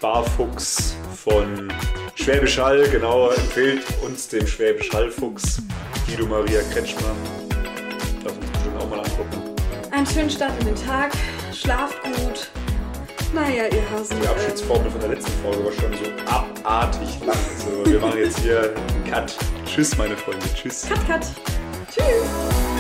Sparfuchs 0.03 0.97
von 1.15 1.71
Schwäbisch 2.15 2.59
Hall, 2.59 2.89
genau, 2.89 3.30
empfiehlt 3.30 3.84
uns 4.03 4.27
dem 4.27 4.45
Schwäbisch 4.45 4.91
Hall 4.91 5.09
Fuchs, 5.09 5.61
Guido 6.05 6.25
Maria 6.25 6.59
Kretschmann. 6.73 7.15
Darf 8.21 8.35
uns 8.35 8.51
bestimmt 8.51 8.81
auch 8.81 8.89
mal 8.89 8.99
angucken. 8.99 9.41
Einen 9.91 10.05
schönen 10.05 10.30
Start 10.30 10.51
in 10.59 10.65
den 10.65 10.75
Tag. 10.75 11.13
Schlaft 11.53 12.03
gut. 12.03 12.51
Naja, 13.34 13.63
ihr 13.71 13.91
Hasen. 13.91 14.19
Die 14.21 14.27
Abschiedsformel 14.27 14.91
von 14.91 14.99
der 14.99 15.11
letzten 15.11 15.31
Folge 15.41 15.63
war 15.63 15.71
schon 15.71 15.93
so 15.93 16.11
abartig 16.30 17.25
lang. 17.25 17.38
Also 17.55 17.89
wir 17.89 17.99
machen 18.01 18.19
jetzt 18.19 18.39
hier 18.39 18.73
einen 18.75 19.09
Cut. 19.09 19.34
Tschüss, 19.65 19.97
meine 19.97 20.17
Freunde. 20.17 20.45
Tschüss. 20.53 20.85
Cut, 20.89 21.07
cut. 21.07 21.25
Tschüss. 21.89 22.73